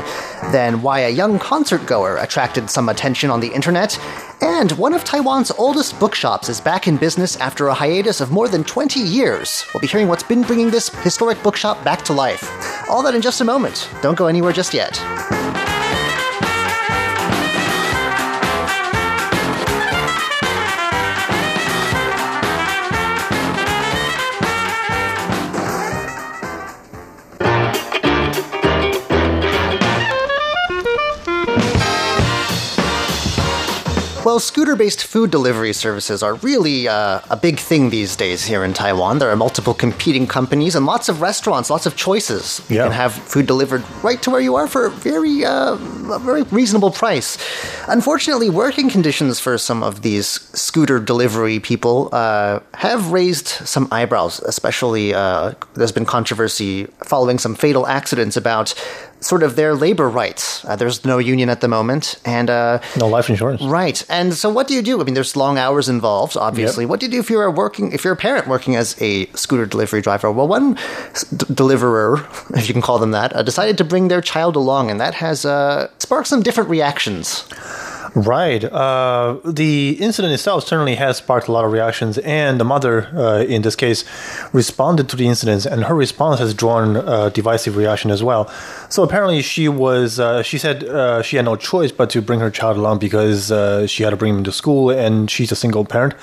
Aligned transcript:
Then, 0.53 0.83
why 0.83 1.01
a 1.01 1.11
young 1.11 1.39
concert 1.39 1.87
goer 1.87 2.17
attracted 2.17 2.71
some 2.71 2.89
attention 2.89 3.31
on 3.31 3.41
the 3.41 3.53
internet. 3.53 3.99
And 4.43 4.73
one 4.73 4.93
of 4.93 5.05
Taiwan's 5.05 5.53
oldest 5.53 6.01
bookshops 6.01 6.49
is 6.49 6.61
back 6.61 6.89
in 6.89 6.97
business 6.97 7.37
after 7.37 7.69
a 7.69 7.75
hiatus 7.75 8.21
of 8.21 8.33
more 8.33 8.49
than 8.49 8.65
20 8.65 8.99
years. 8.99 9.65
We'll 9.73 9.81
be 9.81 9.87
hearing 9.87 10.09
what's 10.09 10.25
been 10.25 10.43
bringing 10.43 10.69
this 10.69 10.89
historic 11.05 11.41
bookshop 11.45 11.85
back 11.85 12.03
to 12.07 12.13
life. 12.13 12.43
All 12.91 13.05
that 13.05 13.15
in 13.15 13.23
just 13.23 13.41
a 13.41 13.45
moment. 13.45 13.89
Don't 14.03 14.19
go 14.19 14.27
anywhere 14.27 14.53
just 14.53 14.75
yet. 14.75 14.99
Well, 34.25 34.39
scooter 34.39 34.77
based 34.77 35.05
food 35.05 35.33
delivery 35.33 35.73
services 35.73 36.23
are 36.23 36.35
really 36.35 36.87
uh, 36.87 37.21
a 37.29 37.37
big 37.37 37.59
thing 37.59 37.91
these 37.91 38.15
days 38.15 38.45
here 38.45 38.63
in 38.63 38.73
Taiwan. 38.73 39.19
There 39.19 39.29
are 39.29 39.35
multiple 39.37 39.75
competing 39.75 40.29
companies 40.29 40.77
and 40.77 40.87
lots 40.87 41.09
of 41.09 41.21
restaurants, 41.21 41.71
lots 41.71 41.87
of 41.87 41.97
choices. 41.97 42.61
You 42.69 42.77
Yeah. 42.77 42.83
can 42.85 42.93
have 42.93 43.15
food 43.15 43.47
delivered 43.49 43.83
right 44.05 44.23
to 44.23 44.31
where 44.31 44.41
you 44.41 44.55
are 44.55 44.69
for 44.69 44.87
a 44.87 44.91
very, 44.91 45.45
uh, 45.45 45.73
a 46.13 46.21
very 46.21 46.43
reasonable 46.53 46.93
price. 46.93 47.37
Unfortunately, 47.89 48.49
working 48.49 48.89
conditions 48.89 49.41
for 49.41 49.59
some 49.59 49.83
of 49.83 50.03
these 50.03 50.29
scooter 50.55 51.01
delivery 51.01 51.59
people 51.59 52.09
uh, 52.13 52.61
have 52.75 53.11
raised 53.11 53.49
some 53.49 53.89
eyebrows, 53.91 54.39
especially 54.47 55.13
uh, 55.13 55.53
there's 55.75 55.91
been 55.93 56.07
controversy 56.07 56.87
following 57.05 57.39
some 57.41 57.57
fatal 57.57 57.89
accidents 57.89 58.37
about 58.37 58.73
sort 59.23 59.43
of 59.43 59.57
their 59.57 59.75
labor 59.75 60.09
rights. 60.09 60.65
Uh, 60.65 60.77
there's 60.77 61.05
no 61.05 61.19
union 61.19 61.49
at 61.49 61.61
the 61.61 61.69
moment, 61.69 62.17
and 62.25 62.51
uh, 62.51 62.81
No 62.99 63.07
life 63.09 63.31
insurance. 63.31 63.63
Right. 63.63 64.05
And 64.09 64.35
so 64.35 64.51
what 64.51 64.69
do 64.69 64.75
you 64.75 64.83
do? 64.83 65.01
I 65.01 65.05
mean, 65.05 65.15
there's 65.15 65.37
long 65.37 65.59
hours 65.59 65.89
involved, 65.89 66.37
obviously. 66.37 66.85
Yep. 66.85 66.91
What 66.91 67.01
do 67.01 67.07
you 67.07 67.13
do 67.13 67.21
if 67.21 67.31
you're 67.31 67.51
working, 67.51 67.93
if 67.93 68.05
you're 68.05 68.13
a 68.15 68.17
parent 68.17 68.47
working 68.49 68.77
as 68.77 69.01
a 69.01 69.27
scooter 69.35 69.67
delivery 69.67 70.03
driver? 70.03 70.31
Well, 70.31 70.49
one 70.49 70.75
d- 71.37 71.47
deliverer, 71.55 72.27
if 72.55 72.69
you 72.69 72.75
can 72.75 72.83
call 72.83 72.99
them 72.99 73.13
that, 73.13 73.35
uh, 73.35 73.43
decided 73.43 73.79
to 73.79 73.85
bring 73.85 74.09
their 74.09 74.21
child 74.21 74.57
along, 74.57 74.91
and 74.91 75.01
that 75.01 75.15
has 75.15 75.45
uh, 75.45 75.89
sparked 75.99 76.27
some 76.29 76.43
different 76.43 76.69
reactions. 76.71 77.45
Right. 78.15 78.63
Uh, 78.63 79.39
the 79.45 79.97
incident 79.99 80.35
itself 80.35 80.67
certainly 80.67 80.97
has 80.97 81.17
sparked 81.17 81.49
a 81.49 81.53
lot 81.53 81.65
of 81.65 81.73
reactions, 81.73 82.19
and 82.19 82.61
the 82.61 82.65
mother, 82.65 83.09
uh, 83.17 83.43
in 83.45 83.63
this 83.63 83.75
case, 83.75 84.05
responded 84.53 85.09
to 85.11 85.17
the 85.17 85.27
incidents, 85.27 85.65
and 85.65 85.85
her 85.85 85.95
response 85.95 86.39
has 86.39 86.53
drawn 86.53 86.97
uh, 86.97 87.31
divisive 87.31 87.77
reaction 87.77 88.11
as 88.11 88.23
well. 88.23 88.53
So 88.91 89.03
apparently, 89.03 89.41
she 89.41 89.69
was. 89.69 90.21
Uh, 90.21 90.43
she 90.43 90.59
said 90.59 90.85
uh, 90.85 91.23
she 91.23 91.37
had 91.37 91.47
no 91.47 91.57
choice 91.57 91.91
but 91.91 92.11
to 92.11 92.21
bring 92.21 92.41
her 92.41 92.51
child 92.51 92.77
along 92.77 92.99
because 92.99 93.51
uh, 93.51 93.87
she 93.87 94.03
had 94.03 94.11
to 94.11 94.17
bring 94.17 94.37
him 94.37 94.45
to 94.45 94.53
school, 94.53 94.91
and 94.91 95.31
she's 95.31 95.51
a 95.51 95.57
single 95.57 95.85
parent, 95.85 96.15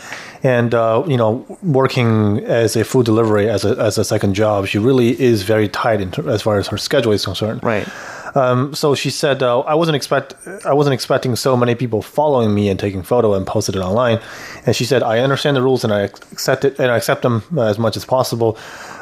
and 0.44 0.74
you 1.10 1.18
know, 1.18 1.46
working 1.64 2.40
as 2.46 2.76
a 2.76 2.84
food 2.84 3.06
delivery 3.06 3.50
as 3.50 3.66
a 3.66 3.76
as 3.78 3.98
a 3.98 4.06
second 4.06 4.36
job, 4.36 4.68
she 4.68 4.78
really 4.78 5.20
is 5.20 5.42
very 5.42 5.68
tight 5.68 6.20
as 6.28 6.42
far 6.44 6.60
as 6.60 6.68
her 6.68 6.78
schedule 6.78 7.14
is 7.14 7.26
concerned. 7.26 7.64
Right. 7.64 7.88
Um, 8.36 8.74
so 8.76 8.96
she 8.96 9.10
said, 9.10 9.42
uh, 9.44 9.60
"I 9.62 9.74
wasn't 9.76 9.96
expect 9.96 10.34
I 10.66 10.74
wasn't 10.74 10.94
expecting 10.94 11.36
so 11.36 11.56
many 11.58 11.76
people 11.76 12.02
following 12.02 12.54
me 12.54 12.70
and 12.70 12.80
taking 12.80 13.04
photo 13.04 13.34
and 13.34 13.46
posted 13.46 13.76
it 13.76 13.80
online." 13.82 14.20
And 14.66 14.76
she 14.76 14.86
said, 14.86 15.02
"I 15.04 15.20
understand 15.20 15.56
the 15.58 15.62
rules 15.62 15.84
and 15.84 15.94
I 15.94 16.02
accept 16.02 16.66
it 16.66 16.80
and 16.80 16.92
I 16.92 16.98
accept 16.98 17.22
them 17.22 17.44
uh, 17.58 17.64
as 17.64 17.78
much 17.80 17.98
as 17.98 18.06
possible, 18.06 18.58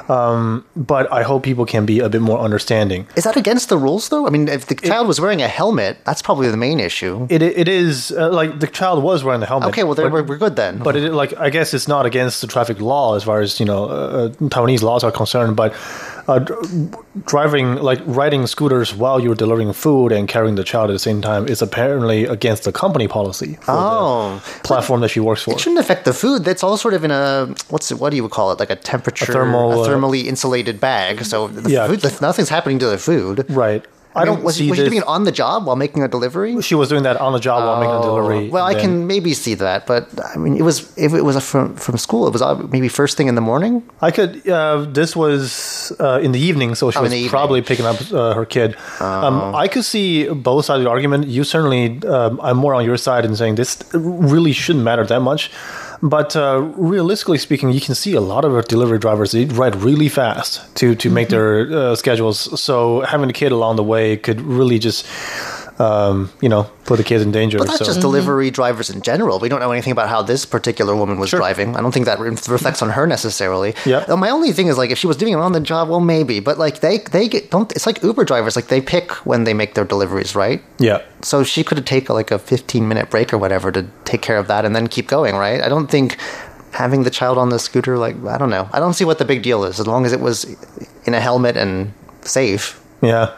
um, 0.10 0.64
but 0.76 1.12
I 1.12 1.24
hope 1.24 1.44
people 1.44 1.66
can 1.66 1.86
be 1.86 2.00
a 2.00 2.10
bit 2.10 2.22
more 2.22 2.40
understanding." 2.40 3.08
Is 3.16 3.24
that 3.24 3.36
against 3.36 3.70
the 3.70 3.78
rules, 3.78 4.10
though? 4.10 4.26
I 4.28 4.30
mean, 4.30 4.48
if 4.48 4.66
the 4.68 4.76
child 4.76 5.08
was 5.08 5.20
wearing 5.20 5.42
a 5.42 5.48
helmet, 5.48 5.98
that's 6.06 6.22
probably 6.22 6.50
the 6.50 6.58
main 6.58 6.80
issue. 6.80 7.28
It 7.30 7.42
it 7.42 7.68
is 7.68 8.12
uh, 8.12 8.30
like 8.32 8.60
the 8.60 8.68
child 8.68 9.04
was 9.04 9.24
wearing 9.24 9.42
the 9.42 9.48
helmet. 9.48 9.70
Okay, 9.70 9.84
well, 9.84 9.96
but- 9.96 10.12
we're, 10.12 10.24
we're 10.24 10.38
good 10.38 10.56
then. 10.56 10.78
But 10.80 10.96
it, 10.96 11.12
like, 11.12 11.34
I 11.38 11.50
guess 11.50 11.74
it's 11.74 11.88
not 11.88 12.06
against 12.06 12.42
the 12.42 12.48
traffic 12.48 12.80
law 12.80 13.16
as 13.16 13.24
far 13.24 13.42
as 13.42 13.60
you 13.60 13.66
know 13.66 13.86
uh, 13.86 14.30
Taiwanese 14.50 14.82
laws 14.84 15.04
are 15.04 15.12
concerned. 15.12 15.56
But 15.56 15.74
uh, 16.28 16.40
dr- 16.40 16.96
driving, 17.26 17.76
like 17.76 18.00
riding 18.06 18.46
scooters 18.48 18.94
while 18.94 19.20
you're 19.20 19.36
delivering 19.36 19.72
food 19.74 20.12
and 20.12 20.28
carrying 20.28 20.56
the 20.56 20.64
child 20.64 20.90
at 20.90 20.94
the 20.94 21.00
same 21.00 21.22
time 21.22 21.48
is 21.48 21.62
apparently 21.62 22.26
against 22.26 22.64
the 22.64 22.72
company 22.72 23.08
policy 23.08 23.58
Oh. 23.68 24.42
the 24.56 24.60
platform 24.68 25.02
that 25.02 25.10
she 25.10 25.20
works 25.20 25.44
for. 25.44 25.52
it 25.54 25.60
shouldn't 25.60 25.80
affect 25.80 26.06
the 26.06 26.14
food. 26.14 26.44
That's 26.44 26.64
all 26.64 26.76
sort 26.78 26.94
of 26.94 27.04
in 27.04 27.12
a 27.12 27.48
what's 27.70 27.92
it? 27.92 28.00
What 28.00 28.10
do 28.12 28.18
you 28.18 28.28
call 28.30 28.52
it? 28.52 28.60
Like 28.60 28.70
a 28.70 28.76
temperature, 28.76 29.32
A 29.32 29.34
thermal, 29.34 29.82
uh, 29.84 29.88
thermally 29.88 30.26
insulated 30.26 30.80
bag. 30.80 31.24
So 31.26 31.48
the 31.48 31.70
Yeah. 31.70 31.88
food, 31.88 32.04
nothing's 32.22 32.50
happening 32.50 32.80
to 32.80 32.88
the 32.88 32.98
food. 32.98 33.46
Right. 33.50 33.86
I, 34.18 34.22
I, 34.22 34.26
mean, 34.26 34.34
don't 34.36 34.44
was, 34.44 34.56
see 34.56 34.70
was 34.70 34.78
she 34.78 34.84
this. 34.84 34.90
doing 34.92 35.02
it 35.04 35.08
on 35.08 35.24
the 35.24 35.32
job 35.32 35.66
while 35.66 35.76
making 35.76 36.02
a 36.04 36.08
delivery? 36.08 36.60
she 36.62 36.76
was 36.76 36.90
doing 36.90 37.04
that 37.04 37.18
on 37.18 37.32
the 37.34 37.40
job 37.40 37.60
while 37.66 37.80
making 37.80 37.96
a 37.96 38.02
delivery. 38.02 38.50
Well, 38.50 38.66
I 38.66 38.74
then- 38.74 38.82
can 38.84 39.08
maybe 39.08 39.34
see 39.34 39.54
that, 39.56 39.86
but 39.86 40.10
I 40.34 40.38
mean, 40.38 40.58
it 40.58 40.64
was 40.64 40.78
if 40.98 41.14
it 41.14 41.22
was 41.30 41.36
a 41.36 41.42
from 41.42 41.76
from 41.76 41.98
school, 41.98 42.28
it 42.28 42.34
was 42.34 42.42
uh, 42.42 42.56
maybe 42.76 42.90
first 42.90 43.16
thing 43.18 43.28
in 43.28 43.36
the 43.36 43.42
morning. 43.52 43.84
I 44.02 44.12
could. 44.12 44.32
Uh, 44.48 44.86
this 45.00 45.16
was 45.16 45.92
uh, 46.00 46.20
in 46.26 46.32
the 46.32 46.40
evening, 46.50 46.76
so 46.76 46.92
she 46.92 47.00
Oh, 47.00 47.04
was 47.04 47.28
probably 47.30 47.62
picking 47.62 47.86
up 47.86 47.98
uh, 48.12 48.34
her 48.34 48.46
kid. 48.46 48.76
Um, 49.00 49.36
I 49.56 49.68
could 49.68 49.86
see 49.86 50.28
both 50.28 50.66
sides 50.66 50.80
of 50.80 50.84
the 50.86 50.90
argument. 50.90 51.28
You 51.28 51.44
certainly, 51.44 51.84
um, 52.08 52.40
I'm 52.42 52.58
more 52.58 52.74
on 52.74 52.84
your 52.86 52.98
side 52.98 53.24
in 53.26 53.36
saying 53.36 53.56
this 53.56 53.78
really 53.94 54.52
shouldn't 54.54 54.84
matter 54.84 55.06
that 55.06 55.22
much. 55.22 55.52
But 56.02 56.36
uh, 56.36 56.62
realistically 56.78 57.38
speaking, 57.38 57.72
you 57.72 57.82
can 57.82 57.96
see 57.96 58.14
a 58.14 58.22
lot 58.22 58.46
of 58.46 58.54
our 58.54 58.62
delivery 58.62 59.00
drivers 59.00 59.32
they 59.32 59.46
ride 59.46 59.76
really 59.76 60.10
fast 60.10 60.62
to 60.76 60.96
to 60.96 61.10
make 61.10 61.30
their 61.30 61.72
uh, 61.72 61.96
schedules. 61.96 62.62
So 62.62 63.02
having 63.02 63.30
a 63.30 63.34
kid 63.34 63.52
along 63.52 63.78
the 63.78 63.84
way 63.84 64.18
could 64.18 64.40
really 64.42 64.80
just, 64.80 65.06
um, 65.80 66.32
you 66.42 66.50
know, 66.50 66.64
put 66.86 66.98
the 66.98 67.04
kids 67.04 67.24
in 67.24 67.32
danger. 67.32 67.58
But 67.58 67.68
that's 67.68 67.80
so. 67.80 67.86
just 67.86 68.00
delivery 68.02 68.50
drivers 68.50 68.90
in 68.90 69.02
general. 69.02 69.40
We 69.40 69.50
don't 69.50 69.60
know 69.60 69.72
anything 69.72 69.92
about 69.92 70.10
how 70.10 70.22
this 70.24 70.46
particular 70.46 70.96
woman 70.96 71.20
was 71.20 71.30
Sure. 71.30 71.40
driving. 71.40 71.76
I 71.76 71.82
don't 71.82 71.92
think 71.92 72.06
that 72.08 72.20
reflects 72.20 72.82
on 72.82 72.90
her 72.90 73.06
necessarily. 73.06 73.76
Yeah. 73.86 74.06
My 74.16 74.30
only 74.30 74.52
thing 74.54 74.68
is 74.68 74.78
like 74.78 74.90
if 74.90 74.98
she 74.98 75.08
was 75.08 75.18
doing 75.18 75.34
it 75.34 75.38
on 75.38 75.52
the 75.52 75.60
job, 75.60 75.90
well, 75.90 76.00
maybe. 76.00 76.40
But 76.40 76.58
like 76.58 76.80
they 76.80 76.98
they 77.00 77.28
get 77.28 77.52
don't. 77.52 77.72
It's 77.74 77.86
like 77.86 78.02
Uber 78.02 78.26
drivers. 78.26 78.56
Like 78.56 78.68
they 78.68 78.82
pick 78.82 79.12
when 79.26 79.44
they 79.44 79.54
make 79.54 79.76
their 79.76 79.86
deliveries, 79.86 80.36
right? 80.36 80.62
yeah. 80.80 81.02
So 81.22 81.44
she 81.44 81.64
could 81.64 81.84
take 81.86 82.10
like 82.10 82.30
a 82.32 82.38
15 82.40 82.88
minute 82.88 83.10
break 83.10 83.34
or 83.34 83.38
whatever 83.38 83.72
to 83.72 83.86
take 84.06 84.22
care 84.22 84.38
of 84.38 84.48
that 84.48 84.66
and 84.66 84.76
then 84.76 84.88
keep 84.88 85.08
going, 85.08 85.36
right? 85.36 85.62
I 85.62 85.68
don't 85.70 85.88
think 85.90 86.18
having 86.72 87.04
the 87.04 87.10
child 87.10 87.38
on 87.40 87.50
the 87.50 87.58
scooter, 87.58 87.98
like, 87.98 88.16
I 88.26 88.38
don't 88.38 88.52
know. 88.52 88.70
I 88.72 88.80
don't 88.80 88.94
see 88.94 89.04
what 89.06 89.18
the 89.18 89.26
big 89.26 89.42
deal 89.42 89.64
is 89.64 89.80
as 89.80 89.88
long 89.88 90.06
as 90.06 90.14
it 90.14 90.20
was 90.20 90.46
in 91.06 91.14
a 91.16 91.20
helmet 91.20 91.58
and 91.58 91.92
safe. 92.22 92.80
Yeah. 93.02 93.34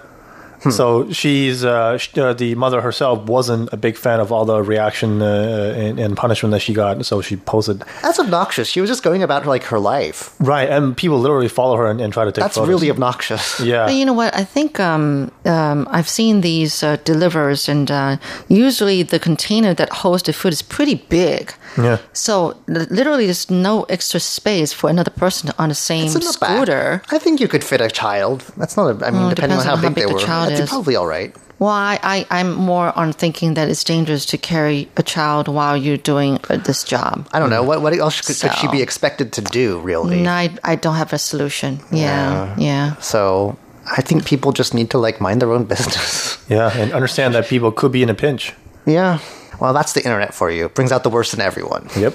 Hmm. 0.64 0.72
So 0.72 1.12
she's 1.12 1.64
uh, 1.64 1.98
sh- 1.98 2.18
uh, 2.18 2.34
the 2.34 2.56
mother 2.56 2.82
herself 2.82 3.24
wasn't 3.28 3.70
a 3.72 3.78
big 3.78 3.96
fan 3.96 4.20
of 4.20 4.32
all 4.32 4.46
the 4.46 4.62
reaction 4.62 5.22
uh, 5.22 5.74
and, 5.78 6.00
and 6.00 6.18
punishment 6.18 6.52
that 6.52 6.60
she 6.62 6.74
got. 6.74 7.06
So 7.06 7.22
she 7.22 7.38
posted 7.38 7.84
That's 8.02 8.20
obnoxious. 8.20 8.68
She 8.68 8.82
was 8.82 8.90
just 8.90 9.02
going 9.04 9.24
about 9.24 9.46
like 9.46 9.64
her 9.72 9.80
life. 9.80 10.36
right, 10.40 10.70
and 10.70 10.96
people 10.98 11.18
literally 11.20 11.48
follow 11.48 11.76
her 11.78 11.88
and, 11.90 12.02
and 12.02 12.12
try 12.12 12.26
to 12.26 12.32
take 12.32 12.44
That's 12.44 12.56
photos. 12.56 12.70
really 12.70 12.90
obnoxious. 12.92 13.60
yeah. 13.62 13.86
But 13.86 13.96
you 13.96 14.06
know 14.06 14.14
what? 14.14 14.36
I 14.36 14.44
think 14.44 14.80
um, 14.80 15.32
um, 15.46 15.88
I've 15.92 16.10
seen 16.10 16.42
these 16.42 16.84
uh, 16.84 16.98
delivers, 17.06 17.70
and 17.70 17.90
uh, 17.90 18.18
usually 18.48 19.04
the 19.04 19.20
container 19.20 19.74
that 19.74 19.90
holds 19.90 20.24
the 20.24 20.34
food 20.34 20.54
is 20.54 20.62
pretty 20.62 20.96
big. 20.96 21.54
Yeah. 21.78 22.00
So 22.14 22.58
literally, 22.68 23.26
there's 23.26 23.50
no 23.50 23.84
extra 23.84 24.20
space 24.20 24.74
for 24.74 24.90
another 24.90 25.12
person 25.12 25.52
on 25.58 25.70
the 25.70 25.76
same 25.76 26.06
It's 26.06 26.16
in 26.16 26.22
the 26.22 26.38
back. 26.40 26.50
scooter. 26.56 27.02
I 27.12 27.20
think 27.20 27.40
you 27.40 27.48
could 27.48 27.64
fit 27.64 27.80
a 27.82 27.90
child. 27.90 28.42
That's 28.58 28.76
not 28.76 29.02
a, 29.02 29.06
I 29.06 29.12
mean, 29.12 29.24
Oh, 29.24 29.30
depending 29.30 29.58
on 29.60 29.66
how 29.66 29.76
on 29.76 29.82
big, 29.82 29.88
how 29.90 29.90
big 29.90 29.96
they 29.96 30.06
the 30.08 30.14
were. 30.14 30.20
Child 30.50 30.60
That's 30.60 30.62
is. 30.62 30.70
probably 30.70 30.96
all 30.96 31.08
right. 31.08 31.36
Well, 31.60 31.70
I, 31.72 32.00
I, 32.02 32.26
I'm 32.30 32.54
more 32.54 32.98
on 32.98 33.12
thinking 33.12 33.56
that 33.56 33.68
it's 33.68 33.84
dangerous 33.84 34.26
to 34.28 34.38
carry 34.38 34.88
a 34.96 35.04
child 35.04 35.50
while 35.50 35.76
you're 35.76 35.98
doing 35.98 36.40
uh, 36.50 36.56
this 36.56 36.86
job. 36.86 37.28
I 37.34 37.40
don't 37.40 37.50
know. 37.50 37.64
What, 37.64 37.82
what 37.82 37.94
else 37.94 38.22
could, 38.22 38.40
could 38.40 38.58
she 38.58 38.68
be 38.70 38.82
expected 38.82 39.34
to 39.34 39.42
do, 39.42 39.80
really? 39.82 40.20
And 40.20 40.30
I, 40.30 40.56
I 40.64 40.76
don't 40.78 40.96
have 40.96 41.12
a 41.12 41.18
solution. 41.18 41.80
Yeah, 41.92 42.56
yeah. 42.58 42.96
So 43.02 43.58
I 43.92 44.02
think 44.02 44.26
people 44.26 44.54
just 44.54 44.74
need 44.74 44.90
to 44.92 44.98
like 44.98 45.20
mind 45.20 45.42
their 45.42 45.52
own 45.52 45.66
business. 45.74 46.38
Yeah, 46.50 46.72
and 46.74 46.94
understand 46.94 47.36
that 47.36 47.48
people 47.48 47.74
could 47.74 47.92
be 47.92 48.04
in 48.04 48.10
a 48.10 48.16
pinch. 48.16 48.54
yeah. 48.86 49.20
Well, 49.60 49.74
that's 49.74 49.92
the 49.92 50.02
internet 50.02 50.34
for 50.34 50.50
you. 50.50 50.70
Brings 50.70 50.94
out 50.94 51.04
the 51.04 51.10
worst 51.10 51.34
in 51.34 51.42
everyone. 51.42 51.90
Yep. 51.98 52.14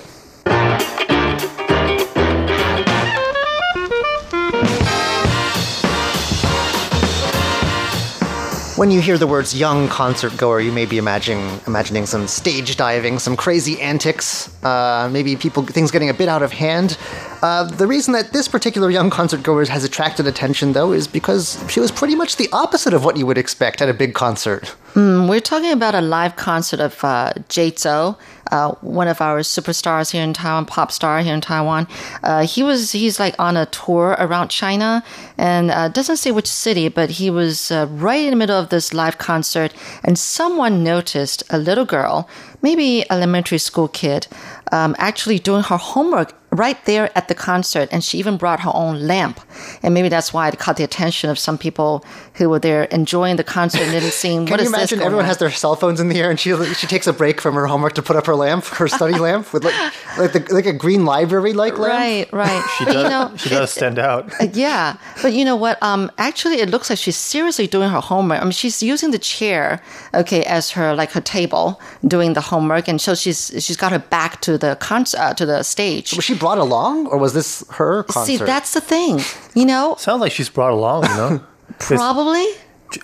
When 8.77 8.91
you 8.91 9.01
hear 9.01 9.17
the 9.19 9.29
words 9.29 9.55
young 9.55 9.87
concert 9.87 10.37
goer, 10.37 10.59
you 10.59 10.73
may 10.73 10.85
be 10.85 10.99
imagining 10.99 11.61
imagining 11.69 12.07
some 12.07 12.27
stage 12.27 12.75
diving, 12.75 13.21
some 13.21 13.37
crazy 13.37 13.81
antics, 13.81 14.51
uh, 14.65 15.09
maybe 15.13 15.37
people 15.37 15.63
things 15.63 15.93
getting 15.93 16.11
a 16.11 16.15
bit 16.15 16.29
out 16.29 16.43
of 16.43 16.51
hand. 16.51 16.99
Uh, 17.41 17.63
the 17.63 17.87
reason 17.87 18.15
that 18.15 18.33
this 18.33 18.49
particular 18.49 18.91
young 18.91 19.11
concert 19.11 19.45
goer 19.45 19.65
has 19.67 19.85
attracted 19.85 20.27
attention, 20.27 20.73
though, 20.73 20.91
is 20.93 21.07
because 21.07 21.63
she 21.69 21.79
was 21.79 21.93
pretty 21.93 22.17
much 22.17 22.35
the 22.35 22.49
opposite 22.53 22.93
of 22.95 23.05
what 23.05 23.17
you 23.17 23.27
would 23.27 23.39
expect 23.39 23.81
at 23.81 23.89
a 23.89 23.95
big 23.95 24.13
concert. 24.13 24.75
We're 24.97 25.41
talking 25.41 25.71
about 25.71 25.95
a 25.95 26.01
live 26.01 26.35
concert 26.35 26.81
of 26.81 27.05
uh, 27.05 27.33
Chou, 27.49 28.17
uh, 28.51 28.73
one 28.81 29.09
of 29.09 29.21
our 29.21 29.41
superstars 29.41 30.11
here 30.13 30.23
in 30.23 30.33
Taiwan, 30.33 30.67
pop 30.67 30.93
star 30.93 31.21
here 31.21 31.35
in 31.35 31.41
Taiwan. 31.41 31.87
Uh, 32.23 32.47
he 32.47 32.63
was 32.63 32.93
he's 32.93 33.19
like 33.19 33.35
on 33.39 33.57
a 33.57 33.67
tour 33.67 34.17
around 34.19 34.49
China, 34.49 35.03
and 35.39 35.71
uh, 35.71 35.89
doesn't 35.89 36.17
say 36.17 36.31
which 36.31 36.49
city, 36.49 36.89
but 36.89 37.11
he 37.11 37.31
was 37.31 37.71
uh, 37.71 37.87
right 37.91 38.25
in 38.25 38.31
the 38.31 38.37
middle 38.37 38.59
of 38.59 38.69
this 38.69 38.93
live 38.95 39.19
concert, 39.19 39.73
and 40.03 40.19
someone 40.19 40.83
noticed 40.85 41.43
a 41.51 41.59
little 41.59 41.85
girl, 41.85 42.29
maybe 42.63 43.05
elementary 43.11 43.59
school 43.59 43.89
kid, 43.89 44.27
um, 44.73 44.95
actually 44.99 45.39
doing 45.39 45.63
her 45.63 45.77
homework 45.77 46.35
right 46.55 46.83
there 46.85 47.11
at 47.17 47.29
the 47.29 47.35
concert, 47.35 47.89
and 47.93 48.03
she 48.05 48.19
even 48.19 48.37
brought 48.37 48.61
her 48.61 48.71
own 48.75 49.07
lamp, 49.07 49.41
and 49.83 49.93
maybe 49.93 50.09
that's 50.09 50.33
why 50.33 50.49
it 50.49 50.59
caught 50.59 50.77
the 50.77 50.85
attention 50.85 51.29
of 51.31 51.39
some 51.39 51.59
people 51.59 52.05
who 52.35 52.49
were 52.49 52.59
there 52.59 52.85
enjoying 52.85 53.37
the 53.37 53.45
concert 53.45 53.83
and 53.83 53.91
didn't 53.91 54.13
see 54.13 54.29
Can 54.35 54.47
what 54.47 54.61
you 54.61 54.67
is 54.67 54.71
this 54.71 54.79
imagine 54.79 54.99
going 54.99 55.07
everyone 55.07 55.25
on? 55.25 55.29
has 55.29 55.39
their 55.39 55.51
cell 55.51 55.77
phones 55.77 56.01
in 56.01 56.09
the 56.09 56.19
air 56.21 56.31
and 56.31 56.39
she 56.39 56.55
she 56.75 56.87
takes 56.87 57.07
a 57.07 57.13
break 57.13 57.41
from 57.41 57.55
her 57.55 57.67
homework 57.67 57.95
to 57.95 58.03
put 58.03 58.17
up 58.17 58.27
her 58.27 58.35
lamp, 58.35 58.65
her 58.67 58.89
study 58.89 59.19
lamp 59.27 59.53
with 59.53 59.65
like 59.65 59.75
like 60.19 60.33
the, 60.33 60.55
like 60.55 60.67
a 60.67 60.73
green 60.73 61.05
library 61.05 61.53
like 61.53 61.79
lamp? 61.79 61.93
Right, 61.93 62.33
right. 62.33 62.65
She 62.79 62.85
does, 62.85 62.95
you 62.97 63.09
know, 63.09 63.37
she 63.37 63.49
does 63.51 63.71
stand 63.73 63.99
out. 63.99 64.33
yeah, 64.55 64.97
but 65.23 65.33
you 65.33 65.45
know 65.45 65.57
what? 65.57 65.83
Um, 65.83 66.11
actually, 66.19 66.57
it 66.61 66.71
looks 66.71 66.89
like 66.91 66.99
she's 66.99 67.17
seriously 67.17 67.67
doing 67.67 67.91
her 67.91 68.01
homework. 68.01 68.41
I 68.41 68.45
mean, 68.45 68.53
she's 68.53 68.83
using 68.83 69.11
the 69.11 69.19
chair, 69.19 69.83
okay, 70.13 70.45
as 70.45 70.71
her 70.71 70.95
like 70.95 71.11
her 71.13 71.21
table, 71.21 71.81
doing 72.07 72.35
the 72.35 72.41
homework, 72.41 72.89
and 72.89 73.01
so 73.01 73.15
she's 73.15 73.53
she's 73.59 73.77
got 73.77 73.93
her 73.93 73.99
back 73.99 74.41
to 74.43 74.57
the 74.59 74.77
concert 74.77 75.21
uh, 75.21 75.35
to 75.35 75.47
the 75.47 75.63
stage. 75.63 76.15
Was 76.15 76.25
she 76.25 76.35
brought 76.45 76.59
along, 76.59 77.07
or 77.11 77.17
was 77.19 77.33
this 77.33 77.65
her 77.79 78.03
concert? 78.05 78.27
See, 78.39 78.45
that's 78.53 78.73
the 78.75 78.81
thing, 78.81 79.21
you 79.55 79.65
know. 79.67 79.97
Sounds 79.99 80.21
like 80.21 80.33
she's 80.33 80.51
brought 80.51 80.73
along, 80.73 81.05
you 81.11 81.17
know? 81.21 81.33
It's- 81.81 81.89
Probably 81.99 82.47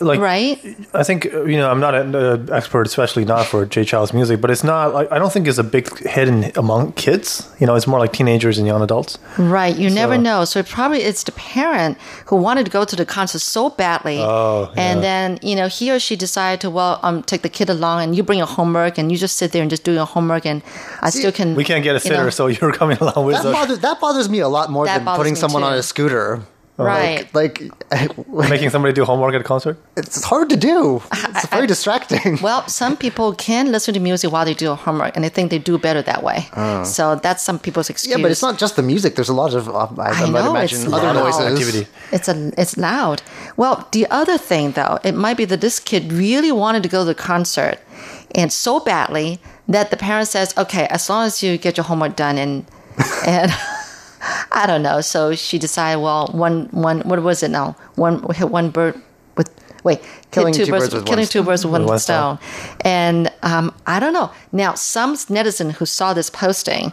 like 0.00 0.20
right. 0.20 0.58
I 0.94 1.02
think 1.02 1.24
you 1.24 1.56
know 1.56 1.70
I'm 1.70 1.80
not 1.80 1.94
an 1.94 2.14
uh, 2.14 2.46
expert, 2.52 2.86
especially 2.86 3.24
not 3.24 3.46
for 3.46 3.64
Jay 3.66 3.84
Chou's 3.84 4.12
music, 4.12 4.40
but 4.40 4.50
it's 4.50 4.64
not. 4.64 4.94
Like, 4.94 5.10
I 5.12 5.18
don't 5.18 5.32
think 5.32 5.46
it's 5.48 5.58
a 5.58 5.64
big 5.64 5.88
hit 6.06 6.28
in, 6.28 6.52
among 6.56 6.92
kids. 6.92 7.48
You 7.58 7.66
know, 7.66 7.74
it's 7.74 7.86
more 7.86 7.98
like 7.98 8.12
teenagers 8.12 8.58
and 8.58 8.66
young 8.66 8.82
adults. 8.82 9.18
Right, 9.38 9.76
you 9.76 9.90
never 9.90 10.16
know. 10.18 10.44
So 10.44 10.60
it 10.60 10.66
probably 10.68 11.02
it's 11.02 11.24
the 11.24 11.32
parent 11.32 11.98
who 12.26 12.36
wanted 12.36 12.64
to 12.66 12.70
go 12.70 12.84
to 12.84 12.96
the 12.96 13.06
concert 13.06 13.40
so 13.40 13.70
badly, 13.70 14.18
Oh, 14.20 14.72
and 14.76 14.98
yeah. 14.98 15.08
then 15.08 15.38
you 15.42 15.56
know 15.56 15.68
he 15.68 15.90
or 15.90 15.98
she 15.98 16.16
decided 16.16 16.60
to 16.62 16.70
well 16.70 17.00
um 17.02 17.22
take 17.22 17.42
the 17.42 17.48
kid 17.48 17.70
along, 17.70 18.02
and 18.04 18.16
you 18.16 18.22
bring 18.22 18.38
your 18.38 18.48
homework, 18.48 18.98
and 18.98 19.10
you 19.10 19.18
just 19.18 19.36
sit 19.36 19.52
there 19.52 19.62
and 19.62 19.70
just 19.70 19.84
do 19.84 19.92
your 19.92 20.06
homework, 20.06 20.46
and 20.46 20.62
I 21.02 21.10
still 21.10 21.32
can. 21.32 21.54
We 21.54 21.64
can't 21.64 21.82
get 21.84 21.92
a 21.92 21.94
you 21.94 22.00
sitter, 22.00 22.24
know, 22.24 22.30
so 22.30 22.46
you're 22.48 22.72
coming 22.72 22.98
along 22.98 23.26
with 23.26 23.36
that 23.36 23.46
us, 23.46 23.52
bothers 23.54 23.78
that 23.80 24.00
bothers 24.00 24.28
me 24.28 24.40
a 24.40 24.48
lot 24.48 24.70
more 24.70 24.84
That 24.86 25.04
than 25.04 25.16
putting 25.16 25.34
me 25.34 25.38
someone 25.40 25.62
on 25.62 25.74
a 25.74 25.82
scooter. 25.82 26.42
Right. 26.84 27.32
Like, 27.34 27.62
like 27.90 28.12
making 28.50 28.70
somebody 28.70 28.92
do 28.94 29.04
homework 29.04 29.34
at 29.34 29.40
a 29.40 29.44
concert. 29.44 29.76
it's 29.96 30.24
hard 30.24 30.48
to 30.50 30.56
do. 30.56 31.02
It's 31.36 31.46
very 31.48 31.66
distracting. 31.66 32.38
Well, 32.42 32.66
some 32.68 32.96
people 32.96 33.34
can 33.34 33.70
listen 33.72 33.94
to 33.94 34.00
music 34.00 34.30
while 34.32 34.44
they 34.44 34.54
do 34.54 34.74
homework, 34.74 35.12
and 35.16 35.24
they 35.24 35.28
think 35.30 35.50
they 35.50 35.58
do 35.58 35.78
better 35.78 36.02
that 36.02 36.22
way. 36.22 36.38
So 36.84 37.16
that's 37.16 37.42
some 37.42 37.58
people's 37.58 37.90
excuse. 37.90 38.10
yeah, 38.16 38.22
but 38.22 38.30
it's 38.30 38.42
not 38.42 38.58
just 38.58 38.74
the 38.76 38.82
music. 38.82 39.14
There's 39.16 39.28
a 39.28 39.34
lot 39.42 39.54
of 39.54 39.68
uh, 39.68 39.88
I, 39.98 40.10
I 40.10 40.24
I 40.24 40.30
might 40.30 40.46
imagine 40.48 40.78
it's 40.84 40.92
other 40.92 41.12
loud. 41.12 41.24
noises. 41.24 41.46
Activity. 41.52 41.86
It's 42.12 42.28
a 42.28 42.52
it's 42.62 42.76
loud. 42.76 43.22
Well, 43.56 43.76
the 43.92 44.06
other 44.10 44.38
thing 44.38 44.72
though, 44.72 44.98
it 45.04 45.14
might 45.14 45.36
be 45.36 45.44
that 45.46 45.60
this 45.60 45.78
kid 45.80 46.12
really 46.12 46.52
wanted 46.52 46.82
to 46.82 46.88
go 46.88 47.00
to 47.04 47.08
the 47.14 47.14
concert, 47.32 47.76
and 48.34 48.52
so 48.52 48.80
badly 48.80 49.38
that 49.68 49.90
the 49.90 49.96
parent 49.96 50.28
says, 50.28 50.48
"Okay, 50.56 50.86
as 50.96 51.08
long 51.10 51.26
as 51.26 51.42
you 51.42 51.58
get 51.58 51.76
your 51.76 51.84
homework 51.84 52.16
done," 52.16 52.36
and 52.38 52.64
and 53.26 53.50
I 54.52 54.64
don't 54.66 54.82
know. 54.82 55.00
So 55.00 55.34
she 55.34 55.58
decided, 55.58 56.00
well, 56.02 56.28
one 56.32 56.68
one 56.72 57.00
what 57.02 57.22
was 57.22 57.42
it 57.42 57.50
now? 57.50 57.76
One 57.96 58.22
hit 58.34 58.50
one 58.50 58.70
bird 58.70 59.00
with 59.36 59.50
wait. 59.84 60.00
Killing 60.30 60.54
hit 60.54 60.66
two 60.66 60.72
birds 60.72 60.84
with 60.92 60.94
one 60.94 61.04
killing 61.04 61.26
two 61.26 61.42
birds 61.42 61.64
with 61.64 61.72
one, 61.72 61.86
one 61.86 61.98
stone. 61.98 62.38
And 62.82 63.32
um, 63.42 63.74
I 63.86 64.00
don't 64.00 64.12
know. 64.12 64.30
Now, 64.52 64.74
some 64.74 65.14
netizen 65.14 65.72
who 65.72 65.86
saw 65.86 66.12
this 66.12 66.30
posting 66.30 66.92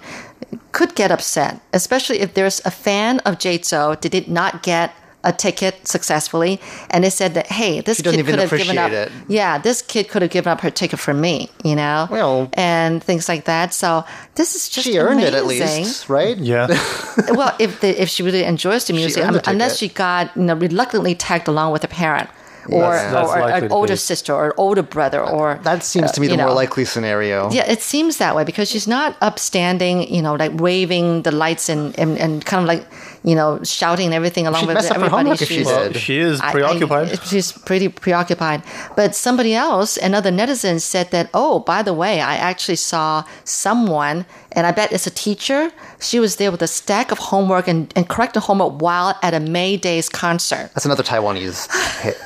could 0.71 0.95
get 0.95 1.11
upset, 1.11 1.61
especially 1.73 2.19
if 2.19 2.33
there's 2.33 2.61
a 2.65 2.71
fan 2.71 3.19
of 3.19 3.39
Jay 3.39 3.57
Chou 3.57 3.95
that 3.95 4.09
did 4.09 4.27
not 4.27 4.63
get 4.63 4.93
a 5.23 5.33
ticket 5.33 5.85
successfully, 5.87 6.61
and 6.89 7.03
they 7.03 7.09
said 7.09 7.33
that, 7.33 7.47
hey, 7.47 7.81
this 7.81 7.97
She 7.97 8.03
kid 8.03 8.13
even 8.15 8.35
could 8.35 8.39
have 8.49 8.57
given 8.57 8.77
up. 8.77 8.91
it. 8.91 9.11
Yeah, 9.27 9.57
this 9.57 9.81
kid 9.81 10.07
could 10.09 10.21
have 10.21 10.31
given 10.31 10.51
up 10.51 10.61
her 10.61 10.69
ticket 10.71 10.99
for 10.99 11.13
me, 11.13 11.49
you 11.63 11.75
know, 11.75 12.07
Well- 12.09 12.49
and 12.53 13.03
things 13.03 13.27
like 13.27 13.45
that. 13.45 13.73
So 13.73 14.05
this 14.35 14.55
is 14.55 14.69
just 14.69 14.85
She 14.87 14.97
earned 14.99 15.21
it 15.21 15.33
at 15.33 15.43
amazing. 15.43 15.83
least, 15.83 16.07
right? 16.09 16.37
Yeah, 16.37 16.67
well, 17.31 17.53
if 17.59 17.81
the, 17.81 17.99
if 18.01 18.09
she 18.09 18.23
really 18.23 18.43
enjoys 18.43 18.85
the 18.85 18.93
music, 18.93 19.23
earned 19.23 19.35
the 19.35 19.49
um, 19.49 19.53
unless 19.55 19.77
she 19.77 19.89
got 19.89 20.35
you 20.37 20.43
know, 20.43 20.55
reluctantly 20.55 21.15
tagged 21.15 21.47
along 21.47 21.73
with 21.73 21.83
a 21.83 21.87
parent. 21.89 22.29
Or, 22.69 22.91
That's- 22.95 23.11
that's 23.13 23.29
or 23.61 23.65
an 23.65 23.71
older 23.71 23.93
case. 23.93 24.03
sister 24.03 24.33
or 24.33 24.47
an 24.47 24.51
older 24.57 24.83
brother 24.83 25.21
or 25.23 25.57
That 25.63 25.83
seems 25.83 26.09
uh, 26.09 26.13
to 26.15 26.19
me 26.19 26.27
you 26.27 26.31
the 26.31 26.37
more 26.37 26.47
know. 26.47 26.53
likely 26.53 26.83
scenario. 26.83 27.49
Yeah, 27.49 27.65
it 27.65 27.81
seems 27.81 28.17
that 28.17 28.35
way 28.35 28.43
because 28.43 28.69
she's 28.69 28.85
not 28.89 29.15
upstanding, 29.21 30.13
you 30.13 30.21
know, 30.21 30.35
like 30.35 30.51
waving 30.59 31.21
the 31.21 31.31
lights 31.31 31.69
and, 31.69 31.97
and, 31.97 32.17
and 32.17 32.43
kind 32.45 32.61
of 32.63 32.67
like, 32.67 32.85
you 33.23 33.35
know, 33.35 33.59
shouting 33.63 34.05
and 34.07 34.13
everything 34.13 34.47
along 34.47 34.61
She'd 34.61 34.67
with 34.67 34.75
mess 34.75 34.85
up 34.89 34.97
her 34.97 35.03
everybody. 35.05 35.23
homework 35.23 35.41
if 35.41 35.47
she 35.47 35.55
She's- 35.55 35.67
did. 35.67 35.75
well, 35.75 35.93
she 35.93 36.17
is 36.19 36.39
I- 36.41 36.47
I- 36.49 36.51
preoccupied. 36.51 37.19
she's 37.25 37.51
pretty 37.51 37.87
preoccupied. 37.89 38.63
But 38.95 39.15
somebody 39.15 39.53
else, 39.55 39.97
another 39.97 40.31
netizen, 40.31 40.79
said 40.81 41.11
that, 41.11 41.29
oh, 41.33 41.59
by 41.59 41.81
the 41.81 41.93
way, 41.93 42.21
I 42.21 42.35
actually 42.35 42.75
saw 42.77 43.23
someone, 43.43 44.25
and 44.53 44.65
I 44.67 44.71
bet 44.71 44.91
it's 44.91 45.05
a 45.07 45.11
teacher. 45.11 45.71
She 45.99 46.19
was 46.19 46.35
there 46.37 46.51
with 46.51 46.61
a 46.61 46.67
stack 46.67 47.11
of 47.11 47.17
homework 47.17 47.67
and, 47.67 47.91
and 47.95 48.07
correcting 48.07 48.41
homework 48.41 48.81
while 48.81 49.17
at 49.21 49.33
a 49.33 49.39
Mayday's 49.39 50.09
concert. 50.09 50.69
That's 50.73 50.85
another 50.85 51.03
Taiwanese 51.03 51.67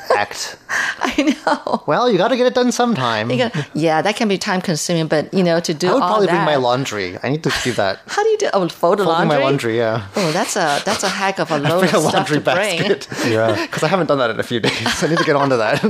act. 0.15 0.57
I 0.99 1.35
know. 1.45 1.83
Well, 1.87 2.09
you 2.09 2.17
got 2.17 2.29
to 2.29 2.37
get 2.37 2.45
it 2.47 2.53
done 2.53 2.71
sometime. 2.71 3.27
Gotta- 3.29 3.65
yeah, 3.73 4.01
that 4.01 4.15
can 4.15 4.27
be 4.27 4.37
time 4.37 4.61
consuming, 4.61 5.07
but 5.07 5.33
you 5.33 5.43
know, 5.43 5.59
to 5.59 5.73
do 5.73 5.87
I 5.89 5.93
would 5.93 6.01
all 6.03 6.09
probably 6.09 6.27
that. 6.27 6.33
bring 6.33 6.45
my 6.45 6.55
laundry. 6.57 7.17
I 7.23 7.29
need 7.29 7.43
to 7.43 7.51
do 7.63 7.71
that. 7.73 7.99
How 8.07 8.23
do 8.23 8.29
you 8.29 8.37
do? 8.37 8.49
Oh, 8.53 8.67
fold 8.69 8.99
the 8.99 9.03
Folding 9.03 9.07
laundry. 9.07 9.37
my 9.37 9.43
laundry, 9.43 9.77
yeah. 9.77 10.07
Oh, 10.15 10.31
that's 10.31 10.55
a 10.55 10.81
that's 10.85 11.03
a 11.03 11.09
hack 11.09 11.39
of 11.39 11.49
a 11.51 11.57
load 11.59 11.79
Bring 11.81 11.95
of 11.95 12.05
a 12.05 12.09
stuff 12.09 12.13
laundry 12.13 12.37
to 12.37 12.43
bring. 12.43 12.79
basket. 12.79 13.07
yeah. 13.27 13.65
Because 13.65 13.83
I 13.83 13.87
haven't 13.87 14.07
done 14.07 14.19
that 14.19 14.29
in 14.29 14.39
a 14.39 14.43
few 14.43 14.59
days. 14.59 15.03
I 15.03 15.07
need 15.07 15.17
to 15.17 15.23
get 15.23 15.35
onto 15.35 15.57
that. 15.57 15.83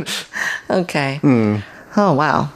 Okay. 0.69 1.17
Hmm. 1.21 1.57
Oh 1.97 2.13
wow. 2.13 2.49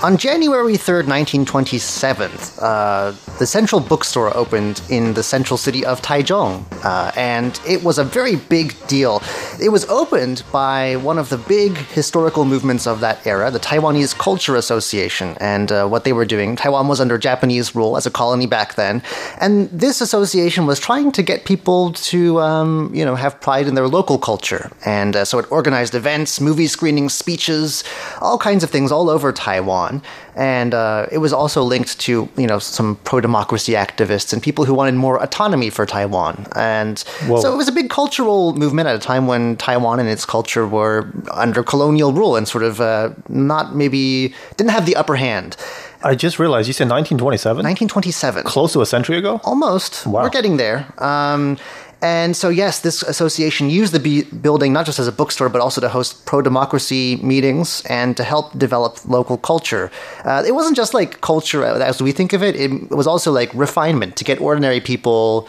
On 0.00 0.16
January 0.16 0.74
3rd, 0.74 1.08
1927, 1.08 2.30
uh, 2.60 3.10
the 3.40 3.46
Central 3.46 3.80
Bookstore 3.80 4.36
opened 4.36 4.80
in 4.88 5.14
the 5.14 5.24
central 5.24 5.56
city 5.56 5.84
of 5.84 6.00
Taichung, 6.02 6.64
uh, 6.84 7.10
and 7.16 7.58
it 7.66 7.82
was 7.82 7.98
a 7.98 8.04
very 8.04 8.36
big 8.36 8.76
deal. 8.86 9.20
It 9.60 9.70
was 9.70 9.84
opened 9.86 10.44
by 10.52 10.94
one 10.96 11.18
of 11.18 11.30
the 11.30 11.36
big 11.36 11.76
historical 11.76 12.44
movements 12.44 12.86
of 12.86 13.00
that 13.00 13.26
era, 13.26 13.50
the 13.50 13.58
Taiwanese 13.58 14.16
Culture 14.16 14.54
Association, 14.54 15.36
and 15.40 15.72
uh, 15.72 15.88
what 15.88 16.04
they 16.04 16.12
were 16.12 16.24
doing. 16.24 16.54
Taiwan 16.54 16.86
was 16.86 17.00
under 17.00 17.18
Japanese 17.18 17.74
rule 17.74 17.96
as 17.96 18.06
a 18.06 18.10
colony 18.10 18.46
back 18.46 18.76
then, 18.76 19.02
and 19.40 19.68
this 19.70 20.00
association 20.00 20.64
was 20.64 20.78
trying 20.78 21.10
to 21.10 21.24
get 21.24 21.44
people 21.44 21.92
to, 21.94 22.40
um, 22.40 22.92
you 22.94 23.04
know, 23.04 23.16
have 23.16 23.40
pride 23.40 23.66
in 23.66 23.74
their 23.74 23.88
local 23.88 24.16
culture, 24.16 24.70
and 24.86 25.16
uh, 25.16 25.24
so 25.24 25.40
it 25.40 25.50
organized 25.50 25.96
events, 25.96 26.40
movie 26.40 26.68
screenings, 26.68 27.14
speeches, 27.14 27.82
all 28.20 28.38
kinds 28.38 28.62
of 28.62 28.70
things 28.70 28.92
all 28.92 29.10
over 29.10 29.32
Taiwan. 29.32 29.97
And 30.34 30.74
uh, 30.74 31.06
it 31.10 31.18
was 31.18 31.32
also 31.32 31.62
linked 31.62 31.98
to, 32.00 32.28
you 32.36 32.46
know, 32.46 32.58
some 32.58 32.96
pro-democracy 33.04 33.72
activists 33.72 34.32
and 34.32 34.42
people 34.42 34.64
who 34.64 34.74
wanted 34.74 34.94
more 34.94 35.22
autonomy 35.22 35.70
for 35.70 35.86
Taiwan. 35.86 36.46
And 36.54 37.00
Whoa. 37.26 37.40
so 37.40 37.52
it 37.52 37.56
was 37.56 37.68
a 37.68 37.72
big 37.72 37.90
cultural 37.90 38.54
movement 38.54 38.88
at 38.88 38.96
a 38.96 38.98
time 38.98 39.26
when 39.26 39.56
Taiwan 39.56 40.00
and 40.00 40.08
its 40.08 40.24
culture 40.24 40.66
were 40.66 41.12
under 41.32 41.62
colonial 41.62 42.12
rule 42.12 42.36
and 42.36 42.46
sort 42.46 42.64
of 42.64 42.80
uh, 42.80 43.10
not 43.28 43.74
maybe 43.74 44.34
didn't 44.56 44.70
have 44.70 44.86
the 44.86 44.96
upper 44.96 45.16
hand. 45.16 45.56
I 46.02 46.14
just 46.14 46.38
realized 46.38 46.68
you 46.68 46.72
said 46.72 46.84
1927? 46.84 47.56
1927. 47.56 48.44
Close 48.44 48.72
to 48.74 48.80
a 48.82 48.86
century 48.86 49.18
ago? 49.18 49.40
Almost. 49.42 50.06
Wow. 50.06 50.22
We're 50.22 50.30
getting 50.30 50.56
there. 50.56 50.86
Um, 50.98 51.58
and 52.00 52.36
so, 52.36 52.48
yes, 52.48 52.80
this 52.80 53.02
association 53.02 53.70
used 53.70 53.92
the 53.92 54.22
building 54.24 54.72
not 54.72 54.86
just 54.86 54.98
as 54.98 55.08
a 55.08 55.12
bookstore, 55.12 55.48
but 55.48 55.60
also 55.60 55.80
to 55.80 55.88
host 55.88 56.24
pro 56.26 56.42
democracy 56.42 57.16
meetings 57.16 57.82
and 57.88 58.16
to 58.16 58.22
help 58.24 58.56
develop 58.56 58.98
local 59.08 59.36
culture. 59.36 59.90
Uh, 60.24 60.44
it 60.46 60.52
wasn't 60.52 60.76
just 60.76 60.94
like 60.94 61.20
culture 61.20 61.64
as 61.64 62.00
we 62.00 62.12
think 62.12 62.32
of 62.32 62.42
it, 62.42 62.54
it 62.56 62.90
was 62.90 63.06
also 63.06 63.32
like 63.32 63.50
refinement 63.54 64.16
to 64.16 64.24
get 64.24 64.40
ordinary 64.40 64.80
people. 64.80 65.48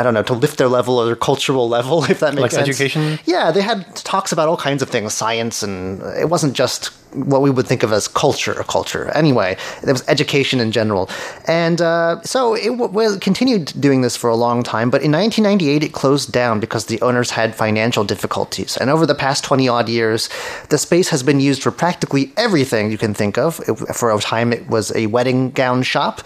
I 0.00 0.04
don't 0.04 0.14
know, 0.14 0.22
to 0.22 0.32
lift 0.34 0.58
their 0.58 0.68
level 0.68 0.96
or 1.00 1.06
their 1.06 1.16
cultural 1.16 1.68
level, 1.68 2.04
if 2.08 2.20
that 2.20 2.34
makes 2.34 2.42
Like 2.42 2.50
sense. 2.52 2.68
education? 2.68 3.18
Yeah, 3.24 3.50
they 3.50 3.62
had 3.62 3.96
talks 3.96 4.30
about 4.30 4.46
all 4.48 4.56
kinds 4.56 4.80
of 4.80 4.88
things, 4.88 5.12
science, 5.12 5.64
and 5.64 6.00
it 6.16 6.28
wasn't 6.30 6.54
just 6.54 6.92
what 7.12 7.42
we 7.42 7.50
would 7.50 7.66
think 7.66 7.82
of 7.82 7.92
as 7.92 8.08
culture 8.08 8.54
culture. 8.64 9.08
Anyway, 9.10 9.56
there 9.82 9.94
was 9.94 10.04
education 10.08 10.60
in 10.60 10.72
general. 10.72 11.08
And 11.46 11.80
uh, 11.80 12.20
so 12.22 12.54
it 12.54 12.76
w- 12.76 13.18
continued 13.18 13.72
doing 13.80 14.02
this 14.02 14.16
for 14.16 14.30
a 14.30 14.36
long 14.36 14.62
time, 14.62 14.90
but 14.90 15.02
in 15.02 15.12
1998 15.12 15.84
it 15.84 15.92
closed 15.92 16.32
down 16.32 16.60
because 16.60 16.86
the 16.86 17.00
owners 17.00 17.30
had 17.30 17.54
financial 17.54 18.04
difficulties. 18.04 18.76
And 18.76 18.90
over 18.90 19.06
the 19.06 19.14
past 19.14 19.44
20 19.44 19.68
odd 19.68 19.88
years, 19.88 20.28
the 20.68 20.78
space 20.78 21.08
has 21.08 21.22
been 21.22 21.40
used 21.40 21.62
for 21.62 21.70
practically 21.70 22.32
everything 22.36 22.90
you 22.90 22.98
can 22.98 23.14
think 23.14 23.38
of. 23.38 23.60
It, 23.66 23.74
for 23.94 24.10
a 24.12 24.18
time, 24.18 24.52
it 24.52 24.68
was 24.68 24.94
a 24.94 25.06
wedding 25.06 25.50
gown 25.50 25.82
shop. 25.82 26.20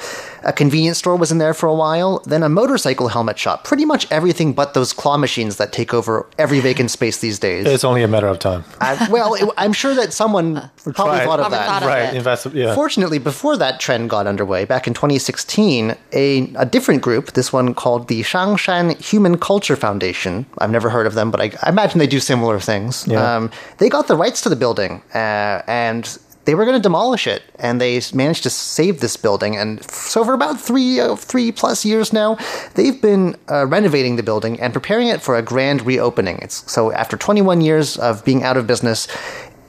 A 0.44 0.52
convenience 0.52 0.98
store 0.98 1.16
was 1.16 1.30
in 1.30 1.38
there 1.38 1.54
for 1.54 1.68
a 1.68 1.74
while, 1.74 2.20
then 2.26 2.42
a 2.42 2.48
motorcycle 2.48 3.08
helmet 3.08 3.38
shop. 3.38 3.64
Pretty 3.64 3.84
much 3.84 4.10
everything 4.10 4.52
but 4.52 4.74
those 4.74 4.92
claw 4.92 5.16
machines 5.16 5.56
that 5.56 5.72
take 5.72 5.94
over 5.94 6.26
every 6.38 6.60
vacant 6.60 6.90
space 6.90 7.18
these 7.20 7.38
days. 7.38 7.66
It's 7.66 7.84
only 7.84 8.02
a 8.02 8.08
matter 8.08 8.26
of 8.26 8.38
time. 8.38 8.64
I, 8.80 9.08
well, 9.10 9.34
it, 9.34 9.48
I'm 9.56 9.72
sure 9.72 9.94
that 9.94 10.12
someone 10.12 10.70
probably 10.82 10.94
Tried. 11.18 11.24
thought 11.24 11.40
of 11.40 11.46
Probably 11.46 11.58
that. 11.58 11.66
thought 11.66 11.82
of 11.82 11.88
Right, 11.88 12.02
it. 12.12 12.14
invest, 12.14 12.46
yeah. 12.52 12.74
Fortunately, 12.74 13.18
before 13.18 13.56
that 13.56 13.80
trend 13.80 14.10
got 14.10 14.26
underway, 14.26 14.64
back 14.64 14.86
in 14.86 14.94
2016, 14.94 15.94
a, 16.12 16.52
a 16.56 16.66
different 16.66 17.02
group, 17.02 17.32
this 17.32 17.52
one 17.52 17.74
called 17.74 18.08
the 18.08 18.22
Shangshan 18.22 19.00
Human 19.00 19.38
Culture 19.38 19.76
Foundation, 19.76 20.46
I've 20.58 20.70
never 20.70 20.90
heard 20.90 21.06
of 21.06 21.14
them, 21.14 21.30
but 21.30 21.40
I, 21.40 21.52
I 21.62 21.68
imagine 21.70 21.98
they 21.98 22.06
do 22.06 22.20
similar 22.20 22.58
things. 22.60 23.06
Yeah. 23.06 23.36
Um, 23.36 23.50
they 23.78 23.88
got 23.88 24.08
the 24.08 24.16
rights 24.16 24.40
to 24.42 24.48
the 24.48 24.56
building, 24.56 25.02
uh, 25.14 25.62
and 25.66 26.18
they 26.44 26.56
were 26.56 26.64
going 26.64 26.76
to 26.76 26.82
demolish 26.82 27.28
it, 27.28 27.42
and 27.60 27.80
they 27.80 28.00
managed 28.12 28.42
to 28.42 28.50
save 28.50 28.98
this 28.98 29.16
building. 29.16 29.56
And 29.56 29.80
so, 29.84 30.24
for 30.24 30.34
about 30.34 30.60
three, 30.60 30.98
uh, 30.98 31.14
three 31.14 31.52
plus 31.52 31.84
years 31.84 32.12
now, 32.12 32.36
they've 32.74 33.00
been 33.00 33.36
uh, 33.48 33.66
renovating 33.66 34.16
the 34.16 34.24
building 34.24 34.58
and 34.60 34.72
preparing 34.72 35.06
it 35.06 35.22
for 35.22 35.36
a 35.36 35.42
grand 35.42 35.86
reopening. 35.86 36.38
It's 36.42 36.68
so 36.70 36.90
after 36.90 37.16
21 37.16 37.60
years 37.60 37.96
of 37.96 38.24
being 38.24 38.42
out 38.42 38.56
of 38.56 38.66
business, 38.66 39.06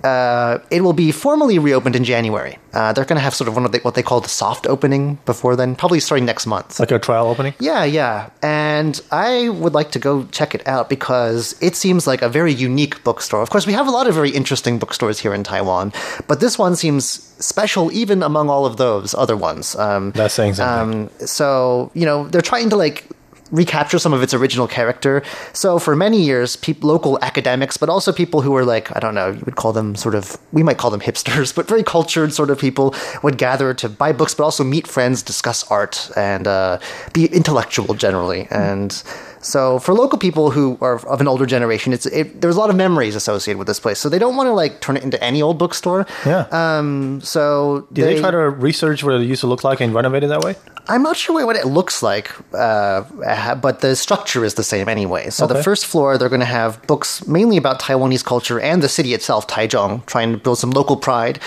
uh, 0.03 0.59
it 0.69 0.81
will 0.81 0.93
be 0.93 1.11
formally 1.11 1.59
reopened 1.59 1.95
in 1.95 2.03
January. 2.03 2.57
Uh, 2.73 2.91
they're 2.91 3.05
going 3.05 3.17
to 3.17 3.21
have 3.23 3.33
sort 3.35 3.47
of 3.47 3.55
one 3.55 3.65
of 3.65 3.71
the, 3.71 3.79
what 3.79 3.95
they 3.95 4.03
call 4.03 4.19
the 4.19 4.29
soft 4.29 4.67
opening 4.67 5.17
before 5.25 5.55
then, 5.55 5.75
probably 5.75 5.99
starting 5.99 6.25
next 6.25 6.45
month. 6.45 6.79
Like 6.79 6.91
a 6.91 6.99
trial 6.99 7.27
opening? 7.27 7.53
Yeah, 7.59 7.83
yeah. 7.83 8.29
And 8.41 8.99
I 9.11 9.49
would 9.49 9.73
like 9.73 9.91
to 9.91 9.99
go 9.99 10.25
check 10.25 10.55
it 10.55 10.67
out 10.67 10.89
because 10.89 11.55
it 11.61 11.75
seems 11.75 12.07
like 12.07 12.21
a 12.21 12.29
very 12.29 12.51
unique 12.51 13.03
bookstore. 13.03 13.41
Of 13.41 13.49
course, 13.49 13.65
we 13.67 13.73
have 13.73 13.87
a 13.87 13.91
lot 13.91 14.07
of 14.07 14.15
very 14.15 14.31
interesting 14.31 14.79
bookstores 14.79 15.19
here 15.19 15.33
in 15.33 15.43
Taiwan, 15.43 15.93
but 16.27 16.39
this 16.39 16.57
one 16.57 16.75
seems 16.75 17.05
special 17.43 17.91
even 17.91 18.23
among 18.23 18.49
all 18.49 18.65
of 18.65 18.77
those 18.77 19.13
other 19.13 19.37
ones. 19.37 19.75
Um, 19.75 20.11
That's 20.11 20.33
saying 20.33 20.55
something. 20.55 21.03
um, 21.03 21.27
so, 21.27 21.91
you 21.93 22.05
know, 22.05 22.27
they're 22.27 22.41
trying 22.41 22.69
to 22.71 22.75
like 22.75 23.07
recapture 23.53 23.99
some 23.99 24.13
of 24.13 24.23
its 24.23 24.33
original 24.33 24.67
character. 24.67 25.23
So 25.53 25.79
for 25.79 25.95
many 25.95 26.19
years, 26.21 26.55
peop 26.55 26.83
local 26.83 27.19
academics, 27.21 27.77
but 27.77 27.87
also 27.87 28.11
people 28.11 28.41
who 28.41 28.51
were 28.51 28.65
like, 28.65 28.93
I 28.95 28.99
don't 28.99 29.13
know, 29.13 29.29
you 29.29 29.43
would 29.45 29.55
call 29.55 29.71
them 29.71 29.95
sort 29.95 30.15
of, 30.15 30.37
we 30.51 30.63
might 30.63 30.79
call 30.79 30.89
them 30.89 30.99
hipsters, 30.99 31.55
but 31.57 31.67
very 31.67 31.83
cultured 31.83 32.33
sort 32.33 32.49
of 32.49 32.59
people 32.59 32.95
would 33.21 33.37
gather 33.37 33.73
to 33.75 33.87
buy 33.87 34.11
books, 34.11 34.33
but 34.33 34.43
also 34.43 34.63
meet 34.63 34.87
friends, 34.87 35.21
discuss 35.21 35.63
art, 35.71 36.11
and 36.17 36.47
uh, 36.47 36.79
be 37.13 37.27
intellectual 37.27 37.93
generally. 37.93 38.47
And 38.49 38.91
so 39.39 39.77
for 39.79 39.93
local 39.93 40.17
people 40.17 40.51
who 40.51 40.77
are 40.81 41.05
of 41.07 41.21
an 41.21 41.27
older 41.27 41.45
generation, 41.45 41.93
it's 41.93 42.05
it, 42.07 42.41
there's 42.41 42.55
a 42.55 42.59
lot 42.59 42.69
of 42.69 42.75
memories 42.75 43.15
associated 43.15 43.59
with 43.59 43.67
this 43.67 43.79
place. 43.79 43.99
So 43.99 44.09
they 44.09 44.19
don't 44.19 44.35
want 44.35 44.47
to 44.47 44.53
like 44.53 44.81
turn 44.81 44.97
it 44.97 45.03
into 45.03 45.21
any 45.23 45.41
old 45.41 45.59
bookstore. 45.59 46.07
Yeah. 46.25 46.47
Um. 46.51 47.21
So 47.21 47.87
Did 47.93 48.05
they, 48.05 48.19
try 48.19 48.31
to 48.31 48.37
research 48.37 49.03
what 49.03 49.15
it 49.15 49.25
used 49.25 49.41
to 49.41 49.47
look 49.47 49.63
like 49.63 49.81
and 49.81 49.93
renovate 49.93 50.23
it 50.23 50.27
that 50.27 50.41
way? 50.41 50.55
I'm 50.87 51.01
not 51.01 51.15
sure 51.15 51.45
what 51.45 51.55
it 51.55 51.65
looks 51.65 52.03
like, 52.03 52.29
uh, 52.53 52.57
uh, 53.25 53.55
but 53.55 53.79
the 53.79 53.95
structure 53.95 54.43
is 54.43 54.55
the 54.55 54.63
same 54.63 54.89
anyway. 54.89 55.29
So 55.29 55.47
the 55.47 55.63
first 55.63 55.85
floor, 55.85 56.17
they're 56.17 56.27
going 56.27 56.41
to 56.41 56.45
have 56.45 56.81
books 56.87 57.25
mainly 57.25 57.55
about 57.55 57.79
Taiwanese 57.79 58.25
culture 58.25 58.59
and 58.59 58.83
the 58.83 58.89
city 58.89 59.13
itself, 59.13 59.47
Taichung, 59.47 60.05
trying 60.05 60.33
to 60.33 60.37
build 60.37 60.57
some 60.57 60.71
local 60.71 60.97
pride. 60.97 61.39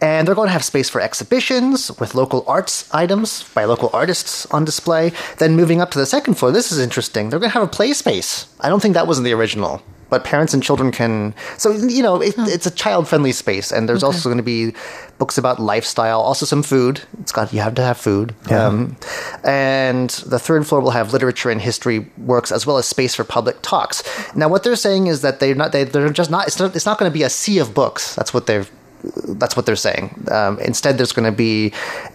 And 0.00 0.28
they're 0.28 0.36
going 0.36 0.46
to 0.46 0.52
have 0.52 0.64
space 0.64 0.88
for 0.88 1.00
exhibitions 1.00 1.90
with 1.98 2.14
local 2.14 2.44
arts 2.46 2.88
items 2.94 3.42
by 3.52 3.64
local 3.64 3.90
artists 3.92 4.46
on 4.46 4.64
display. 4.64 5.12
Then 5.38 5.56
moving 5.56 5.80
up 5.80 5.90
to 5.92 5.98
the 5.98 6.06
second 6.06 6.34
floor, 6.34 6.52
this 6.52 6.70
is 6.70 6.78
interesting. 6.78 7.30
They're 7.30 7.40
going 7.40 7.50
to 7.50 7.58
have 7.58 7.68
a 7.68 7.70
play 7.70 7.94
space. 7.94 8.46
I 8.60 8.68
don't 8.68 8.80
think 8.80 8.94
that 8.94 9.08
was 9.08 9.18
in 9.18 9.24
the 9.24 9.32
original. 9.32 9.82
But 10.14 10.22
parents 10.22 10.54
and 10.54 10.62
children 10.62 10.92
can, 10.92 11.34
so 11.58 11.72
you 11.72 12.00
know, 12.00 12.22
it, 12.22 12.36
it's 12.38 12.66
a 12.66 12.70
child-friendly 12.70 13.32
space, 13.32 13.72
and 13.72 13.88
there's 13.88 14.04
also 14.04 14.28
going 14.28 14.38
to 14.38 14.44
be 14.44 14.72
books 15.18 15.36
about 15.38 15.58
lifestyle, 15.58 16.20
also 16.20 16.46
some 16.46 16.62
food. 16.62 17.00
It's 17.20 17.32
got 17.32 17.52
you 17.52 17.58
have 17.58 17.74
to 17.74 17.82
have 17.82 17.98
food. 17.98 18.32
Um, 18.48 18.96
and 19.42 20.10
the 20.10 20.38
third 20.38 20.68
floor 20.68 20.80
will 20.80 20.92
have 20.92 21.12
literature 21.12 21.50
and 21.50 21.60
history 21.60 21.98
works 22.16 22.52
as 22.52 22.64
well 22.64 22.78
as 22.78 22.86
space 22.86 23.16
for 23.16 23.24
public 23.24 23.56
talks. 23.62 24.04
Now, 24.36 24.48
what 24.48 24.62
they're 24.62 24.76
saying 24.76 25.08
is 25.08 25.22
that 25.22 25.40
they're 25.40 25.56
not 25.56 25.72
they, 25.72 25.82
they're 25.82 26.10
just 26.10 26.30
not 26.30 26.46
it's 26.46 26.60
not 26.60 26.76
it's 26.76 26.86
not 26.86 26.96
going 26.96 27.10
to 27.10 27.18
be 27.18 27.24
a 27.24 27.30
sea 27.30 27.58
of 27.58 27.74
books. 27.74 28.14
That's 28.14 28.32
what 28.32 28.46
they're 28.46 28.66
that's 29.40 29.56
what 29.56 29.66
they're 29.66 29.74
saying. 29.88 30.28
Um, 30.30 30.60
instead, 30.60 30.96
there's 30.96 31.12
going 31.12 31.30
to 31.30 31.36
be 31.36 31.72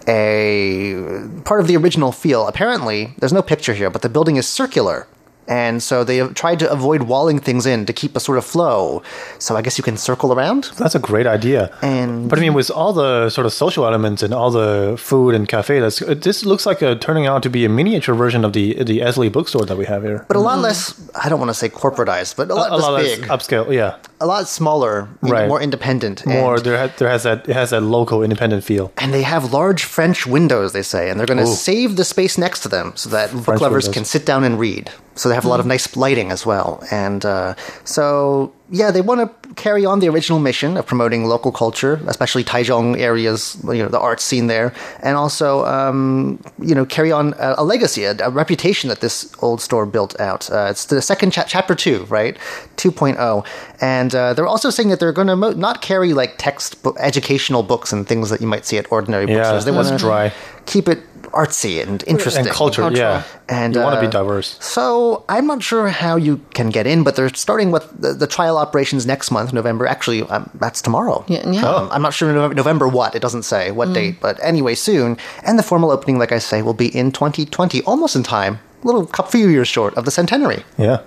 a 0.07 0.95
part 1.43 1.59
of 1.59 1.67
the 1.67 1.75
original 1.75 2.13
feel. 2.13 2.47
Apparently, 2.47 3.13
there's 3.19 3.33
no 3.33 3.41
picture 3.41 3.73
here, 3.73 3.89
but 3.89 4.03
the 4.03 4.09
building 4.09 4.37
is 4.37 4.47
circular. 4.47 5.05
And 5.49 5.81
so 5.81 6.03
they 6.03 6.17
have 6.17 6.35
tried 6.35 6.59
to 6.59 6.71
avoid 6.71 7.03
walling 7.03 7.39
things 7.39 7.65
in 7.65 7.85
to 7.87 7.93
keep 7.93 8.15
a 8.15 8.19
sort 8.19 8.37
of 8.37 8.45
flow. 8.45 9.01
So 9.39 9.55
I 9.57 9.61
guess 9.63 9.77
you 9.79 9.83
can 9.83 9.97
circle 9.97 10.31
around. 10.31 10.65
That's 10.77 10.95
a 10.95 10.99
great 10.99 11.25
idea. 11.25 11.71
And- 11.81 12.29
but 12.29 12.37
I 12.37 12.41
mean, 12.41 12.53
with 12.53 12.69
all 12.69 12.93
the 12.93 13.29
sort 13.29 13.45
of 13.47 13.53
social 13.53 13.85
elements 13.85 14.21
and 14.23 14.31
all 14.33 14.51
the 14.51 14.95
food 14.97 15.33
and 15.33 15.47
cafe, 15.47 15.79
that's 15.79 16.01
uh, 16.01 16.13
this 16.13 16.45
looks 16.45 16.65
like 16.65 16.81
a 16.83 16.95
turning 16.95 17.25
out 17.25 17.41
to 17.43 17.49
be 17.49 17.65
a 17.65 17.69
miniature 17.69 18.15
version 18.15 18.45
of 18.45 18.53
the 18.53 18.83
the 18.83 18.99
Eslite 19.01 19.31
bookstore 19.31 19.65
that 19.65 19.77
we 19.77 19.85
have 19.85 20.03
here. 20.03 20.25
But 20.27 20.37
a 20.37 20.39
lot 20.39 20.53
mm-hmm. 20.53 20.63
less, 20.63 20.93
I 21.23 21.29
don't 21.29 21.39
want 21.39 21.49
to 21.49 21.55
say 21.55 21.69
corporatized, 21.69 22.35
but 22.35 22.51
a 22.51 22.55
lot 22.55 22.69
a 22.71 22.75
less 22.75 22.83
lot 22.83 22.93
less 22.93 23.19
big. 23.19 23.29
upscale, 23.29 23.73
yeah. 23.73 23.95
a 24.21 24.27
lot 24.27 24.47
smaller, 24.47 25.07
Right. 25.21 25.47
more 25.47 25.61
independent. 25.61 26.25
More 26.25 26.55
and, 26.55 26.63
there 26.65 26.77
ha- 26.77 26.93
there 26.97 27.09
has 27.09 27.23
that 27.23 27.49
it 27.49 27.55
has 27.55 27.69
that 27.71 27.81
local 27.81 28.21
independent 28.23 28.63
feel. 28.63 28.91
and 29.01 29.13
they 29.13 29.23
have 29.23 29.51
large 29.51 29.83
French 29.83 30.27
windows, 30.27 30.73
they 30.73 30.83
say, 30.83 31.09
and 31.09 31.17
they're 31.19 31.27
going 31.33 31.39
to 31.39 31.47
save 31.47 31.95
the 31.95 32.03
space 32.05 32.37
next 32.37 32.59
to 32.63 32.69
them 32.69 32.93
so 32.95 33.09
that 33.09 33.31
book 33.33 33.61
lovers 33.61 33.85
windows. 33.85 33.93
can 33.93 34.05
sit 34.05 34.25
down 34.25 34.43
and 34.43 34.59
read. 34.59 34.91
So 35.19 35.27
they 35.27 35.35
have 35.35 35.43
a 35.43 35.49
lot 35.49 35.59
of 35.59 35.65
nice 35.65 35.97
lighting 35.97 36.31
as 36.31 36.45
well. 36.45 36.81
And 36.91 37.25
uh, 37.25 37.55
so, 37.83 38.53
yeah, 38.69 38.89
they 38.89 39.01
want 39.01 39.19
to 39.19 39.53
carry 39.55 39.83
on 39.85 39.99
the 39.99 40.07
original 40.07 40.39
mission 40.39 40.77
of 40.77 40.85
promoting 40.85 41.25
local 41.25 41.51
culture, 41.51 41.99
especially 42.07 42.43
Taichung 42.45 42.97
areas, 42.97 43.57
you 43.65 43.83
know, 43.83 43.89
the 43.89 43.99
art 43.99 44.21
scene 44.21 44.47
there, 44.47 44.71
and 45.03 45.17
also, 45.17 45.65
um, 45.65 46.39
you 46.61 46.73
know, 46.73 46.85
carry 46.85 47.11
on 47.11 47.33
a, 47.37 47.55
a 47.57 47.63
legacy, 47.65 48.05
a, 48.05 48.15
a 48.19 48.29
reputation 48.29 48.87
that 48.87 49.01
this 49.01 49.29
old 49.41 49.59
store 49.59 49.85
built 49.85 50.17
out. 50.21 50.49
Uh, 50.49 50.67
it's 50.69 50.85
the 50.85 51.01
second 51.01 51.31
cha- 51.31 51.43
chapter 51.43 51.75
two, 51.75 52.05
right? 52.05 52.37
2.0. 52.77 53.45
And 53.81 54.15
uh, 54.15 54.33
they're 54.33 54.47
also 54.47 54.69
saying 54.69 54.87
that 54.87 55.01
they're 55.01 55.11
going 55.11 55.27
to 55.27 55.35
mo- 55.35 55.51
not 55.51 55.81
carry 55.81 56.13
like 56.13 56.35
text 56.37 56.77
educational 56.97 57.61
books 57.63 57.91
and 57.91 58.07
things 58.07 58.29
that 58.29 58.39
you 58.39 58.47
might 58.47 58.65
see 58.65 58.77
at 58.77 58.89
ordinary 58.89 59.25
Yeah, 59.27 59.39
bookstores. 59.39 59.65
They 59.65 59.71
want 59.71 59.89
to 59.89 59.97
dry. 59.97 60.31
keep 60.65 60.87
it 60.87 60.99
artsy 61.31 61.81
and 61.81 62.03
interesting 62.07 62.45
And 62.45 62.53
culture, 62.55 62.81
Cultural. 62.81 62.97
yeah. 62.97 63.23
And, 63.47 63.75
you 63.75 63.81
want 63.81 63.93
to 63.93 63.97
uh, 63.99 64.01
be 64.01 64.07
diverse. 64.07 64.57
So 64.59 65.23
I'm 65.29 65.47
not 65.47 65.63
sure 65.63 65.87
how 65.89 66.15
you 66.15 66.37
can 66.53 66.69
get 66.69 66.85
in, 66.87 67.03
but 67.03 67.15
they're 67.15 67.33
starting 67.33 67.71
with 67.71 67.89
the, 67.99 68.13
the 68.13 68.27
trial 68.27 68.57
operations 68.57 69.05
next 69.05 69.31
month, 69.31 69.53
November. 69.53 69.87
Actually, 69.87 70.21
um, 70.23 70.49
that's 70.55 70.81
tomorrow. 70.81 71.23
Yeah, 71.27 71.49
yeah. 71.49 71.61
Oh. 71.65 71.75
Um, 71.77 71.89
I'm 71.91 72.01
not 72.01 72.13
sure 72.13 72.31
November, 72.31 72.55
November 72.55 72.87
what. 72.87 73.15
It 73.15 73.21
doesn't 73.21 73.43
say 73.43 73.69
Mm. 73.69 73.75
what 73.75 73.93
date, 73.93 74.15
but 74.21 74.39
anyway, 74.43 74.75
soon. 74.75 75.17
And 75.43 75.57
the 75.59 75.63
formal 75.63 75.91
opening, 75.91 76.17
like 76.19 76.31
I 76.31 76.39
say, 76.39 76.61
will 76.61 76.73
be 76.73 76.87
in 76.95 77.11
2020, 77.11 77.81
almost 77.83 78.15
in 78.15 78.23
time. 78.23 78.59
A 78.83 78.85
little 78.87 79.05
couple 79.05 79.31
few 79.31 79.47
years 79.49 79.67
short 79.67 79.93
of 79.97 80.05
the 80.05 80.11
centenary. 80.11 80.63
Yeah. 80.77 80.99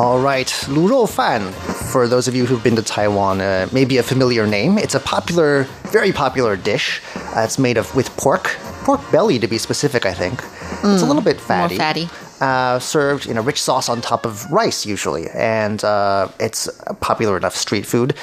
All 0.00 0.18
right, 0.18 0.50
Lu 0.66 0.88
Rou 0.88 1.06
Fan. 1.06 1.52
For 1.92 2.08
those 2.08 2.26
of 2.26 2.34
you 2.34 2.46
who've 2.46 2.64
been 2.64 2.74
to 2.76 2.82
Taiwan, 2.82 3.42
uh, 3.42 3.68
maybe 3.70 3.98
a 3.98 4.02
familiar 4.02 4.46
name. 4.46 4.78
It's 4.78 4.94
a 4.94 5.00
popular, 5.00 5.64
very 5.92 6.10
popular 6.10 6.56
dish. 6.56 7.02
Uh, 7.36 7.42
it's 7.42 7.58
made 7.58 7.76
of 7.76 7.94
with 7.94 8.08
pork, 8.16 8.44
pork 8.84 9.02
belly 9.12 9.38
to 9.38 9.46
be 9.46 9.58
specific. 9.58 10.06
I 10.06 10.14
think 10.14 10.42
it's 10.82 11.02
a 11.02 11.06
little 11.06 11.20
bit 11.20 11.38
fatty. 11.38 11.74
More 11.74 11.84
fatty. 11.84 12.08
Uh, 12.40 12.78
served 12.78 13.26
in 13.26 13.36
a 13.36 13.42
rich 13.42 13.60
sauce 13.60 13.90
on 13.90 14.00
top 14.00 14.24
of 14.24 14.50
rice, 14.50 14.86
usually, 14.86 15.28
and 15.34 15.84
uh, 15.84 16.28
it's 16.40 16.66
a 16.86 16.94
popular 16.94 17.36
enough 17.36 17.54
street 17.54 17.84
food. 17.84 18.14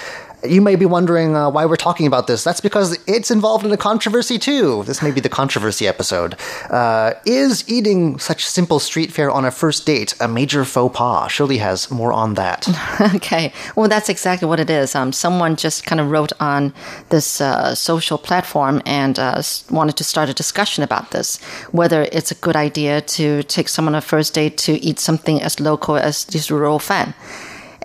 You 0.47 0.61
may 0.61 0.75
be 0.75 0.85
wondering 0.85 1.35
uh, 1.35 1.49
why 1.49 1.65
we're 1.65 1.75
talking 1.75 2.07
about 2.07 2.27
this. 2.27 2.43
That's 2.43 2.61
because 2.61 2.97
it's 3.07 3.31
involved 3.31 3.65
in 3.65 3.71
a 3.71 3.77
controversy 3.77 4.39
too. 4.39 4.83
This 4.83 5.01
may 5.01 5.11
be 5.11 5.21
the 5.21 5.29
controversy 5.29 5.87
episode. 5.87 6.35
Uh, 6.69 7.13
is 7.25 7.67
eating 7.69 8.19
such 8.19 8.45
simple 8.45 8.79
street 8.79 9.11
fare 9.11 9.31
on 9.31 9.45
a 9.45 9.51
first 9.51 9.85
date 9.85 10.15
a 10.19 10.27
major 10.27 10.65
faux 10.65 10.95
pas? 10.97 11.31
Shirley 11.31 11.57
has 11.57 11.91
more 11.91 12.13
on 12.13 12.35
that. 12.35 12.67
Okay. 13.17 13.53
Well, 13.75 13.87
that's 13.87 14.09
exactly 14.09 14.47
what 14.47 14.59
it 14.59 14.69
is. 14.69 14.95
Um, 14.95 15.11
someone 15.11 15.55
just 15.55 15.85
kind 15.85 15.99
of 16.01 16.11
wrote 16.11 16.33
on 16.39 16.73
this 17.09 17.39
uh, 17.41 17.73
social 17.75 18.17
platform 18.17 18.81
and 18.85 19.17
uh, 19.17 19.41
wanted 19.69 19.97
to 19.97 20.03
start 20.03 20.29
a 20.29 20.33
discussion 20.33 20.83
about 20.83 21.11
this, 21.11 21.37
whether 21.71 22.07
it's 22.11 22.31
a 22.31 22.35
good 22.35 22.55
idea 22.55 23.01
to 23.01 23.43
take 23.43 23.69
someone 23.69 23.95
on 23.95 23.99
a 23.99 24.01
first 24.01 24.33
date 24.33 24.57
to 24.57 24.73
eat 24.83 24.99
something 24.99 25.41
as 25.41 25.59
local 25.59 25.95
as 25.95 26.25
this 26.25 26.49
lu 26.51 26.57
rou 26.57 26.79
fan. 26.79 27.13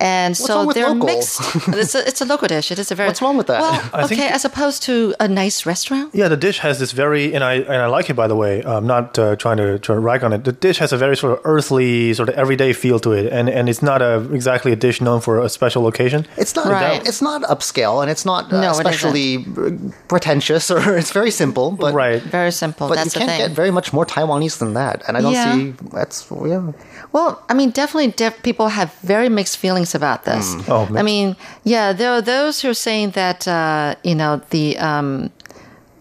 And 0.02 0.36
so 0.36 0.54
wrong 0.56 0.66
with 0.66 0.74
they're 0.76 0.88
local? 0.88 1.06
mixed. 1.06 1.40
it's, 1.68 1.94
a, 1.94 2.06
it's 2.08 2.20
a 2.20 2.24
local 2.24 2.48
dish. 2.48 2.72
It 2.72 2.78
is 2.80 2.90
a 2.90 2.94
very. 2.96 3.08
What's 3.08 3.22
wrong 3.22 3.36
with 3.36 3.46
that? 3.46 3.60
Well, 3.60 3.90
I 3.94 4.06
think- 4.08 4.20
okay, 4.20 4.28
as 4.30 4.44
opposed 4.44 4.82
to 4.88 5.14
a 5.20 5.28
nice 5.28 5.64
restaurant. 5.64 6.12
Yeah, 6.12 6.26
the 6.26 6.36
dish 6.36 6.58
has 6.58 6.80
this 6.80 6.90
very, 6.90 7.32
and 7.34 7.44
I 7.44 7.54
and 7.54 7.80
I 7.86 7.86
like 7.86 8.10
it 8.10 8.14
by 8.14 8.26
the 8.26 8.34
way. 8.34 8.62
I'm 8.64 8.86
not 8.86 9.16
uh, 9.18 9.36
trying 9.36 9.58
to 9.58 9.78
try 9.78 9.94
to 9.94 10.00
rag 10.00 10.24
on 10.24 10.32
it. 10.32 10.42
The 10.42 10.52
dish 10.52 10.78
has 10.78 10.92
a 10.92 10.96
very 10.96 11.16
sort 11.16 11.32
of 11.38 11.40
earthly, 11.44 12.12
sort 12.14 12.28
of 12.28 12.34
everyday 12.34 12.72
feel 12.72 12.98
to 13.00 13.12
it, 13.12 13.32
and 13.32 13.48
and 13.48 13.68
it's 13.68 13.82
not 13.82 14.02
a 14.02 14.14
exactly 14.34 14.72
a 14.72 14.76
dish 14.76 15.00
known 15.00 15.20
for 15.20 15.38
a 15.40 15.48
special 15.48 15.86
occasion. 15.86 16.26
It's 16.36 16.54
not. 16.56 16.66
Right. 16.66 17.06
It's 17.06 17.22
not 17.22 17.42
upscale, 17.42 18.02
and 18.02 18.10
it's 18.10 18.24
not 18.24 18.52
uh, 18.52 18.60
No, 18.60 18.70
especially 18.72 19.44
uh, 19.56 19.70
pretentious, 20.08 20.70
or 20.70 20.96
it's 21.00 21.12
very 21.12 21.30
simple. 21.30 21.70
But 21.70 21.94
right. 21.94 22.20
Very 22.22 22.50
simple. 22.50 22.88
But 22.88 22.96
that's 22.96 23.14
you 23.14 23.20
can't 23.20 23.30
thing. 23.30 23.40
get 23.48 23.50
very 23.52 23.70
much 23.70 23.92
more 23.92 24.04
Taiwanese 24.06 24.58
than 24.58 24.74
that, 24.74 25.02
and 25.06 25.16
I 25.16 25.20
don't 25.20 25.32
Yeah. 25.32 25.54
see 25.54 25.74
that's 25.92 26.26
yeah. 26.44 26.72
Well, 27.12 27.42
I 27.48 27.54
mean, 27.54 27.70
definitely 27.70 28.10
def- 28.12 28.42
people 28.42 28.68
have 28.68 28.92
very 29.02 29.28
mixed 29.28 29.58
feelings 29.58 29.91
about 29.94 30.24
this. 30.24 30.54
Oh, 30.68 30.88
I 30.96 31.02
mean, 31.02 31.36
yeah, 31.64 31.92
there 31.92 32.10
are 32.12 32.22
those 32.22 32.60
who 32.60 32.70
are 32.70 32.74
saying 32.74 33.10
that, 33.10 33.46
uh, 33.46 33.94
you 34.02 34.14
know, 34.14 34.40
the. 34.50 34.78
Um, 34.78 35.30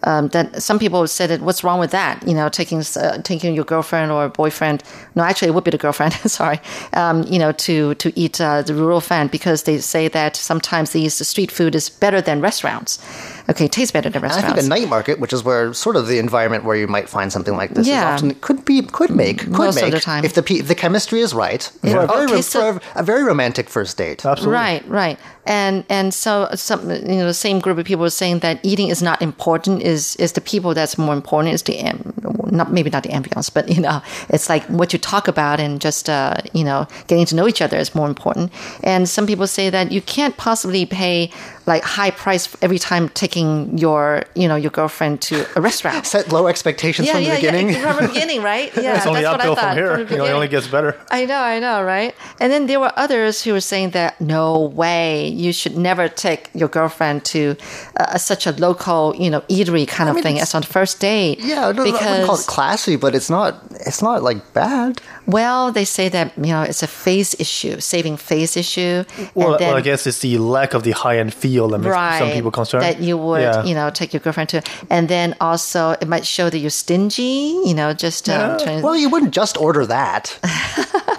um, 0.04 0.28
that 0.28 0.62
some 0.62 0.78
people 0.78 1.06
said 1.06 1.30
that 1.30 1.40
what's 1.42 1.62
wrong 1.62 1.78
with 1.78 1.90
that? 1.92 2.26
You 2.26 2.34
know, 2.34 2.48
taking 2.48 2.82
uh, 2.96 3.18
taking 3.22 3.54
your 3.54 3.64
girlfriend 3.64 4.10
or 4.10 4.28
boyfriend. 4.28 4.82
No, 5.14 5.22
actually, 5.22 5.48
it 5.48 5.54
would 5.54 5.64
be 5.64 5.70
the 5.70 5.78
girlfriend. 5.78 6.12
sorry. 6.26 6.60
Um, 6.92 7.22
you 7.24 7.38
know, 7.38 7.52
to 7.52 7.94
to 7.94 8.18
eat 8.18 8.40
uh, 8.40 8.62
the 8.62 8.72
lu 8.72 8.86
rou 8.86 9.00
fan 9.00 9.28
because 9.28 9.62
they 9.62 9.78
say 9.78 10.08
that 10.08 10.36
sometimes 10.36 10.90
these 10.90 11.26
street 11.26 11.50
food 11.50 11.74
is 11.74 11.88
better 11.88 12.20
than 12.20 12.40
restaurants. 12.40 12.98
Okay, 13.50 13.68
tastes 13.68 13.92
better 13.92 14.08
than 14.10 14.22
And 14.24 14.32
I 14.32 14.40
think 14.42 14.58
a 14.58 14.62
night 14.68 14.88
market, 14.88 15.18
which 15.20 15.32
is 15.32 15.42
where 15.44 15.72
sort 15.74 15.96
of 15.96 16.06
the 16.06 16.18
environment 16.18 16.64
where 16.64 16.76
you 16.76 16.86
might 16.86 17.08
find 17.08 17.32
something 17.32 17.56
like 17.56 17.70
this, 17.70 17.82
is 17.86 17.88
Yeah. 17.88 18.14
often 18.14 18.34
could 18.40 18.64
be 18.64 18.82
could 18.82 19.10
make 19.10 19.38
could 19.40 19.50
Most 19.50 19.76
of 19.78 19.82
make 19.82 19.92
the 19.94 20.00
time. 20.00 20.24
if 20.24 20.34
the 20.34 20.42
pe- 20.42 20.60
the 20.60 20.74
chemistry 20.74 21.20
is 21.20 21.34
right 21.34 21.62
for, 21.82 21.98
a 22.00 22.06
very, 22.06 22.24
Okay, 22.26 22.42
so- 22.42 22.74
for 22.74 22.80
a 22.94 23.02
very 23.02 23.22
romantic 23.24 23.68
first 23.68 23.96
date. 23.96 24.24
Absolutely. 24.24 24.54
Right, 24.54 24.88
right. 24.88 25.18
And 25.44 25.84
and 25.88 26.14
so 26.14 26.48
some 26.54 26.88
you 26.90 27.16
know 27.18 27.26
the 27.26 27.34
same 27.34 27.58
group 27.58 27.76
of 27.78 27.84
people 27.84 28.04
are 28.04 28.10
saying 28.10 28.40
that 28.40 28.60
eating 28.62 28.88
is 28.90 29.02
not 29.02 29.20
important 29.20 29.82
is 29.82 30.14
is 30.16 30.32
the 30.32 30.40
people 30.40 30.72
that's 30.72 30.96
more 30.96 31.14
important 31.14 31.52
is 31.54 31.62
the 31.62 31.78
am- 31.78 32.12
not 32.52 32.70
maybe 32.72 32.90
not 32.90 33.02
the 33.02 33.08
ambiance, 33.08 33.50
but 33.52 33.68
you 33.68 33.80
know 33.80 34.00
it's 34.28 34.48
like 34.48 34.62
what 34.66 34.92
you 34.92 34.98
talk 35.00 35.26
about 35.26 35.58
and 35.58 35.80
just 35.80 36.08
uh, 36.08 36.34
you 36.52 36.62
know 36.62 36.86
getting 37.08 37.26
to 37.26 37.34
know 37.34 37.48
each 37.48 37.60
other 37.60 37.76
is 37.76 37.92
more 37.94 38.06
important. 38.08 38.52
And 38.84 39.08
some 39.08 39.26
people 39.26 39.46
say 39.48 39.68
that 39.70 39.90
you 39.90 40.00
can't 40.02 40.36
possibly 40.36 40.86
pay 40.86 41.30
like 41.66 41.82
high 41.82 42.10
price 42.10 42.54
every 42.62 42.78
time 42.78 43.08
taking 43.10 43.76
your 43.78 44.24
you 44.34 44.48
know 44.48 44.56
your 44.56 44.70
girlfriend 44.70 45.20
to 45.22 45.46
a 45.56 45.60
restaurant. 45.60 46.06
Set 46.12 46.32
low 46.32 46.46
expectations 46.48 47.06
yeah, 47.06 47.14
from 47.14 47.22
yeah, 47.22 47.34
the 47.34 47.36
beginning. 47.40 47.68
yeah. 47.70 47.92
From 47.92 48.06
the 48.06 48.12
beginning, 48.14 48.42
right? 48.42 48.74
Yeah, 48.76 48.96
It's 48.96 49.06
only 49.06 49.22
that's 49.22 49.32
what 49.32 49.40
I 49.40 49.44
uphill 49.44 49.54
thought 49.54 49.68
from 49.68 49.76
here. 49.76 50.06
from 50.06 50.12
You 50.12 50.18
know, 50.18 50.24
it 50.26 50.32
only 50.32 50.48
gets 50.48 50.66
better. 50.66 50.98
I 51.10 51.24
know, 51.24 51.38
I 51.38 51.58
know, 51.58 51.82
right? 51.82 52.14
And 52.40 52.52
then 52.52 52.66
there 52.66 52.80
were 52.80 52.92
others 52.96 53.42
who 53.42 53.52
were 53.52 53.60
saying 53.60 53.90
that 53.90 54.20
no 54.20 54.60
way, 54.60 55.28
you 55.28 55.52
should 55.52 55.76
never 55.76 56.08
take 56.08 56.50
your 56.54 56.68
girlfriend 56.68 57.24
to 57.26 57.56
uh, 57.96 58.18
such 58.18 58.46
a 58.46 58.52
local, 58.52 59.14
you 59.16 59.30
know, 59.30 59.40
eatery 59.42 59.86
kind 59.86 60.08
of 60.10 60.16
mean, 60.16 60.22
thing 60.22 60.40
as 60.40 60.54
on 60.54 60.62
first 60.62 61.00
date. 61.00 61.38
Yeah, 61.40 61.68
I 61.68 61.72
don't, 61.72 61.86
I 61.88 61.92
wouldn't 61.92 62.26
call 62.26 62.36
it 62.38 62.46
classy, 62.46 62.96
but 62.96 63.14
it's 63.14 63.30
not 63.30 63.62
it's 63.86 64.02
not 64.02 64.22
like 64.22 64.52
bad. 64.52 65.00
Well, 65.26 65.72
they 65.72 65.84
say 65.84 66.08
that 66.08 66.32
you 66.36 66.52
know 66.52 66.62
it's 66.62 66.82
a 66.82 66.86
face 66.86 67.34
issue, 67.38 67.80
saving 67.80 68.16
face 68.16 68.56
issue. 68.56 69.04
Well, 69.34 69.52
and 69.52 69.60
then, 69.60 69.68
well, 69.68 69.76
I 69.76 69.80
guess 69.80 70.06
it's 70.06 70.20
the 70.20 70.38
lack 70.38 70.74
of 70.74 70.82
the 70.82 70.92
high 70.92 71.18
end 71.18 71.32
feel 71.34 71.68
that 71.68 71.78
makes 71.78 71.90
right 71.94 72.18
some 72.18 72.30
people 72.30 72.50
concerned. 72.50 72.82
that 72.84 73.00
you 73.00 73.16
would 73.16 73.40
Yeah. 73.42 73.64
you 73.64 73.74
know 73.74 73.90
take 73.90 74.12
your 74.12 74.20
girlfriend 74.20 74.48
to, 74.50 74.62
and 74.90 75.08
then 75.08 75.34
also 75.40 75.90
it 76.00 76.08
might 76.08 76.26
show 76.26 76.50
that 76.50 76.58
you're 76.58 76.70
stingy. 76.70 77.60
You 77.64 77.74
know, 77.74 77.92
just 77.92 78.28
um, 78.28 78.58
trying 78.58 78.82
Well, 78.82 78.96
you 78.96 79.08
wouldn't 79.08 79.32
just 79.34 79.56
order 79.56 79.86
that. 79.86 80.38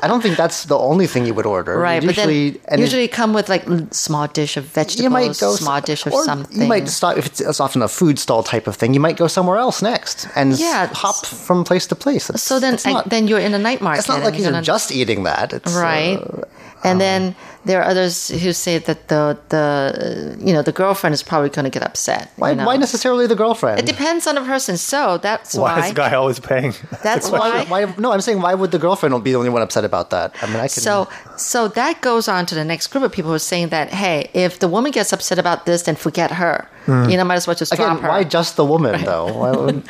I 0.04 0.08
don't 0.08 0.21
think 0.21 0.36
that's 0.36 0.65
the 0.65 0.77
only 0.77 1.08
thing 1.08 1.25
you 1.25 1.34
would 1.34 1.45
order. 1.45 1.77
Right, 1.80 2.04
You'd 2.04 2.08
but 2.10 2.17
usually, 2.17 2.49
then 2.51 2.62
and 2.67 2.82
it- 2.82 2.84
usually 2.84 3.08
come 3.08 3.32
with 3.34 3.47
like 3.47 3.63
small 3.91 4.27
dish 4.27 4.58
of 4.58 4.65
vegetables, 4.65 5.04
you 5.04 5.10
might 5.10 5.39
go 5.39 5.56
small 5.56 5.80
dish 5.80 6.06
of 6.06 6.12
or 6.13 6.25
something. 6.25 6.62
You 6.62 6.67
might 6.67 6.89
stop 6.89 7.17
if 7.17 7.25
it's, 7.25 7.39
it's 7.39 7.60
often 7.62 7.82
a 7.82 7.88
food 7.88 8.19
stall 8.19 8.43
type 8.43 8.67
of 8.67 8.75
thing. 8.75 8.93
You 8.93 8.99
might 8.99 9.15
go 9.15 9.27
somewhere 9.27 9.58
else 9.58 9.82
next 9.82 10.27
and 10.36 10.60
Yeah, 10.60 10.88
hop 10.88 11.25
from 11.25 11.63
place 11.63 11.88
to 11.88 11.95
place. 11.95 12.30
It's- 12.30 12.43
So 12.43 12.60
then, 12.60 12.77
not, 12.86 13.06
I, 13.06 13.10
then 13.10 13.27
you're 13.30 13.39
in 13.39 13.54
a 13.54 13.60
night 13.60 13.80
market. 13.82 13.92
It's 13.99 14.08
not 14.08 14.21
like 14.23 14.34
and 14.36 14.43
you're 14.43 14.51
gonna- 14.51 14.63
just 14.63 14.91
eating 14.91 15.23
that. 15.23 15.53
It's, 15.53 15.73
right. 15.73 16.17
uh, 16.17 16.41
and 16.86 16.99
then 16.99 17.34
there 17.63 17.82
are 17.82 17.86
others 17.89 18.27
who 18.27 18.51
say 18.51 18.77
that 18.77 19.08
the 19.08 19.38
the 19.47 20.36
you 20.43 20.51
know 20.51 20.62
the 20.62 20.73
girlfriend 20.73 21.13
is 21.13 21.23
probably 21.23 21.47
going 21.49 21.63
to 21.63 21.69
get 21.71 21.82
upset. 21.82 22.29
why, 22.36 22.49
you 22.49 22.56
know. 22.58 22.65
why 22.65 22.75
necessarily 22.75 23.25
the 23.25 23.36
girlfriend? 23.38 23.79
It 23.79 23.86
depends 23.86 24.27
on 24.27 24.36
the 24.36 24.41
person. 24.41 24.75
So 24.75 25.17
that's 25.17 25.56
Why 25.56 25.79
why. 25.79 25.79
is 25.84 25.89
the 25.91 25.95
guy 25.95 26.13
always 26.13 26.39
paying? 26.41 26.73
That's 27.03 27.29
why, 27.32 27.63
why. 27.63 27.86
why? 27.86 27.93
No, 27.97 28.12
I'm 28.12 28.19
saying 28.19 28.41
why 28.41 28.53
would 28.53 28.71
the 28.71 28.79
girlfriend 28.79 29.15
be 29.23 29.32
the 29.32 29.38
only 29.38 29.49
one 29.49 29.62
upset 29.62 29.86
about 29.86 30.10
that? 30.10 30.36
I 30.43 30.47
mean, 30.47 30.58
I 30.58 30.67
can. 30.67 30.84
So, 30.84 31.08
so 31.38 31.69
that 31.69 32.01
goes 32.01 32.27
on 32.27 32.45
to 32.47 32.56
the 32.56 32.65
next 32.65 32.88
group 32.88 33.03
of 33.06 33.13
people 33.13 33.29
who 33.32 33.36
are 33.36 33.39
saying 33.39 33.69
that, 33.69 33.88
hey, 33.93 34.29
if 34.34 34.60
the 34.60 34.67
woman 34.67 34.91
gets 34.91 35.13
upset 35.13 35.39
about 35.39 35.65
this, 35.65 35.84
then 35.84 35.95
forget 35.95 36.32
her. 36.32 36.67
You 36.86 37.15
know, 37.15 37.23
might 37.23 37.36
as 37.36 37.47
well 37.47 37.56
just 37.56 37.71
again, 37.71 37.88
drop 37.95 38.01
her. 38.01 38.10
why 38.10 38.23
just 38.25 38.58
the 38.58 38.65
woman 38.65 39.06
though? 39.06 39.32
Why 39.32 39.51
would- 39.56 39.84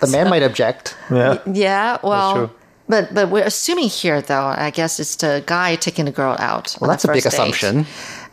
the 0.00 0.08
man 0.10 0.30
might 0.30 0.42
object. 0.42 0.96
yeah. 1.10 1.36
Yeah, 1.44 1.98
well, 2.02 2.34
true. 2.34 2.50
But 2.92 3.14
but 3.14 3.30
we're 3.30 3.44
assuming 3.44 3.88
here, 3.88 4.20
though. 4.20 4.52
I 4.66 4.70
guess 4.70 5.00
it's 5.00 5.16
the 5.16 5.42
guy 5.46 5.76
taking 5.76 6.04
the 6.04 6.12
girl 6.12 6.36
out. 6.38 6.76
Well, 6.78 6.90
that's 6.90 7.04
a 7.04 7.08
big 7.08 7.22
date. 7.22 7.32
assumption. 7.32 7.86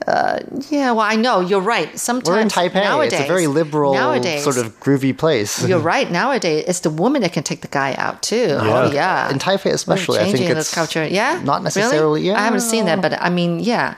Uh, 0.06 0.40
yeah, 0.70 0.92
well, 0.92 1.06
I 1.06 1.16
know 1.16 1.40
you're 1.40 1.62
right. 1.62 1.98
Sometimes 1.98 2.30
We're 2.30 2.42
in 2.42 2.50
Taipei. 2.50 2.84
Nowadays, 2.84 3.14
it's 3.14 3.24
a 3.24 3.28
very 3.28 3.48
liberal, 3.48 3.94
nowadays, 3.94 4.44
sort 4.44 4.58
of 4.58 4.78
groovy 4.82 5.18
place. 5.18 5.66
You're 5.66 5.80
right. 5.80 6.12
Nowadays, 6.12 6.66
it's 6.68 6.82
the 6.82 6.90
woman 6.90 7.22
that 7.22 7.32
can 7.32 7.44
take 7.44 7.62
the 7.62 7.70
guy 7.70 7.94
out 7.96 8.22
too. 8.22 8.58
Oh 8.60 8.92
yeah. 8.92 9.32
In 9.32 9.40
Taipei, 9.40 9.72
especially, 9.72 10.20
I 10.20 10.30
think 10.30 10.50
it's 10.50 10.74
culture. 10.74 11.08
Yeah, 11.08 11.42
not 11.44 11.64
necessarily. 11.64 12.20
Really? 12.22 12.28
Yeah, 12.28 12.40
I 12.42 12.44
haven't 12.44 12.68
seen 12.74 12.86
that, 12.86 13.02
but 13.02 13.14
I 13.22 13.30
mean, 13.30 13.60
yeah. 13.60 13.96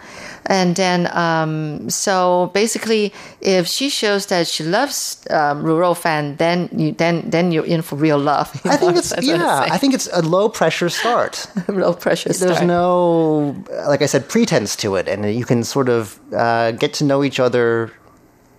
And 0.48 0.76
then, 0.76 1.08
um, 1.16 1.90
so 1.90 2.52
basically, 2.54 3.14
if 3.42 3.68
she 3.68 3.90
shows 3.90 4.26
that 4.28 4.48
she 4.48 4.64
loves 4.64 5.26
um, 5.30 5.64
lu 5.64 5.78
rou 5.78 5.94
fan, 5.94 6.36
then 6.38 6.70
you 6.76 6.94
then 6.94 7.30
then 7.30 7.52
you're 7.52 7.66
in 7.66 7.82
for 7.82 7.96
real 7.96 8.18
love. 8.18 8.50
I 8.66 8.78
think 8.78 8.98
it's 8.98 9.10
That's 9.16 9.28
what 9.28 9.36
I'm 9.36 9.42
yeah. 9.42 9.68
I 9.72 9.78
think 9.78 9.94
it's 9.94 10.10
a 10.12 10.22
low 10.22 10.50
pressure 10.50 10.90
start. 10.90 11.46
low 11.68 11.94
pressure. 11.94 12.34
Start. 12.34 12.50
There's 12.50 12.68
no, 12.68 13.56
like 13.88 14.02
I 14.02 14.08
said, 14.08 14.28
pretense 14.30 14.76
to 14.78 14.96
it, 14.96 15.08
and 15.08 15.34
you 15.34 15.46
can 15.46 15.64
sort 15.64 15.90
of 15.90 16.20
uh, 16.34 16.72
get 16.72 16.94
to 16.96 17.04
know 17.04 17.24
each 17.24 17.40
other 17.40 17.92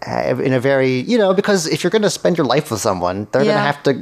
in 0.06 0.52
a 0.52 0.60
very, 0.60 1.00
you 1.00 1.16
know, 1.18 1.32
because 1.34 1.66
if 1.66 1.82
you're 1.82 1.90
going 1.90 2.02
to 2.02 2.10
spend 2.10 2.36
your 2.38 2.46
life 2.46 2.70
with 2.70 2.80
someone, 2.80 3.26
they're 3.30 3.44
going 3.44 3.54
to 3.56 3.60
have 3.72 3.82
to, 3.84 3.92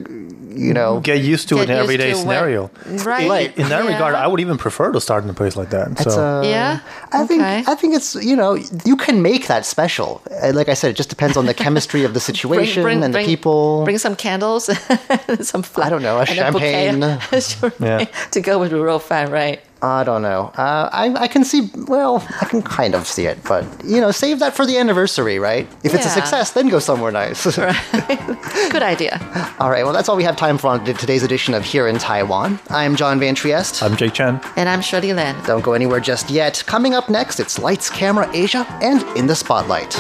you 0.67 0.73
know, 0.75 1.01
Get 1.01 1.21
used 1.23 1.49
to 1.51 1.57
Get 1.57 1.71
an 1.71 1.77
everyday 1.77 2.11
to 2.11 2.17
what- 2.17 2.23
scenario. 2.23 2.71
Right. 2.87 3.29
Right. 3.29 3.57
In 3.59 3.69
that 3.69 3.85
Yeah. 3.85 3.93
regard, 3.93 4.15
I 4.15 4.27
would 4.27 4.41
even 4.41 4.57
prefer 4.59 4.91
to 4.93 5.01
start 5.01 5.25
in 5.25 5.31
a 5.31 5.35
place 5.35 5.57
like 5.57 5.71
that. 5.71 5.87
It's, 5.93 6.15
so 6.15 6.21
uh, 6.41 6.43
Yeah? 6.43 6.81
I 7.13 7.27
think 7.27 7.43
Okay. 7.43 7.65
I 7.67 7.75
think 7.75 7.95
it's 7.95 8.15
you 8.17 8.35
know 8.37 8.55
you 8.85 8.97
can 8.97 9.23
make 9.23 9.47
that 9.47 9.65
special. 9.67 10.21
Uh, 10.43 10.53
Like 10.55 10.69
I 10.69 10.75
said, 10.75 10.91
it 10.91 10.97
just 10.97 11.11
depends 11.11 11.37
on 11.37 11.47
the 11.47 11.55
chemistry 11.55 12.03
of 12.05 12.13
the 12.15 12.21
situation 12.31 12.87
and 13.05 13.15
the 13.15 13.23
people. 13.25 13.85
Bring 13.85 13.99
some 13.99 14.17
candles, 14.17 14.65
some 15.53 15.63
fla- 15.63 15.85
I 15.87 15.91
don't 15.91 16.03
know, 16.03 16.19
a 16.19 16.25
and 16.25 16.53
bouquet 16.55 16.89
of- 16.89 17.45
Sure, 17.51 17.73
Yeah. 17.81 18.07
to 18.35 18.41
go 18.41 18.59
with 18.61 18.73
lu 18.73 18.83
rou 18.83 18.99
fan, 18.99 19.31
right? 19.31 19.61
I 19.83 20.05
don't 20.05 20.21
know. 20.21 20.53
Uh, 20.57 20.91
I 20.93 21.15
I 21.25 21.27
can 21.27 21.43
see. 21.43 21.71
Well, 21.89 22.23
I 22.41 22.45
can 22.45 22.61
kind 22.63 22.95
of 22.95 23.07
see 23.07 23.25
it, 23.27 23.43
but 23.45 23.65
you 23.85 24.01
know, 24.01 24.11
save 24.11 24.39
that 24.41 24.55
for 24.55 24.67
the 24.67 24.77
anniversary, 24.77 25.39
right? 25.39 25.67
If 25.83 25.95
it's 25.95 26.05
a 26.05 26.09
Yeah. 26.09 26.15
success, 26.15 26.51
then 26.53 26.69
go 26.69 26.79
somewhere 26.81 27.11
nice. 27.13 27.45
Good 28.71 28.83
idea. 28.83 29.19
all 29.59 29.71
right. 29.71 29.83
Well, 29.85 29.93
that's 29.95 30.09
all 30.09 30.17
we 30.17 30.25
have 30.25 30.37
time 30.37 30.59
for 30.59 30.69
on 30.69 30.85
today's 30.85 31.23
edition 31.23 31.55
of 31.55 31.65
Here 31.65 31.89
in 31.89 31.97
Taiwan. 31.99 32.59
I'm 32.69 32.95
John 32.95 33.19
Van 33.21 33.35
Trieste. 33.35 33.83
I'm 33.83 33.97
Jake 33.97 34.13
Chen. 34.13 34.41
And 34.57 34.69
I'm 34.69 34.83
Shirley 34.83 35.13
Lin. 35.15 35.35
Don't 35.47 35.63
go 35.65 35.73
anywhere 35.73 36.01
just 36.01 36.29
yet. 36.31 36.63
Coming 36.67 36.93
up 36.95 37.09
next, 37.09 37.41
it's 37.41 37.59
Lights, 37.59 37.89
Camera, 37.89 38.29
Asia, 38.35 38.67
and 38.83 39.03
In 39.17 39.27
the 39.27 39.35
Spotlight. 39.35 39.97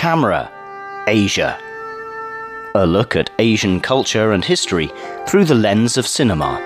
Camera, 0.00 0.50
Asia. 1.08 1.60
A 2.74 2.86
look 2.86 3.16
at 3.16 3.28
Asian 3.38 3.82
culture 3.82 4.32
and 4.32 4.42
history 4.42 4.90
through 5.28 5.44
the 5.44 5.54
lens 5.54 5.98
of 5.98 6.06
cinema. 6.06 6.56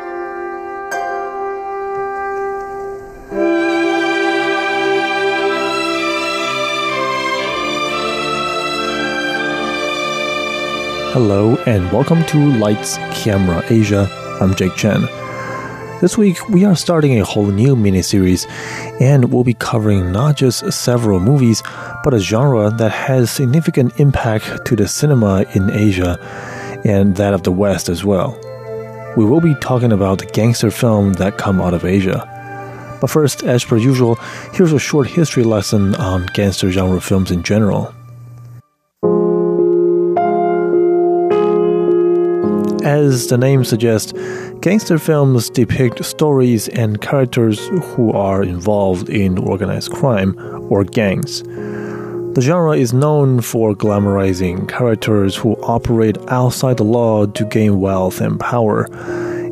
Hello, 11.12 11.56
and 11.66 11.90
welcome 11.90 12.24
to 12.26 12.38
Lights 12.38 12.98
Camera 13.14 13.64
Asia. 13.68 14.08
I'm 14.40 14.54
Jake 14.54 14.76
Chen. 14.76 15.08
This 16.00 16.16
week, 16.16 16.48
we 16.50 16.64
are 16.64 16.76
starting 16.76 17.18
a 17.18 17.24
whole 17.24 17.46
new 17.46 17.74
mini 17.74 18.02
series 18.02 18.46
and 19.00 19.32
we'll 19.32 19.42
be 19.42 19.54
covering 19.54 20.12
not 20.12 20.36
just 20.36 20.70
several 20.70 21.18
movies, 21.18 21.62
but 22.04 22.12
a 22.12 22.18
genre 22.18 22.70
that 22.70 22.92
has 22.92 23.30
significant 23.30 23.98
impact 23.98 24.66
to 24.66 24.76
the 24.76 24.86
cinema 24.86 25.46
in 25.54 25.70
Asia 25.70 26.18
and 26.84 27.16
that 27.16 27.32
of 27.32 27.42
the 27.44 27.50
West 27.50 27.88
as 27.88 28.04
well. 28.04 28.38
We 29.16 29.24
will 29.24 29.40
be 29.40 29.54
talking 29.54 29.90
about 29.90 30.18
the 30.18 30.26
gangster 30.26 30.70
film 30.70 31.14
that 31.14 31.38
come 31.38 31.62
out 31.62 31.72
of 31.72 31.86
Asia. 31.86 32.28
But 33.00 33.08
first, 33.08 33.42
as 33.42 33.64
per 33.64 33.78
usual, 33.78 34.16
here's 34.52 34.72
a 34.72 34.78
short 34.78 35.08
history 35.08 35.44
lesson 35.44 35.94
on 35.94 36.26
gangster 36.34 36.70
genre 36.70 37.00
films 37.00 37.30
in 37.30 37.42
general. 37.42 37.94
As 42.84 43.28
the 43.28 43.38
name 43.38 43.64
suggests, 43.64 44.12
gangster 44.60 44.98
films 44.98 45.48
depict 45.48 46.04
stories 46.04 46.68
and 46.68 47.00
characters 47.00 47.66
who 47.68 48.12
are 48.12 48.42
involved 48.42 49.08
in 49.08 49.38
organized 49.38 49.90
crime 49.90 50.38
or 50.68 50.84
gangs. 50.84 51.42
The 52.34 52.40
genre 52.40 52.76
is 52.76 52.92
known 52.92 53.40
for 53.42 53.74
glamorizing 53.74 54.68
characters 54.68 55.36
who 55.36 55.54
operate 55.62 56.18
outside 56.26 56.78
the 56.78 56.82
law 56.82 57.26
to 57.26 57.44
gain 57.44 57.78
wealth 57.78 58.20
and 58.20 58.40
power. 58.40 58.86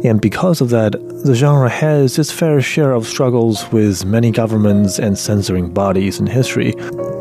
And 0.02 0.20
because 0.20 0.60
of 0.60 0.70
that, 0.70 0.94
the 1.24 1.36
genre 1.36 1.68
has 1.68 2.18
its 2.18 2.32
fair 2.32 2.60
share 2.60 2.90
of 2.90 3.06
struggles 3.06 3.70
with 3.70 4.04
many 4.04 4.32
governments 4.32 4.98
and 4.98 5.16
censoring 5.16 5.72
bodies 5.72 6.18
in 6.18 6.26
history, 6.26 6.74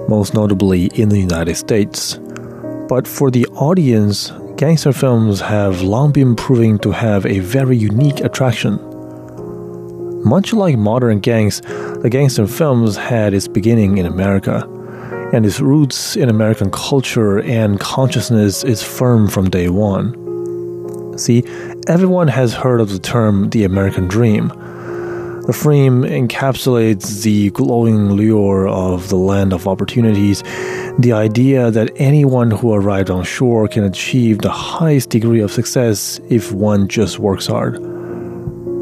most 0.08 0.34
notably 0.34 0.88
in 0.96 1.10
the 1.10 1.20
United 1.20 1.58
States. 1.58 2.20
But 2.90 3.08
for 3.08 3.30
the 3.30 3.46
audience, 3.50 4.32
gangster 4.58 4.94
films 4.94 5.42
have 5.42 5.84
long 5.84 6.12
been 6.12 6.36
proving 6.36 6.80
to 6.80 6.92
have 6.92 7.28
a 7.28 7.38
very 7.38 7.78
unique 7.78 8.22
attraction. 8.22 8.80
Much 10.24 10.54
like 10.54 10.76
modern 10.76 11.20
gangs, 11.20 11.62
the 12.02 12.10
gangster 12.10 12.48
films 12.48 12.96
had 12.96 13.36
its 13.36 13.48
beginning 13.48 14.00
in 14.00 14.08
America, 14.08 14.68
and 15.34 15.46
its 15.46 15.60
roots 15.60 16.16
in 16.16 16.30
American 16.30 16.70
culture 16.72 17.40
and 17.42 17.80
consciousness 17.80 18.64
is 18.64 18.84
firm 18.84 19.28
from 19.28 19.50
day 19.50 19.70
one. 19.70 21.18
See, 21.18 21.44
everyone 21.88 22.28
has 22.28 22.54
heard 22.54 22.82
of 22.82 22.90
the 22.90 23.00
term 23.00 23.50
the 23.50 23.64
American 23.64 24.08
dream. 24.08 24.50
The 25.48 25.54
frame 25.54 26.04
encapsulates 26.04 27.24
the 27.24 27.50
glowing 27.52 28.12
lure 28.12 28.68
of 28.68 29.10
the 29.10 29.16
land 29.16 29.54
of 29.54 29.68
opportunities 29.68 30.44
the 31.00 31.14
idea 31.14 31.72
that 31.72 31.92
anyone 31.96 32.52
who 32.52 32.74
arrived 32.74 33.10
on 33.10 33.24
shore 33.24 33.68
can 33.68 33.84
achieve 33.84 34.40
the 34.40 34.52
highest 34.52 35.10
degree 35.10 35.40
of 35.40 35.52
success 35.52 36.20
if 36.30 36.52
one 36.52 36.88
just 36.88 37.18
works 37.18 37.48
hard. 37.48 37.91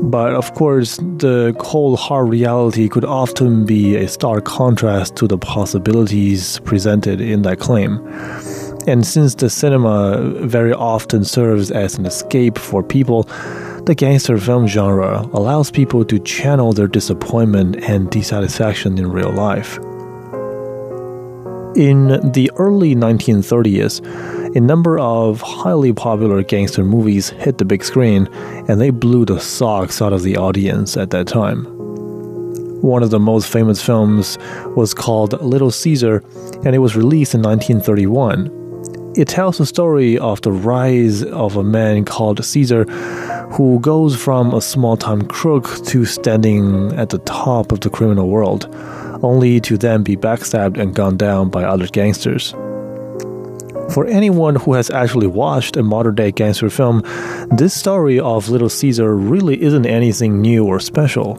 But 0.01 0.33
of 0.33 0.53
course, 0.53 0.97
the 0.97 1.53
cold 1.59 1.99
hard 1.99 2.29
reality 2.29 2.89
could 2.89 3.05
often 3.05 3.65
be 3.65 3.95
a 3.95 4.07
stark 4.07 4.45
contrast 4.45 5.15
to 5.17 5.27
the 5.27 5.37
possibilities 5.37 6.59
presented 6.61 7.21
in 7.21 7.43
that 7.43 7.59
claim. 7.59 7.99
And 8.87 9.05
since 9.05 9.35
the 9.35 9.49
cinema 9.49 10.17
very 10.45 10.73
often 10.73 11.23
serves 11.23 11.69
as 11.69 11.97
an 11.97 12.05
escape 12.05 12.57
for 12.57 12.81
people, 12.81 13.23
the 13.85 13.93
gangster 13.95 14.37
film 14.37 14.67
genre 14.67 15.27
allows 15.33 15.69
people 15.69 16.05
to 16.05 16.19
channel 16.19 16.73
their 16.73 16.87
disappointment 16.87 17.75
and 17.83 18.09
dissatisfaction 18.09 18.97
in 18.97 19.11
real 19.11 19.31
life. 19.31 19.79
In 21.79 22.07
the 22.33 22.51
early 22.57 22.93
1930s, 22.93 24.53
a 24.53 24.59
number 24.59 24.99
of 24.99 25.39
highly 25.39 25.93
popular 25.93 26.43
gangster 26.43 26.83
movies 26.83 27.29
hit 27.29 27.57
the 27.57 27.63
big 27.63 27.85
screen, 27.85 28.27
and 28.67 28.81
they 28.81 28.89
blew 28.89 29.23
the 29.23 29.39
socks 29.39 30.01
out 30.01 30.11
of 30.11 30.23
the 30.23 30.35
audience 30.35 30.97
at 30.97 31.11
that 31.11 31.27
time. 31.27 31.63
One 32.81 33.01
of 33.01 33.11
the 33.11 33.19
most 33.19 33.47
famous 33.47 33.81
films 33.81 34.37
was 34.75 34.93
called 34.93 35.41
Little 35.41 35.71
Caesar, 35.71 36.21
and 36.65 36.75
it 36.75 36.79
was 36.79 36.97
released 36.97 37.33
in 37.33 37.41
1931. 37.43 39.13
It 39.15 39.29
tells 39.29 39.57
the 39.57 39.65
story 39.65 40.17
of 40.17 40.41
the 40.41 40.51
rise 40.51 41.23
of 41.23 41.55
a 41.55 41.63
man 41.63 42.03
called 42.03 42.43
Caesar 42.43 42.83
who 43.53 43.79
goes 43.79 44.21
from 44.21 44.53
a 44.53 44.59
small 44.59 44.97
time 44.97 45.21
crook 45.21 45.85
to 45.85 46.03
standing 46.03 46.91
at 46.95 47.07
the 47.07 47.19
top 47.19 47.71
of 47.71 47.79
the 47.79 47.89
criminal 47.89 48.27
world 48.27 48.67
only 49.21 49.59
to 49.61 49.77
then 49.77 50.03
be 50.03 50.15
backstabbed 50.15 50.77
and 50.77 50.95
gunned 50.95 51.19
down 51.19 51.49
by 51.49 51.63
other 51.63 51.87
gangsters. 51.87 52.53
For 53.93 54.05
anyone 54.05 54.55
who 54.55 54.73
has 54.73 54.91
actually 54.91 55.27
watched 55.27 55.75
a 55.75 55.81
modern 55.81 56.15
day 56.15 56.31
gangster 56.31 56.69
film, 56.69 57.01
this 57.49 57.73
story 57.73 58.19
of 58.19 58.47
Little 58.47 58.69
Caesar 58.69 59.15
really 59.15 59.59
isn't 59.61 59.85
anything 59.85 60.41
new 60.41 60.65
or 60.65 60.79
special. 60.79 61.35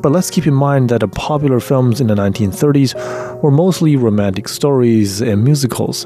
But 0.00 0.12
let's 0.12 0.30
keep 0.30 0.46
in 0.46 0.54
mind 0.54 0.88
that 0.90 1.00
the 1.00 1.08
popular 1.08 1.60
films 1.60 2.00
in 2.00 2.06
the 2.06 2.14
1930s 2.14 3.42
were 3.42 3.50
mostly 3.50 3.96
romantic 3.96 4.48
stories 4.48 5.20
and 5.20 5.42
musicals. 5.42 6.04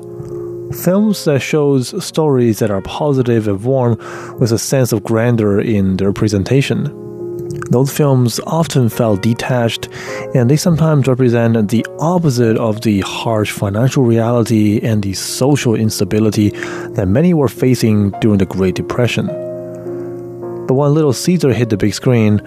Films 0.82 1.24
that 1.26 1.40
shows 1.40 2.04
stories 2.04 2.58
that 2.58 2.70
are 2.70 2.80
positive 2.80 3.46
and 3.46 3.62
warm 3.62 3.98
with 4.40 4.52
a 4.52 4.58
sense 4.58 4.90
of 4.90 5.04
grandeur 5.04 5.60
in 5.60 5.98
their 5.98 6.12
presentation. 6.12 6.86
Those 7.70 7.90
films 7.90 8.40
often 8.46 8.88
felt 8.88 9.22
detached, 9.22 9.88
and 10.34 10.50
they 10.50 10.56
sometimes 10.56 11.06
represent 11.06 11.70
the 11.70 11.86
opposite 11.98 12.56
of 12.56 12.82
the 12.82 13.00
harsh 13.00 13.50
financial 13.50 14.04
reality 14.04 14.80
and 14.82 15.02
the 15.02 15.14
social 15.14 15.74
instability 15.74 16.50
that 16.50 17.08
many 17.08 17.32
were 17.34 17.48
facing 17.48 18.10
during 18.20 18.38
the 18.38 18.46
Great 18.46 18.74
Depression. 18.74 19.26
But 20.66 20.74
when 20.74 20.94
Little 20.94 21.12
Caesar 21.12 21.52
hit 21.52 21.70
the 21.70 21.76
big 21.76 21.94
screen, 21.94 22.40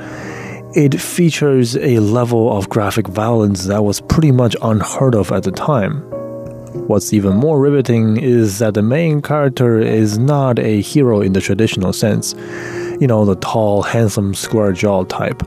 it 0.76 1.00
features 1.00 1.76
a 1.78 2.00
level 2.00 2.56
of 2.56 2.70
graphic 2.70 3.08
violence 3.08 3.66
that 3.66 3.84
was 3.84 4.02
pretty 4.02 4.32
much 4.32 4.56
unheard 4.62 5.16
of 5.16 5.32
at 5.32 5.44
the 5.44 5.52
time. 5.52 6.02
What's 6.88 7.12
even 7.12 7.36
more 7.36 7.60
riveting 7.60 8.18
is 8.18 8.60
that 8.60 8.76
the 8.76 8.84
main 8.84 9.22
character 9.22 9.80
is 9.80 10.18
not 10.18 10.60
a 10.60 10.82
hero 10.82 11.22
in 11.22 11.34
the 11.34 11.42
traditional 11.42 11.92
sense 11.92 12.36
you 13.00 13.08
know, 13.08 13.26
the 13.26 13.36
tall, 13.36 13.82
handsome, 13.84 14.34
square 14.34 14.72
jawed 14.72 15.10
type. 15.10 15.44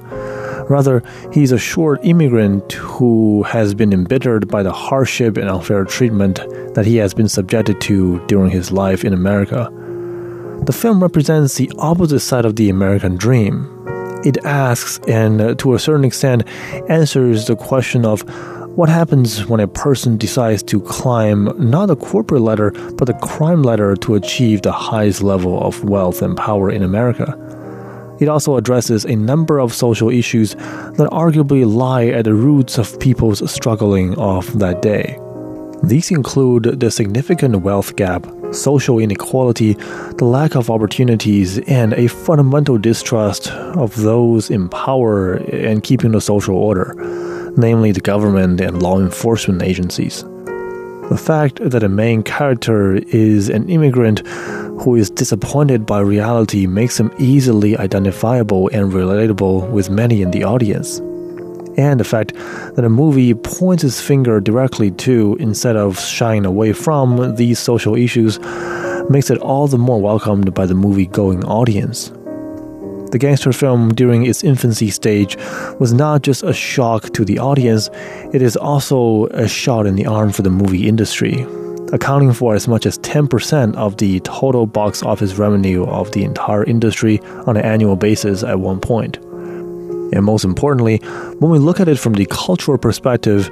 Rather, 0.71 1.03
he's 1.33 1.51
a 1.51 1.59
short 1.59 1.99
immigrant 2.05 2.73
who 2.75 3.43
has 3.43 3.75
been 3.75 3.93
embittered 3.93 4.47
by 4.49 4.63
the 4.63 4.73
hardship 4.73 5.37
and 5.37 5.49
unfair 5.49 5.85
treatment 5.85 6.37
that 6.75 6.87
he 6.87 6.97
has 6.97 7.13
been 7.13 7.29
subjected 7.29 7.81
to 7.81 8.25
during 8.27 8.51
his 8.51 8.71
life 8.71 9.05
in 9.05 9.13
America. 9.13 9.69
The 10.67 10.73
film 10.73 11.03
represents 11.03 11.57
the 11.57 11.73
opposite 11.79 12.21
side 12.21 12.45
of 12.45 12.55
the 12.57 12.71
American 12.71 13.17
dream. 13.17 13.69
It 14.25 14.45
asks, 14.45 15.01
and 15.09 15.59
to 15.59 15.75
a 15.75 15.79
certain 15.79 16.05
extent, 16.05 16.47
answers 16.89 17.47
the 17.47 17.57
question 17.57 18.05
of 18.05 18.23
what 18.77 18.89
happens 18.89 19.47
when 19.47 19.59
a 19.59 19.67
person 19.67 20.17
decides 20.17 20.63
to 20.63 20.81
climb 20.81 21.53
not 21.59 21.91
a 21.91 21.97
corporate 21.97 22.43
ladder, 22.43 22.71
but 22.95 23.09
a 23.09 23.15
crime 23.15 23.65
ladder 23.65 23.97
to 23.97 24.15
achieve 24.15 24.63
the 24.63 24.71
highest 24.71 25.23
level 25.23 25.61
of 25.61 25.83
wealth 25.83 26.23
and 26.23 26.37
power 26.37 26.71
in 26.71 26.83
America? 26.85 27.37
It 28.21 28.29
also 28.29 28.57
addresses 28.57 29.05
a 29.05 29.17
number 29.17 29.59
of 29.59 29.75
social 29.75 30.09
issues 30.09 30.55
that 30.55 31.09
arguably 31.11 31.67
lie 31.67 32.07
at 32.07 32.27
the 32.27 32.35
roots 32.35 32.79
of 32.79 32.99
people's 33.01 33.51
struggling 33.51 34.17
of 34.19 34.59
that 34.61 34.83
day. 34.83 35.19
These 35.83 36.13
include 36.13 36.79
the 36.79 36.93
significant 36.93 37.63
wealth 37.63 37.97
gap, 37.97 38.25
social 38.53 39.01
inequality, 39.01 39.73
the 40.19 40.27
lack 40.27 40.55
of 40.55 40.71
opportunities, 40.71 41.59
and 41.61 41.93
a 41.95 42.07
fundamental 42.07 42.79
distrust 42.79 43.51
of 43.51 43.97
those 43.97 44.49
in 44.49 44.69
power 44.69 45.35
and 45.53 45.83
keeping 45.83 46.13
the 46.13 46.21
social 46.21 46.55
order 46.55 46.95
namely 47.57 47.93
the 47.93 48.01
government 48.01 48.61
and 48.61 48.83
law 48.83 48.99
enforcement 48.99 49.63
agencies. 49.63 50.25
The 51.11 51.19
fact 51.19 51.59
that 51.69 51.83
a 51.83 51.89
main 51.89 52.23
character 52.23 52.95
is 52.95 53.49
an 53.49 53.69
immigrant 53.69 54.21
who 54.81 54.95
is 54.95 55.11
disappointed 55.11 55.85
by 55.85 56.01
reality 56.01 56.67
makes 56.67 57.01
him 57.01 57.13
easily 57.19 57.77
identifiable 57.77 58.69
and 58.69 58.93
relatable 58.93 59.69
with 59.71 59.91
many 59.91 60.23
in 60.23 60.31
the 60.31 60.45
audience. 60.45 61.01
And 61.77 61.99
the 61.99 62.05
fact 62.05 62.35
that 62.77 62.85
a 62.85 62.89
movie 62.89 63.35
points 63.35 63.83
its 63.83 64.01
finger 64.01 64.41
directly 64.41 64.93
to 64.93 65.37
instead 65.41 65.77
of 65.77 65.99
shying 65.99 66.47
away 66.47 66.73
from 66.73 67.35
these 67.35 67.59
social 67.59 67.97
issues 67.97 68.39
makes 69.11 69.31
it 69.31 69.39
all 69.39 69.67
the 69.67 69.79
more 69.79 70.01
welcomed 70.01 70.55
by 70.55 70.67
the 70.67 70.75
movie 70.75 71.07
going 71.07 71.45
audience. 71.45 72.13
The 73.11 73.19
gangster 73.19 73.53
film 73.53 73.93
during 73.95 74.25
its 74.25 74.45
infancy 74.45 74.91
stage 74.91 75.37
was 75.79 75.93
not 75.93 76.23
just 76.23 76.43
a 76.43 76.53
shock 76.53 77.13
to 77.15 77.25
the 77.25 77.39
audience, 77.39 77.91
it 78.33 78.43
is 78.43 78.57
also 78.57 79.27
a 79.27 79.49
shot 79.49 79.87
in 79.87 79.97
the 79.97 80.07
arm 80.07 80.33
for 80.33 80.43
the 80.43 80.51
movie 80.51 80.89
industry, 80.89 81.47
accounting 81.93 82.33
for 82.33 82.55
as 82.55 82.69
much 82.69 82.87
as 82.87 82.99
10% 82.99 83.75
of 83.77 83.97
the 83.97 84.21
total 84.21 84.67
box 84.67 85.03
office 85.03 85.35
revenue 85.35 85.85
of 85.87 86.13
the 86.13 86.23
entire 86.25 86.65
industry 86.65 87.21
on 87.47 87.57
an 87.57 87.65
annual 87.65 87.97
basis 87.97 88.43
at 88.43 88.61
one 88.61 88.81
point. 88.81 89.17
And 90.13 90.25
most 90.25 90.45
importantly, 90.45 90.99
when 91.39 91.51
we 91.51 91.59
look 91.59 91.81
at 91.81 91.89
it 91.89 91.99
from 91.99 92.15
the 92.15 92.27
cultural 92.27 92.79
perspective, 92.79 93.49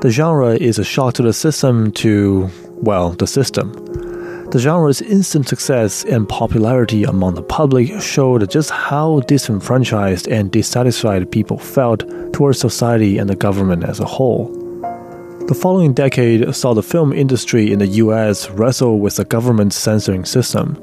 the 0.00 0.10
genre 0.10 0.54
is 0.54 0.78
a 0.78 0.84
shock 0.84 1.14
to 1.14 1.22
the 1.22 1.32
system 1.32 1.92
to, 1.92 2.48
well, 2.82 3.10
the 3.10 3.26
system. 3.26 3.72
The 4.50 4.58
genre's 4.58 5.02
instant 5.02 5.46
success 5.46 6.06
and 6.06 6.26
popularity 6.26 7.04
among 7.04 7.34
the 7.34 7.42
public 7.42 8.00
showed 8.00 8.50
just 8.50 8.70
how 8.70 9.20
disenfranchised 9.20 10.26
and 10.26 10.50
dissatisfied 10.50 11.30
people 11.30 11.58
felt 11.58 12.02
towards 12.32 12.58
society 12.58 13.18
and 13.18 13.28
the 13.28 13.36
government 13.36 13.84
as 13.84 14.00
a 14.00 14.06
whole. 14.06 14.46
The 15.48 15.54
following 15.54 15.92
decade 15.92 16.54
saw 16.54 16.72
the 16.72 16.82
film 16.82 17.12
industry 17.12 17.70
in 17.70 17.78
the 17.78 17.86
US 18.04 18.48
wrestle 18.48 19.00
with 19.00 19.16
the 19.16 19.26
government's 19.26 19.76
censoring 19.76 20.24
system. 20.24 20.82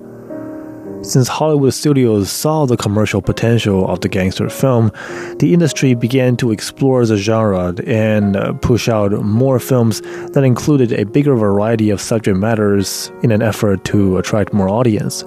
Since 1.06 1.28
Hollywood 1.28 1.76
studios 1.76 2.32
saw 2.32 2.66
the 2.66 2.76
commercial 2.76 3.22
potential 3.22 3.88
of 3.88 4.02
the 4.02 4.10
gangster 4.10 4.50
film, 4.50 4.92
the 5.38 5.54
industry 5.54 5.94
began 5.94 6.36
to 6.38 6.52
explore 6.52 7.06
the 7.06 7.16
genre 7.16 7.76
and 7.86 8.36
uh, 8.36 8.54
push 8.54 8.90
out 8.90 9.12
more 9.12 9.60
films 9.60 10.02
that 10.32 10.44
included 10.44 10.92
a 10.92 11.06
bigger 11.06 11.36
variety 11.36 11.92
of 11.92 12.02
subject 12.02 12.40
matters 12.40 13.12
in 13.22 13.30
an 13.30 13.44
effort 13.44 13.86
to 13.86 14.18
attract 14.18 14.52
more 14.52 14.68
audience. 14.68 15.24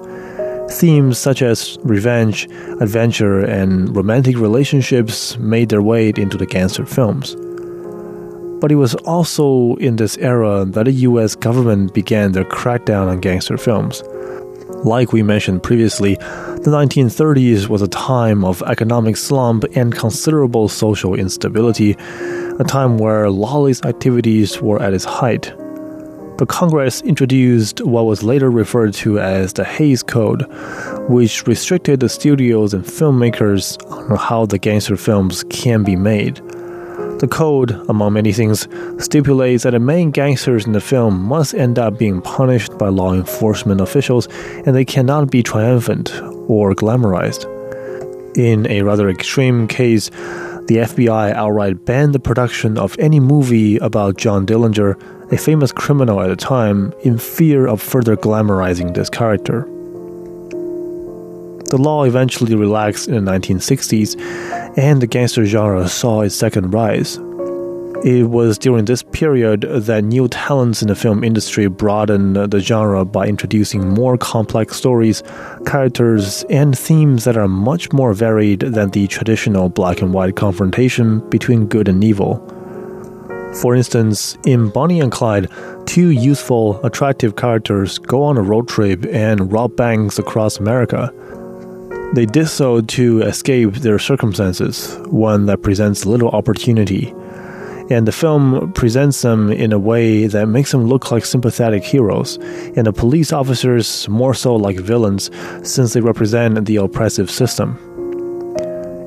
Themes 0.69 1.17
such 1.17 1.41
as 1.41 1.77
revenge, 1.83 2.49
adventure, 2.81 3.39
and 3.39 3.95
romantic 3.95 4.37
relationships 4.37 5.37
made 5.37 5.69
their 5.69 5.81
way 5.81 6.09
into 6.09 6.35
the 6.35 6.45
gangster 6.45 6.85
films. 6.85 7.37
But 8.59 8.73
it 8.73 8.75
was 8.75 8.95
also 8.95 9.75
in 9.75 9.95
this 9.95 10.17
era 10.17 10.65
that 10.65 10.83
the 10.83 10.91
US 10.91 11.35
government 11.35 11.93
began 11.93 12.33
their 12.33 12.43
crackdown 12.43 13.07
on 13.07 13.21
gangster 13.21 13.57
films. 13.57 14.03
Like 14.83 15.11
we 15.11 15.23
mentioned 15.23 15.61
previously, 15.61 16.15
the 16.15 16.71
1930s 16.71 17.67
was 17.67 17.81
a 17.81 17.87
time 17.89 18.45
of 18.45 18.61
economic 18.63 19.17
slump 19.17 19.65
and 19.75 19.93
considerable 19.93 20.69
social 20.69 21.15
instability, 21.15 21.97
a 22.59 22.63
time 22.65 22.97
where 22.97 23.29
lawless 23.29 23.83
activities 23.83 24.61
were 24.61 24.81
at 24.81 24.93
its 24.93 25.03
height. 25.03 25.53
The 26.37 26.45
Congress 26.47 27.01
introduced 27.01 27.81
what 27.81 28.05
was 28.05 28.23
later 28.23 28.49
referred 28.49 28.93
to 28.95 29.19
as 29.19 29.51
the 29.51 29.65
Hays 29.65 30.01
Code, 30.01 30.45
which 31.09 31.45
restricted 31.45 31.99
the 31.99 32.07
studios 32.07 32.73
and 32.73 32.85
filmmakers 32.85 33.77
on 33.91 34.15
how 34.15 34.45
the 34.45 34.57
gangster 34.57 34.95
films 34.95 35.43
can 35.49 35.83
be 35.83 35.97
made. 35.97 36.39
The 37.19 37.27
code, 37.27 37.71
among 37.89 38.13
many 38.13 38.31
things, 38.31 38.65
stipulates 38.97 39.63
that 39.63 39.71
the 39.71 39.79
main 39.79 40.11
gangsters 40.11 40.65
in 40.65 40.71
the 40.71 40.79
film 40.79 41.21
must 41.21 41.53
end 41.53 41.77
up 41.77 41.97
being 41.97 42.21
punished 42.21 42.77
by 42.77 42.87
law 42.87 43.13
enforcement 43.13 43.81
officials 43.81 44.29
and 44.65 44.73
they 44.73 44.85
cannot 44.85 45.29
be 45.29 45.43
triumphant 45.43 46.13
or 46.47 46.73
glamorized. 46.73 47.43
In 48.37 48.65
a 48.71 48.83
rather 48.83 49.09
extreme 49.09 49.67
case, 49.67 50.09
the 50.67 50.77
FBI 50.77 51.33
outright 51.33 51.83
banned 51.83 52.15
the 52.15 52.19
production 52.19 52.77
of 52.77 52.95
any 52.99 53.19
movie 53.19 53.75
about 53.77 54.15
John 54.15 54.45
Dillinger, 54.45 54.95
a 55.33 55.37
famous 55.37 55.73
criminal 55.73 56.21
at 56.21 56.27
the 56.27 56.37
time, 56.37 56.93
in 57.01 57.17
fear 57.17 57.67
of 57.67 57.81
further 57.81 58.15
glamorizing 58.15 58.93
this 58.93 59.09
character. 59.09 59.67
The 61.69 61.77
law 61.77 62.03
eventually 62.03 62.55
relaxed 62.55 63.07
in 63.07 63.25
the 63.25 63.31
1960s, 63.31 64.19
and 64.77 65.01
the 65.01 65.07
gangster 65.07 65.45
genre 65.45 65.87
saw 65.87 66.21
its 66.21 66.35
second 66.35 66.71
rise. 66.73 67.19
It 68.03 68.29
was 68.29 68.57
during 68.57 68.85
this 68.85 69.03
period 69.03 69.61
that 69.61 70.05
new 70.05 70.29
talents 70.29 70.81
in 70.81 70.87
the 70.87 70.95
film 70.95 71.21
industry 71.21 71.67
broadened 71.67 72.37
the 72.37 72.59
genre 72.59 73.03
by 73.03 73.27
introducing 73.27 73.89
more 73.89 74.17
complex 74.17 74.77
stories, 74.77 75.21
characters, 75.65 76.45
and 76.49 76.77
themes 76.77 77.25
that 77.25 77.35
are 77.35 77.49
much 77.49 77.91
more 77.91 78.13
varied 78.13 78.61
than 78.61 78.91
the 78.91 79.05
traditional 79.07 79.67
black 79.67 80.01
and 80.01 80.13
white 80.13 80.37
confrontation 80.37 81.19
between 81.29 81.67
good 81.67 81.89
and 81.89 82.03
evil. 82.03 82.37
For 83.61 83.75
instance, 83.75 84.37
in 84.45 84.69
Bonnie 84.69 85.01
and 85.01 85.11
Clyde, 85.11 85.49
two 85.85 86.11
youthful, 86.11 86.79
attractive 86.85 87.35
characters 87.35 87.97
go 87.97 88.23
on 88.23 88.37
a 88.37 88.41
road 88.41 88.69
trip 88.69 89.05
and 89.07 89.51
rob 89.51 89.75
banks 89.75 90.17
across 90.17 90.57
America. 90.57 91.11
They 92.13 92.25
did 92.25 92.47
so 92.47 92.81
to 92.81 93.21
escape 93.21 93.75
their 93.75 93.99
circumstances, 93.99 94.97
one 95.05 95.45
that 95.45 95.61
presents 95.61 96.07
little 96.07 96.29
opportunity. 96.29 97.13
And 97.91 98.07
the 98.07 98.11
film 98.11 98.73
presents 98.73 99.21
them 99.21 99.51
in 99.51 99.71
a 99.71 99.77
way 99.77 100.25
that 100.25 100.47
makes 100.47 100.71
them 100.71 100.85
look 100.85 101.11
like 101.11 101.23
sympathetic 101.23 101.83
heroes, 101.83 102.37
and 102.75 102.87
the 102.87 102.93
police 102.93 103.31
officers 103.31 104.09
more 104.09 104.33
so 104.33 104.55
like 104.55 104.77
villains, 104.77 105.29
since 105.61 105.93
they 105.93 106.01
represent 106.01 106.65
the 106.65 106.77
oppressive 106.77 107.29
system. 107.29 107.77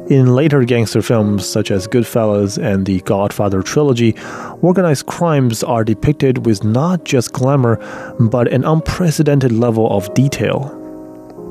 In 0.08 0.34
later 0.34 0.62
gangster 0.64 1.02
films 1.02 1.44
such 1.44 1.72
as 1.72 1.88
Goodfellas 1.88 2.56
and 2.56 2.86
the 2.86 3.00
Godfather 3.00 3.62
trilogy, 3.62 4.14
organized 4.60 5.06
crimes 5.06 5.64
are 5.64 5.84
depicted 5.84 6.46
with 6.46 6.62
not 6.62 7.04
just 7.04 7.32
glamour, 7.32 7.78
but 8.20 8.52
an 8.52 8.64
unprecedented 8.64 9.50
level 9.50 9.90
of 9.90 10.12
detail. 10.14 10.78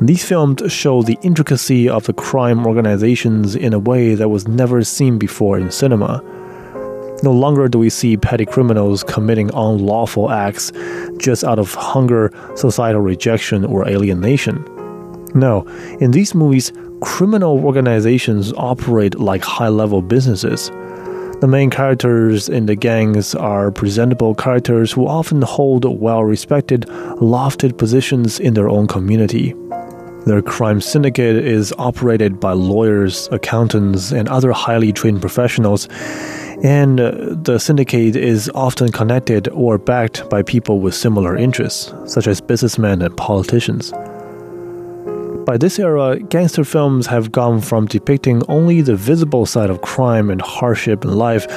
These 0.03 0.25
films 0.25 0.63
show 0.73 1.03
the 1.03 1.19
intricacy 1.21 1.87
of 1.87 2.07
the 2.07 2.13
crime 2.13 2.65
organizations 2.65 3.55
in 3.55 3.71
a 3.71 3.77
way 3.77 4.15
that 4.15 4.29
was 4.29 4.47
never 4.47 4.83
seen 4.83 5.19
before 5.19 5.59
in 5.59 5.69
cinema. 5.69 6.23
No 7.21 7.31
longer 7.31 7.67
do 7.67 7.77
we 7.77 7.91
see 7.91 8.17
petty 8.17 8.47
criminals 8.47 9.03
committing 9.03 9.51
unlawful 9.53 10.31
acts 10.31 10.71
just 11.17 11.43
out 11.43 11.59
of 11.59 11.75
hunger, 11.75 12.31
societal 12.55 13.01
rejection, 13.01 13.63
or 13.63 13.87
alienation. 13.87 14.65
No, 15.35 15.67
in 15.99 16.09
these 16.09 16.33
movies, 16.33 16.73
criminal 17.01 17.63
organizations 17.63 18.51
operate 18.53 19.19
like 19.19 19.43
high 19.43 19.69
level 19.69 20.01
businesses. 20.01 20.71
The 21.41 21.47
main 21.47 21.69
characters 21.69 22.49
in 22.49 22.65
the 22.65 22.75
gangs 22.75 23.35
are 23.35 23.69
presentable 23.69 24.33
characters 24.33 24.91
who 24.91 25.07
often 25.07 25.43
hold 25.43 25.85
well 25.85 26.23
respected, 26.23 26.87
lofted 27.21 27.77
positions 27.77 28.39
in 28.39 28.55
their 28.55 28.67
own 28.67 28.87
community. 28.87 29.53
Their 30.25 30.41
crime 30.43 30.81
syndicate 30.81 31.37
is 31.37 31.73
operated 31.79 32.39
by 32.39 32.53
lawyers, 32.53 33.27
accountants, 33.31 34.11
and 34.11 34.29
other 34.29 34.51
highly 34.51 34.93
trained 34.93 35.19
professionals, 35.19 35.87
and 36.63 36.99
uh, 36.99 37.11
the 37.41 37.57
syndicate 37.57 38.15
is 38.15 38.51
often 38.53 38.91
connected 38.91 39.47
or 39.49 39.79
backed 39.79 40.29
by 40.29 40.43
people 40.43 40.79
with 40.79 40.93
similar 40.93 41.35
interests, 41.35 41.91
such 42.05 42.27
as 42.27 42.39
businessmen 42.39 43.01
and 43.01 43.17
politicians. 43.17 43.91
By 45.45 45.57
this 45.57 45.79
era, 45.79 46.19
gangster 46.19 46.63
films 46.63 47.07
have 47.07 47.31
gone 47.31 47.59
from 47.59 47.87
depicting 47.87 48.43
only 48.47 48.81
the 48.81 48.95
visible 48.95 49.47
side 49.47 49.71
of 49.71 49.81
crime 49.81 50.29
and 50.29 50.39
hardship 50.39 51.03
in 51.03 51.15
life 51.17 51.47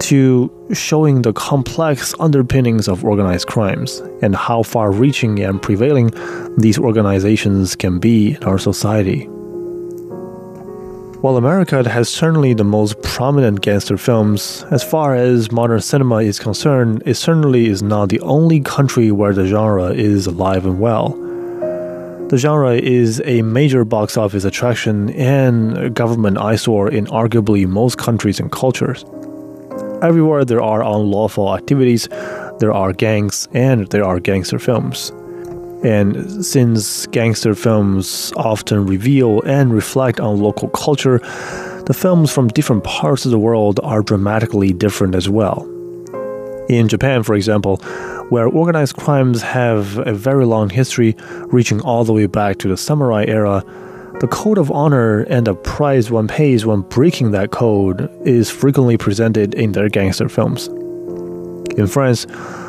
to 0.00 0.50
showing 0.72 1.22
the 1.22 1.32
complex 1.32 2.14
underpinnings 2.20 2.88
of 2.88 3.04
organized 3.04 3.46
crimes 3.46 4.00
and 4.22 4.36
how 4.36 4.62
far 4.62 4.90
reaching 4.92 5.40
and 5.40 5.60
prevailing 5.60 6.10
these 6.56 6.78
organizations 6.78 7.74
can 7.76 7.98
be 7.98 8.34
in 8.34 8.44
our 8.44 8.58
society. 8.58 9.28
While 11.20 11.36
America 11.36 11.88
has 11.88 12.08
certainly 12.08 12.54
the 12.54 12.62
most 12.62 13.02
prominent 13.02 13.60
gangster 13.60 13.98
films, 13.98 14.64
as 14.70 14.84
far 14.84 15.16
as 15.16 15.50
modern 15.50 15.80
cinema 15.80 16.18
is 16.18 16.38
concerned, 16.38 17.02
it 17.06 17.14
certainly 17.14 17.66
is 17.66 17.82
not 17.82 18.08
the 18.08 18.20
only 18.20 18.60
country 18.60 19.10
where 19.10 19.34
the 19.34 19.46
genre 19.46 19.88
is 19.88 20.28
alive 20.28 20.64
and 20.64 20.78
well. 20.78 21.10
The 22.28 22.36
genre 22.36 22.74
is 22.74 23.20
a 23.24 23.42
major 23.42 23.84
box 23.84 24.16
office 24.16 24.44
attraction 24.44 25.10
and 25.14 25.92
government 25.92 26.38
eyesore 26.38 26.88
in 26.88 27.06
arguably 27.06 27.66
most 27.66 27.98
countries 27.98 28.38
and 28.38 28.52
cultures. 28.52 29.04
Everywhere 30.00 30.44
there 30.44 30.62
are 30.62 30.80
unlawful 30.82 31.52
activities, 31.54 32.08
there 32.60 32.72
are 32.72 32.92
gangs 32.92 33.48
and 33.52 33.88
there 33.88 34.04
are 34.04 34.20
gangster 34.20 34.60
films. 34.60 35.10
And 35.82 36.44
since 36.44 37.06
gangster 37.08 37.54
films 37.54 38.32
often 38.36 38.86
reveal 38.86 39.42
and 39.42 39.72
reflect 39.72 40.20
on 40.20 40.40
local 40.40 40.68
culture, 40.68 41.18
the 41.86 41.94
films 41.94 42.32
from 42.32 42.46
different 42.48 42.84
parts 42.84 43.24
of 43.24 43.32
the 43.32 43.38
world 43.38 43.80
are 43.82 44.02
dramatically 44.02 44.72
different 44.72 45.16
as 45.16 45.28
well. 45.28 45.66
In 46.68 46.86
Japan, 46.86 47.24
for 47.24 47.34
example, 47.34 47.78
where 48.28 48.46
organized 48.46 48.96
crimes 48.96 49.42
have 49.42 49.98
a 50.06 50.12
very 50.12 50.44
long 50.44 50.70
history, 50.70 51.16
reaching 51.46 51.80
all 51.80 52.04
the 52.04 52.12
way 52.12 52.26
back 52.26 52.58
to 52.58 52.68
the 52.68 52.76
samurai 52.76 53.24
era, 53.26 53.64
the 54.20 54.28
code 54.28 54.58
of 54.58 54.70
honor 54.72 55.20
and 55.20 55.46
the 55.46 55.54
price 55.54 56.10
one 56.10 56.26
pays 56.26 56.66
when 56.66 56.80
breaking 56.80 57.30
that 57.30 57.52
code 57.52 58.10
is 58.26 58.50
frequently 58.50 58.96
presented 58.96 59.54
in 59.54 59.72
their 59.72 59.88
gangster 59.88 60.28
films. 60.28 60.66
In 61.76 61.86
France, 61.86 62.24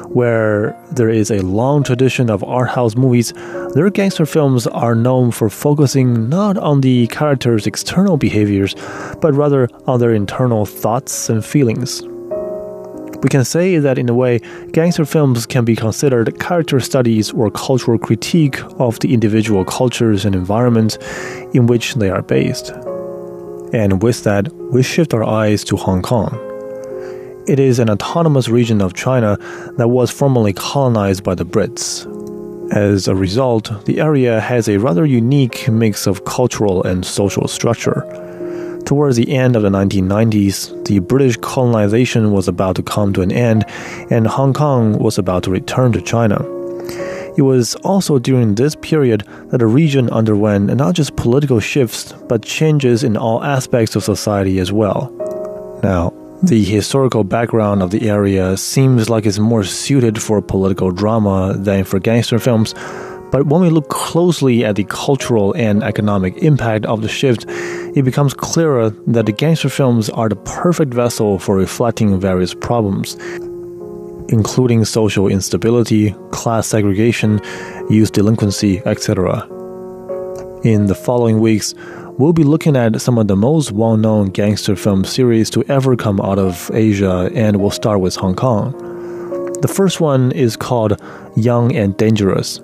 where 0.10 0.80
there 0.92 1.10
is 1.10 1.32
a 1.32 1.42
long 1.42 1.84
tradition 1.84 2.30
of 2.30 2.44
art 2.44 2.70
house 2.70 2.96
movies, 2.96 3.34
their 3.74 3.90
gangster 3.90 4.28
films 4.28 4.68
are 4.68 4.94
known 4.94 5.32
for 5.32 5.50
focusing 5.50 6.30
not 6.30 6.58
on 6.58 6.82
the 6.82 7.08
characters' 7.08 7.66
external 7.66 8.18
behaviors, 8.18 8.76
but 9.20 9.34
rather 9.34 9.68
on 9.88 10.00
their 10.00 10.14
internal 10.14 10.68
thoughts 10.68 11.30
and 11.30 11.44
feelings. 11.44 12.04
We 13.22 13.28
can 13.28 13.44
say 13.44 13.80
that 13.80 13.98
in 13.98 14.08
a 14.08 14.14
way, 14.14 14.40
gangster 14.72 15.04
films 15.04 15.46
can 15.46 15.66
be 15.66 15.76
considered 15.76 16.40
character 16.40 16.80
studies 16.80 17.32
or 17.32 17.52
cultural 17.52 17.98
critique 17.98 18.62
of 18.80 18.98
the 19.00 19.14
individual 19.14 19.66
cultures 19.66 20.24
and 20.24 20.34
environments 20.34 20.98
in 21.54 21.68
which 21.68 21.96
they 21.96 22.10
are 22.10 22.22
based. 22.22 22.70
And 23.74 24.02
with 24.02 24.24
that, 24.24 24.48
we 24.72 24.84
shift 24.84 25.14
our 25.14 25.24
eyes 25.24 25.66
to 25.66 25.76
Hong 25.76 26.02
Kong. 26.02 26.34
It 27.46 27.60
is 27.60 27.80
an 27.80 27.90
autonomous 27.90 28.48
region 28.48 28.82
of 28.82 28.94
China 28.94 29.38
that 29.78 29.90
was 29.90 30.12
formerly 30.12 30.54
colonized 30.54 31.24
by 31.24 31.36
the 31.36 31.46
Brits. 31.46 32.08
As 32.72 33.08
a 33.08 33.16
result, 33.16 33.86
the 33.86 34.00
area 34.00 34.40
has 34.40 34.70
a 34.70 34.78
rather 34.78 35.06
unique 35.06 35.68
mix 35.68 36.08
of 36.08 36.24
cultural 36.24 36.84
and 36.84 37.06
social 37.06 37.48
structure. 37.48 38.29
Towards 38.86 39.18
the 39.18 39.36
end 39.36 39.56
of 39.56 39.62
the 39.62 39.70
1990s, 39.70 40.86
the 40.86 41.00
British 41.00 41.38
colonization 41.38 42.32
was 42.32 42.48
about 42.48 42.76
to 42.78 42.84
come 42.84 43.14
to 43.14 43.22
an 43.22 43.32
end, 43.32 43.66
and 44.10 44.26
Hong 44.26 44.54
Kong 44.54 44.98
was 44.98 45.18
about 45.18 45.44
to 45.44 45.52
return 45.52 45.92
to 45.92 46.02
China. 46.02 46.44
It 47.38 47.44
was 47.44 47.76
also 47.76 48.20
during 48.20 48.56
this 48.56 48.76
period 48.76 49.24
that 49.48 49.60
the 49.60 49.68
region 49.68 50.10
underwent 50.10 50.76
not 50.76 50.96
just 50.96 51.16
political 51.16 51.60
shifts, 51.60 52.14
but 52.28 52.42
changes 52.42 53.04
in 53.04 53.16
all 53.16 53.44
aspects 53.44 53.96
of 53.96 54.04
society 54.04 54.60
as 54.60 54.72
well. 54.72 55.12
Now, 55.84 56.12
the 56.42 56.64
historical 56.64 57.24
background 57.24 57.84
of 57.84 57.92
the 57.92 58.10
area 58.10 58.58
seems 58.58 59.10
like 59.10 59.26
it's 59.26 59.40
more 59.40 59.64
suited 59.64 60.22
for 60.22 60.42
political 60.42 60.90
drama 60.90 61.54
than 61.58 61.84
for 61.84 62.00
gangster 62.00 62.40
films, 62.40 62.74
but 63.32 63.46
when 63.46 63.62
we 63.62 63.70
look 63.70 63.90
closely 63.90 64.66
at 64.66 64.76
the 64.76 64.84
cultural 64.86 65.54
and 65.54 65.84
economic 65.84 66.38
impact 66.38 66.86
of 66.86 67.02
the 67.02 67.08
shift, 67.08 67.46
it 67.96 68.04
becomes 68.04 68.34
clearer 68.34 68.90
that 69.08 69.26
the 69.26 69.32
gangster 69.32 69.70
films 69.70 70.10
are 70.10 70.30
the 70.30 70.36
perfect 70.36 70.94
vessel 70.94 71.38
for 71.38 71.56
reflecting 71.56 72.20
various 72.20 72.54
problems, 72.54 73.16
including 74.30 74.84
social 74.86 75.28
instability, 75.28 76.16
class 76.32 76.68
segregation, 76.68 77.40
youth 77.90 78.12
delinquency, 78.12 78.80
etc. 78.86 79.48
In 80.64 80.88
the 80.88 80.96
following 80.96 81.40
weeks, 81.40 81.76
we'll 82.18 82.34
be 82.34 82.44
looking 82.44 82.76
at 82.76 83.00
some 83.00 83.18
of 83.18 83.28
the 83.28 83.36
most 83.36 83.72
well 83.72 83.96
known 83.96 84.28
gangster 84.28 84.76
film 84.76 85.06
series 85.06 85.50
to 85.52 85.64
ever 85.70 85.96
come 85.96 86.20
out 86.20 86.40
of 86.40 86.70
Asia, 86.74 87.30
and 87.34 87.58
we'll 87.58 87.72
start 87.72 88.02
with 88.02 88.16
Hong 88.16 88.36
Kong. 88.36 88.72
The 89.62 89.68
first 89.68 90.00
one 90.00 90.32
is 90.32 90.56
called 90.56 91.02
Young 91.36 91.76
and 91.76 91.96
Dangerous. 91.98 92.62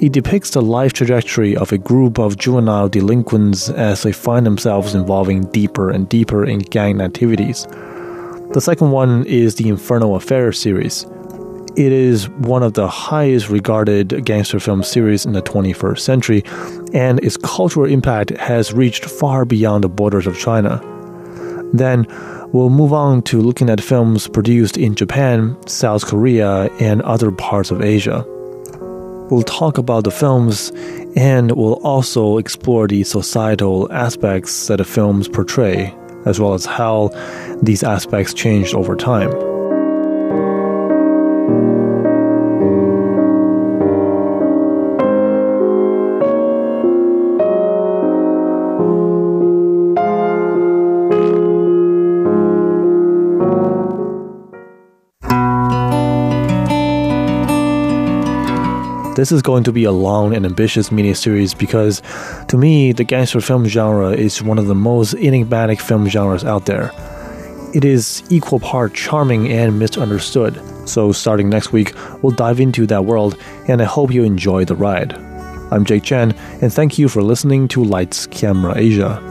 It 0.00 0.12
depicts 0.12 0.52
the 0.52 0.62
life 0.62 0.94
trajectory 0.94 1.54
of 1.54 1.72
a 1.72 1.78
group 1.78 2.18
of 2.18 2.38
juvenile 2.38 2.88
delinquents 2.88 3.68
as 3.68 4.02
they 4.02 4.12
find 4.12 4.46
themselves 4.46 4.94
involving 4.94 5.42
deeper 5.50 5.90
and 5.90 6.08
deeper 6.08 6.42
in 6.42 6.60
gang 6.60 7.02
activities. 7.02 7.66
The 8.54 8.62
second 8.62 8.92
one 8.92 9.26
is 9.26 9.56
the 9.56 9.68
Infernal 9.68 10.16
Affair 10.16 10.52
series. 10.52 11.04
It 11.76 11.92
is 11.92 12.30
one 12.30 12.62
of 12.62 12.72
the 12.72 12.88
highest 12.88 13.50
regarded 13.50 14.24
gangster 14.24 14.58
film 14.58 14.82
series 14.82 15.26
in 15.26 15.34
the 15.34 15.42
21st 15.42 16.00
century, 16.00 16.44
and 16.94 17.22
its 17.22 17.36
cultural 17.36 17.84
impact 17.84 18.30
has 18.38 18.72
reached 18.72 19.04
far 19.04 19.44
beyond 19.44 19.84
the 19.84 19.90
borders 19.90 20.26
of 20.26 20.38
China. 20.38 20.80
Then, 21.74 22.06
we'll 22.52 22.70
move 22.70 22.94
on 22.94 23.20
to 23.24 23.42
looking 23.42 23.68
at 23.68 23.82
films 23.82 24.28
produced 24.28 24.78
in 24.78 24.94
Japan, 24.94 25.58
South 25.68 26.06
Korea, 26.06 26.70
and 26.80 27.02
other 27.02 27.30
parts 27.30 27.70
of 27.70 27.82
Asia. 27.82 28.26
We'll 29.30 29.42
talk 29.42 29.78
about 29.78 30.04
the 30.04 30.10
films 30.10 30.70
and 31.16 31.52
we'll 31.52 31.80
also 31.84 32.38
explore 32.38 32.88
the 32.88 33.04
societal 33.04 33.90
aspects 33.92 34.66
that 34.66 34.78
the 34.78 34.84
films 34.84 35.28
portray, 35.28 35.94
as 36.26 36.40
well 36.40 36.54
as 36.54 36.64
how 36.64 37.08
these 37.62 37.82
aspects 37.82 38.34
changed 38.34 38.74
over 38.74 38.96
time. 38.96 39.49
This 59.20 59.32
is 59.32 59.42
going 59.42 59.64
to 59.64 59.72
be 59.72 59.84
a 59.84 59.92
long 59.92 60.34
and 60.34 60.46
ambitious 60.46 60.88
miniseries 60.88 61.52
because, 61.52 62.00
to 62.48 62.56
me, 62.56 62.92
the 62.92 63.04
gangster 63.04 63.42
film 63.42 63.66
genre 63.66 64.12
is 64.12 64.42
one 64.42 64.58
of 64.58 64.66
the 64.66 64.74
most 64.74 65.12
enigmatic 65.12 65.78
film 65.78 66.08
genres 66.08 66.42
out 66.42 66.64
there. 66.64 66.90
It 67.74 67.84
is 67.84 68.22
equal 68.30 68.60
part 68.60 68.94
charming 68.94 69.52
and 69.52 69.78
misunderstood. 69.78 70.58
So, 70.88 71.12
starting 71.12 71.50
next 71.50 71.70
week, 71.70 71.92
we'll 72.22 72.32
dive 72.32 72.60
into 72.60 72.86
that 72.86 73.04
world, 73.04 73.36
and 73.68 73.82
I 73.82 73.84
hope 73.84 74.10
you 74.10 74.24
enjoy 74.24 74.64
the 74.64 74.74
ride. 74.74 75.12
I'm 75.70 75.84
Jake 75.84 76.04
Chen, 76.04 76.32
and 76.62 76.72
thank 76.72 76.98
you 76.98 77.06
for 77.06 77.22
listening 77.22 77.68
to 77.68 77.84
Lights 77.84 78.26
Camera 78.26 78.72
Asia. 78.78 79.29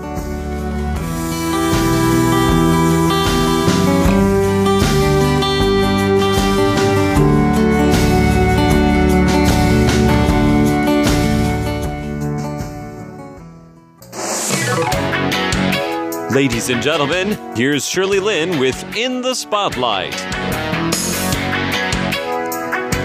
Ladies 16.32 16.70
and 16.70 16.80
gentlemen, 16.80 17.36
here's 17.56 17.88
Shirley 17.88 18.20
Lin 18.20 18.60
with 18.60 18.96
In 18.96 19.24
the 19.24 19.34
Spotlight. 19.34 20.39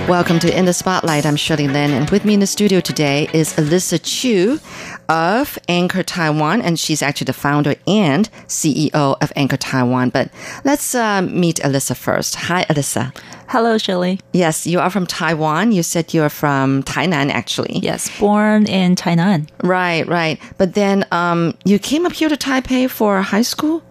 Welcome 0.09 0.39
to 0.41 0.55
In 0.55 0.67
the 0.67 0.75
Spotlight. 0.75 1.25
I'm 1.25 1.35
Shirley 1.35 1.67
Lin, 1.67 1.91
and 1.91 2.11
with 2.11 2.27
me 2.27 2.35
in 2.35 2.41
the 2.41 2.47
studio 2.47 2.81
today 2.81 3.27
is 3.33 3.55
Alyssa 3.55 3.99
Chu 4.03 4.61
of 5.09 5.59
Anchor 5.67 6.03
Taiwan, 6.03 6.61
and 6.61 6.79
she's 6.79 7.01
actually 7.01 7.25
the 7.25 7.33
founder 7.33 7.75
and 7.87 8.29
CEO 8.47 8.93
of 8.93 9.33
Anchor 9.35 9.57
Taiwan. 9.57 10.11
But 10.11 10.29
let's 10.63 10.95
uh, 10.95 11.23
meet 11.23 11.57
Alyssa 11.57 11.97
first. 11.97 12.35
Hi, 12.35 12.65
Alyssa. 12.65 13.17
Hello, 13.49 13.79
Shirley. 13.79 14.21
Yes, 14.35 14.67
you 14.67 14.79
are 14.79 14.91
from 14.91 15.07
Taiwan. 15.07 15.73
You 15.73 15.83
said 15.83 16.13
you're 16.13 16.29
from 16.29 16.83
Tainan, 16.83 17.31
actually. 17.31 17.79
Yes, 17.79 18.11
born 18.21 18.67
in 18.67 18.97
Tainan. 18.97 19.49
Right, 19.63 20.07
right. 20.07 20.39
But 20.59 20.75
then 20.75 21.07
um, 21.13 21.57
you 21.65 21.79
came 21.79 22.05
up 22.05 22.13
here 22.13 22.29
to 22.29 22.37
Taipei 22.37 22.91
for 22.91 23.23
high 23.23 23.41
school? 23.41 23.83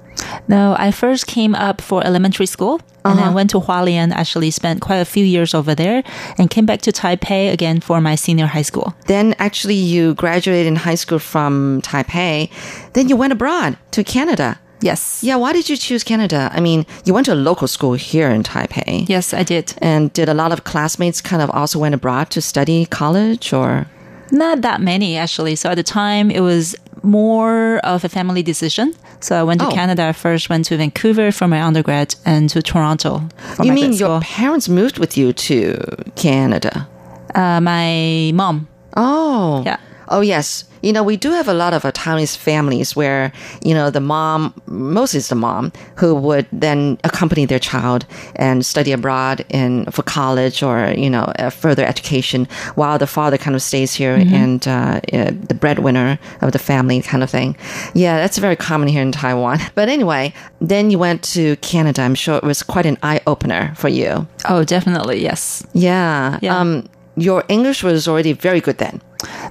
No, 0.47 0.75
I 0.77 0.91
first 0.91 1.27
came 1.27 1.55
up 1.55 1.81
for 1.81 2.05
elementary 2.05 2.45
school 2.45 2.81
and 3.05 3.17
then 3.17 3.27
uh-huh. 3.27 3.35
went 3.35 3.49
to 3.51 3.59
Hualien, 3.59 4.11
actually 4.11 4.51
spent 4.51 4.81
quite 4.81 4.97
a 4.97 5.05
few 5.05 5.25
years 5.25 5.53
over 5.53 5.75
there 5.75 6.03
and 6.37 6.49
came 6.49 6.65
back 6.65 6.81
to 6.81 6.91
Taipei 6.91 7.51
again 7.51 7.81
for 7.81 7.99
my 7.99 8.15
senior 8.15 8.47
high 8.47 8.61
school. 8.61 8.95
Then 9.07 9.35
actually 9.39 9.75
you 9.75 10.13
graduated 10.15 10.67
in 10.67 10.75
high 10.75 10.95
school 10.95 11.19
from 11.19 11.81
Taipei. 11.81 12.49
Then 12.93 13.09
you 13.09 13.15
went 13.15 13.33
abroad 13.33 13.77
to 13.91 14.03
Canada. 14.03 14.59
Yes. 14.81 15.23
Yeah, 15.23 15.37
why 15.37 15.53
did 15.53 15.69
you 15.69 15.77
choose 15.77 16.03
Canada? 16.03 16.49
I 16.51 16.59
mean, 16.59 16.85
you 17.05 17.13
went 17.13 17.25
to 17.27 17.33
a 17.33 17.35
local 17.35 17.67
school 17.69 17.93
here 17.93 18.29
in 18.29 18.43
Taipei. 18.43 19.07
Yes, 19.07 19.33
I 19.33 19.43
did. 19.43 19.73
And 19.77 20.11
did 20.11 20.27
a 20.27 20.33
lot 20.33 20.51
of 20.51 20.65
classmates 20.65 21.21
kind 21.21 21.41
of 21.41 21.49
also 21.51 21.79
went 21.79 21.95
abroad 21.95 22.29
to 22.31 22.41
study 22.41 22.85
college 22.87 23.53
or? 23.53 23.87
Not 24.31 24.61
that 24.61 24.81
many, 24.81 25.15
actually. 25.15 25.55
So 25.55 25.69
at 25.69 25.75
the 25.75 25.83
time, 25.83 26.29
it 26.29 26.41
was 26.41 26.75
more 27.03 27.79
of 27.83 28.03
a 28.03 28.09
family 28.09 28.41
decision. 28.43 28.93
So 29.19 29.35
I 29.39 29.43
went 29.43 29.61
to 29.61 29.67
Oh. 29.67 29.71
Canada 29.71 30.13
first, 30.13 30.49
went 30.49 30.65
to 30.65 30.77
Vancouver 30.77 31.31
for 31.31 31.47
my 31.47 31.61
undergrad, 31.61 32.15
and 32.25 32.49
to 32.49 32.61
Toronto 32.61 33.21
you 33.61 33.71
mean 33.73 33.93
your 33.93 34.19
parents 34.21 34.67
moved 34.69 34.97
with 34.99 35.17
you 35.17 35.33
to 35.33 35.77
Canada? 36.15 36.87
Uh, 37.35 37.59
my 37.61 38.31
mom. 38.33 38.67
Oh. 38.97 39.63
Yeah. 39.65 39.77
Oh, 40.09 40.21
yes. 40.21 40.65
You 40.81 40.91
know, 40.91 41.01
we 41.01 41.15
do 41.15 41.31
have 41.31 41.47
a 41.47 41.53
lot 41.53 41.73
of 41.73 41.83
Taiwanese 41.83 42.35
families 42.35 42.93
where, 42.93 43.31
you 43.63 43.73
know, 43.73 43.89
the 43.89 44.01
mom, 44.01 44.53
mostly 44.65 45.19
it's 45.19 45.29
the 45.29 45.35
mom, 45.35 45.71
who 45.95 46.13
would 46.13 46.45
then 46.51 46.97
accompany 47.05 47.45
their 47.45 47.59
child 47.59 48.05
and 48.35 48.65
study 48.65 48.91
abroad 48.91 49.45
in 49.49 49.85
for 49.85 50.03
college 50.03 50.61
or, 50.61 50.93
you 50.97 51.09
know, 51.09 51.31
further 51.51 51.85
education 51.85 52.49
while 52.75 52.97
the 52.99 53.07
father 53.07 53.37
kind 53.37 53.55
of 53.55 53.61
stays 53.61 53.93
here 53.93 54.15
and 54.15 54.67
uh, 54.67 54.99
uh, 55.13 55.31
the 55.47 55.55
breadwinner 55.57 56.19
of 56.41 56.51
the 56.51 56.59
family 56.59 57.01
kind 57.01 57.23
of 57.23 57.29
thing. 57.29 57.55
Yeah, 57.93 58.17
that's 58.17 58.37
very 58.37 58.57
common 58.57 58.89
here 58.89 59.01
in 59.01 59.11
Taiwan. 59.11 59.59
But 59.75 59.89
anyway, 59.89 60.33
then 60.59 60.91
you 60.91 60.99
went 60.99 61.23
to 61.33 61.55
Canada. 61.57 62.01
I'm 62.01 62.15
sure 62.15 62.35
it 62.37 62.43
was 62.43 62.61
quite 62.61 62.85
an 62.85 62.97
eye 63.01 63.21
opener 63.25 63.73
for 63.75 63.87
you. 63.89 64.27
Oh, 64.49 64.63
definitely. 64.63 65.21
Yes. 65.21 65.65
Yeah. 65.73 66.39
Yeah. 66.41 66.59
Um, 66.59 66.89
your 67.15 67.43
English 67.47 67.83
was 67.83 68.07
already 68.07 68.33
very 68.33 68.61
good 68.61 68.77
then. 68.77 69.01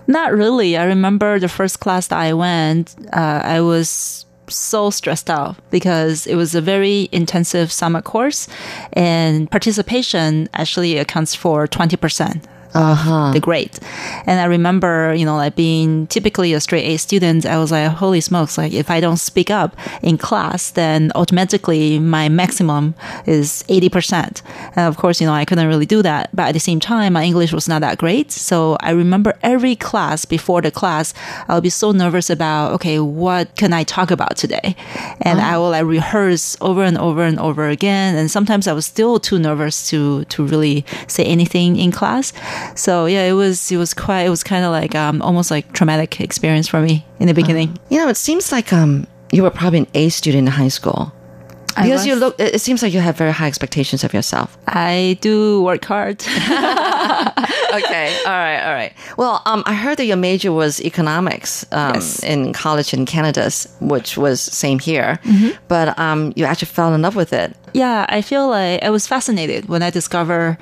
Not 0.06 0.32
really. 0.32 0.76
I 0.76 0.84
remember 0.84 1.38
the 1.38 1.48
first 1.48 1.80
class 1.80 2.08
that 2.08 2.18
I 2.18 2.32
went, 2.32 2.94
uh, 3.12 3.40
I 3.44 3.60
was 3.60 4.26
so 4.48 4.90
stressed 4.90 5.30
out 5.30 5.56
because 5.70 6.26
it 6.26 6.34
was 6.34 6.54
a 6.54 6.60
very 6.60 7.08
intensive 7.12 7.72
summer 7.72 8.02
course 8.02 8.48
and 8.92 9.50
participation 9.50 10.48
actually 10.52 10.98
accounts 10.98 11.34
for 11.34 11.66
20% 11.66 12.44
uh-huh. 12.74 13.32
the 13.32 13.40
grade. 13.40 13.78
And 14.26 14.40
I 14.40 14.44
remember, 14.44 15.14
you 15.14 15.24
know, 15.24 15.36
like 15.36 15.56
being 15.56 16.06
typically 16.06 16.52
a 16.52 16.60
straight 16.60 16.84
A 16.84 16.96
student, 16.96 17.46
I 17.46 17.58
was 17.58 17.70
like, 17.70 17.90
holy 17.90 18.20
smokes, 18.20 18.58
like 18.58 18.72
if 18.72 18.90
I 18.90 19.00
don't 19.00 19.18
speak 19.18 19.50
up 19.50 19.76
in 20.02 20.18
class, 20.18 20.70
then 20.70 21.12
automatically 21.14 21.98
my 21.98 22.28
maximum 22.28 22.94
is 23.26 23.64
80%. 23.68 24.42
And 24.76 24.88
of 24.88 24.96
course, 24.96 25.20
you 25.20 25.26
know, 25.26 25.32
I 25.32 25.44
couldn't 25.44 25.68
really 25.68 25.86
do 25.86 26.02
that. 26.02 26.34
But 26.34 26.48
at 26.48 26.52
the 26.52 26.60
same 26.60 26.80
time, 26.80 27.14
my 27.14 27.24
English 27.24 27.52
was 27.52 27.68
not 27.68 27.80
that 27.80 27.98
great. 27.98 28.32
So 28.32 28.76
I 28.80 28.90
remember 28.90 29.34
every 29.42 29.76
class 29.76 30.24
before 30.24 30.62
the 30.62 30.70
class, 30.70 31.14
I'll 31.48 31.60
be 31.60 31.70
so 31.70 31.92
nervous 31.92 32.30
about, 32.30 32.72
okay, 32.72 32.98
what 32.98 33.54
can 33.56 33.72
I 33.72 33.84
talk 33.84 34.10
about 34.10 34.36
today? 34.36 34.76
And 35.20 35.38
oh. 35.38 35.42
I 35.42 35.58
will 35.58 35.70
like 35.70 35.84
rehearse 35.84 36.56
over 36.60 36.82
and 36.82 36.98
over 36.98 37.22
and 37.22 37.38
over 37.38 37.68
again. 37.68 38.16
And 38.16 38.30
sometimes 38.30 38.66
I 38.66 38.72
was 38.72 38.86
still 38.86 39.18
too 39.18 39.38
nervous 39.38 39.88
to, 39.90 40.24
to 40.24 40.44
really 40.44 40.84
say 41.06 41.24
anything 41.24 41.76
in 41.76 41.92
class. 41.92 42.32
So 42.74 43.06
yeah, 43.06 43.24
it 43.24 43.32
was 43.32 43.70
it 43.70 43.76
was 43.76 43.94
quite 43.94 44.22
it 44.22 44.30
was 44.30 44.42
kind 44.42 44.64
of 44.64 44.72
like 44.72 44.94
um, 44.94 45.22
almost 45.22 45.50
like 45.50 45.72
traumatic 45.72 46.20
experience 46.20 46.68
for 46.68 46.80
me 46.80 47.04
in 47.18 47.26
the 47.26 47.34
beginning. 47.34 47.70
Uh, 47.70 47.80
you 47.90 47.98
know, 47.98 48.08
it 48.08 48.16
seems 48.16 48.52
like 48.52 48.72
um, 48.72 49.06
you 49.32 49.42
were 49.42 49.50
probably 49.50 49.80
an 49.80 49.86
A 49.94 50.08
student 50.08 50.46
in 50.48 50.52
high 50.52 50.68
school. 50.68 51.12
Because 51.74 52.06
you 52.06 52.16
look, 52.16 52.38
it 52.38 52.60
seems 52.60 52.82
like 52.82 52.92
you 52.92 53.00
have 53.00 53.16
very 53.16 53.32
high 53.32 53.46
expectations 53.46 54.04
of 54.04 54.12
yourself. 54.12 54.58
I 54.66 55.16
do 55.20 55.62
work 55.62 55.84
hard. 55.84 56.20
okay, 56.22 58.16
all 58.26 58.32
right, 58.32 58.62
all 58.62 58.74
right. 58.74 58.92
Well, 59.16 59.42
um, 59.46 59.62
I 59.64 59.74
heard 59.74 59.96
that 59.98 60.04
your 60.04 60.16
major 60.18 60.52
was 60.52 60.80
economics 60.82 61.64
um, 61.72 61.94
yes. 61.94 62.22
in 62.22 62.52
college 62.52 62.92
in 62.92 63.06
Canada, 63.06 63.50
which 63.80 64.18
was 64.18 64.40
same 64.40 64.78
here. 64.78 65.18
Mm-hmm. 65.24 65.56
But 65.68 65.98
um, 65.98 66.32
you 66.36 66.44
actually 66.44 66.66
fell 66.66 66.94
in 66.94 67.02
love 67.02 67.16
with 67.16 67.32
it. 67.32 67.56
Yeah, 67.72 68.06
I 68.08 68.22
feel 68.22 68.48
like 68.48 68.82
I 68.82 68.90
was 68.90 69.06
fascinated 69.06 69.68
when 69.68 69.82
I 69.82 69.90
discovered 69.90 70.58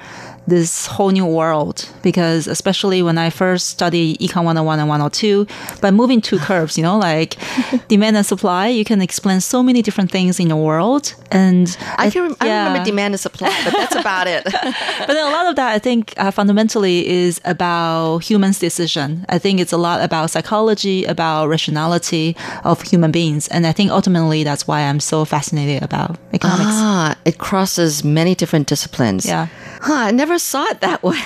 this 0.46 0.86
whole 0.86 1.11
new 1.11 1.24
world 1.24 1.88
because 2.02 2.46
especially 2.46 3.02
when 3.02 3.16
I 3.18 3.30
first 3.30 3.68
studied 3.68 4.18
Econ 4.18 4.44
101 4.44 4.80
and 4.80 4.88
102, 4.88 5.46
by 5.80 5.90
moving 5.90 6.20
two 6.20 6.38
curves, 6.38 6.76
you 6.76 6.82
know, 6.82 6.98
like 6.98 7.36
demand 7.88 8.16
and 8.16 8.26
supply, 8.26 8.68
you 8.68 8.84
can 8.84 9.00
explain 9.00 9.40
so 9.40 9.62
many 9.62 9.80
different 9.80 10.11
things 10.11 10.40
in 10.40 10.48
the 10.48 10.56
world. 10.56 11.14
And 11.30 11.76
I 11.96 12.11
can 12.11 12.36
I 12.40 12.46
yeah. 12.46 12.66
remember 12.66 12.84
demand 12.84 13.14
and 13.14 13.20
supply, 13.20 13.52
but 13.64 13.72
that's 13.72 13.94
about 13.94 14.26
it. 14.26 14.44
but 14.44 15.06
then 15.06 15.26
a 15.26 15.30
lot 15.30 15.46
of 15.46 15.56
that, 15.56 15.72
I 15.72 15.78
think, 15.78 16.14
uh, 16.16 16.30
fundamentally 16.30 17.06
is 17.06 17.40
about 17.44 18.18
humans' 18.18 18.58
decision. 18.58 19.24
I 19.28 19.38
think 19.38 19.61
it's 19.61 19.72
a 19.72 19.78
lot 19.78 20.02
about 20.02 20.30
psychology, 20.30 21.04
about 21.04 21.46
rationality 21.46 22.36
of 22.64 22.82
human 22.82 23.12
beings. 23.12 23.46
And 23.48 23.66
I 23.66 23.72
think 23.72 23.90
ultimately 23.90 24.42
that's 24.42 24.66
why 24.66 24.80
I'm 24.80 25.00
so 25.00 25.24
fascinated 25.24 25.82
about 25.82 26.18
economics. 26.32 26.70
Ah, 26.72 26.99
it 27.24 27.38
crosses 27.38 28.05
many 28.05 28.34
different 28.34 28.66
disciplines. 28.66 29.26
Yeah. 29.26 29.48
Huh, 29.80 29.94
I 29.94 30.11
never 30.11 30.38
saw 30.38 30.64
it 30.66 30.80
that 30.80 31.03
way. 31.03 31.18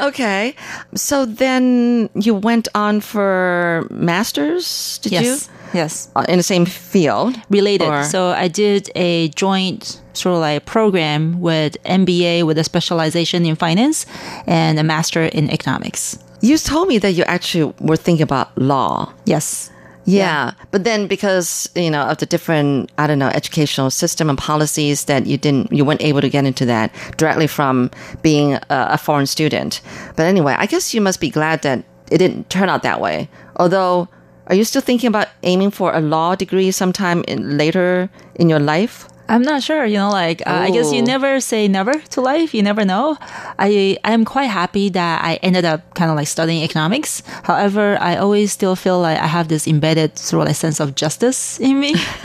okay. 0.08 0.54
So 0.94 1.24
then 1.24 2.10
you 2.14 2.34
went 2.34 2.68
on 2.74 3.00
for 3.00 3.86
masters, 3.90 4.98
did 4.98 5.12
yes. 5.12 5.24
you? 5.24 5.54
Yes. 5.74 6.08
Uh, 6.14 6.24
in 6.28 6.36
the 6.36 6.42
same 6.42 6.66
field? 6.66 7.36
Related. 7.50 7.88
Or? 7.88 8.04
So 8.04 8.28
I 8.28 8.48
did 8.48 8.90
a 8.94 9.28
joint 9.30 10.00
sort 10.12 10.34
of 10.36 10.40
like 10.40 10.64
program 10.64 11.40
with 11.40 11.76
MBA 11.84 12.44
with 12.44 12.58
a 12.58 12.64
specialization 12.64 13.44
in 13.44 13.56
finance 13.56 14.06
and 14.46 14.78
a 14.78 14.84
master 14.84 15.24
in 15.24 15.50
economics. 15.50 16.18
You 16.40 16.58
told 16.58 16.88
me 16.88 16.98
that 16.98 17.12
you 17.12 17.24
actually 17.24 17.72
were 17.80 17.96
thinking 17.96 18.22
about 18.22 18.56
law. 18.58 19.12
Yes. 19.24 19.70
Yeah. 20.04 20.16
yeah. 20.16 20.52
But 20.70 20.84
then 20.84 21.06
because, 21.06 21.68
you 21.74 21.90
know, 21.90 22.02
of 22.02 22.18
the 22.18 22.26
different, 22.26 22.90
I 22.98 23.06
don't 23.06 23.18
know, 23.18 23.28
educational 23.28 23.90
system 23.90 24.28
and 24.28 24.38
policies 24.38 25.04
that 25.06 25.26
you 25.26 25.38
didn't, 25.38 25.72
you 25.72 25.84
weren't 25.84 26.02
able 26.02 26.20
to 26.20 26.28
get 26.28 26.44
into 26.44 26.66
that 26.66 26.94
directly 27.16 27.46
from 27.46 27.90
being 28.22 28.54
a, 28.54 28.62
a 28.68 28.98
foreign 28.98 29.26
student. 29.26 29.80
But 30.16 30.26
anyway, 30.26 30.54
I 30.58 30.66
guess 30.66 30.94
you 30.94 31.00
must 31.00 31.20
be 31.20 31.30
glad 31.30 31.62
that 31.62 31.84
it 32.10 32.18
didn't 32.18 32.50
turn 32.50 32.68
out 32.68 32.82
that 32.82 33.00
way. 33.00 33.28
Although, 33.56 34.08
are 34.46 34.54
you 34.54 34.64
still 34.64 34.82
thinking 34.82 35.08
about 35.08 35.28
aiming 35.42 35.70
for 35.70 35.94
a 35.94 36.00
law 36.00 36.34
degree 36.34 36.70
sometime 36.70 37.24
in, 37.26 37.56
later 37.56 38.10
in 38.34 38.48
your 38.50 38.60
life? 38.60 39.08
I'm 39.28 39.42
not 39.42 39.62
sure. 39.62 39.84
You 39.86 39.98
know, 39.98 40.10
like 40.10 40.42
uh, 40.46 40.50
I 40.50 40.70
guess 40.70 40.92
you 40.92 41.02
never 41.02 41.40
say 41.40 41.66
never 41.68 41.94
to 41.94 42.20
life. 42.20 42.54
You 42.54 42.62
never 42.62 42.84
know. 42.84 43.16
I 43.58 43.96
I'm 44.04 44.24
quite 44.24 44.46
happy 44.46 44.90
that 44.90 45.24
I 45.24 45.36
ended 45.36 45.64
up 45.64 45.94
kind 45.94 46.10
of 46.10 46.16
like 46.16 46.28
studying 46.28 46.62
economics. 46.62 47.22
However, 47.44 47.96
I 48.00 48.16
always 48.16 48.52
still 48.52 48.76
feel 48.76 49.00
like 49.00 49.18
I 49.18 49.26
have 49.26 49.48
this 49.48 49.66
embedded 49.66 50.18
sort 50.18 50.42
of 50.42 50.48
like 50.48 50.56
sense 50.56 50.80
of 50.80 50.94
justice 50.94 51.58
in 51.58 51.80
me. 51.80 51.94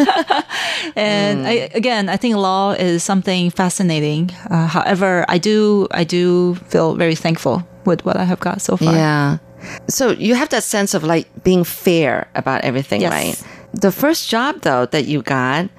and 0.96 1.46
mm. 1.46 1.46
I, 1.46 1.70
again, 1.74 2.10
I 2.10 2.18
think 2.18 2.36
law 2.36 2.72
is 2.72 3.04
something 3.04 3.50
fascinating. 3.50 4.32
Uh, 4.50 4.68
however, 4.68 5.26
I 5.30 5.38
do 5.38 5.88
I 5.92 6.04
do 6.04 6.56
feel 6.68 6.96
very 6.96 7.16
thankful 7.16 7.66
with 7.86 8.04
what 8.06 8.18
I 8.18 8.26
have 8.26 8.40
got 8.40 8.62
so 8.62 8.76
far. 8.76 8.94
Yeah. 8.94 9.38
So 9.88 10.12
you 10.12 10.36
have 10.36 10.50
that 10.50 10.64
sense 10.64 10.94
of 10.94 11.04
like 11.04 11.28
being 11.44 11.64
fair 11.64 12.30
about 12.36 12.64
everything, 12.64 13.02
yes. 13.02 13.12
right? 13.12 13.44
The 13.74 13.92
first 13.92 14.30
job 14.30 14.62
though 14.62 14.86
that 14.88 15.06
you 15.06 15.22
got 15.22 15.70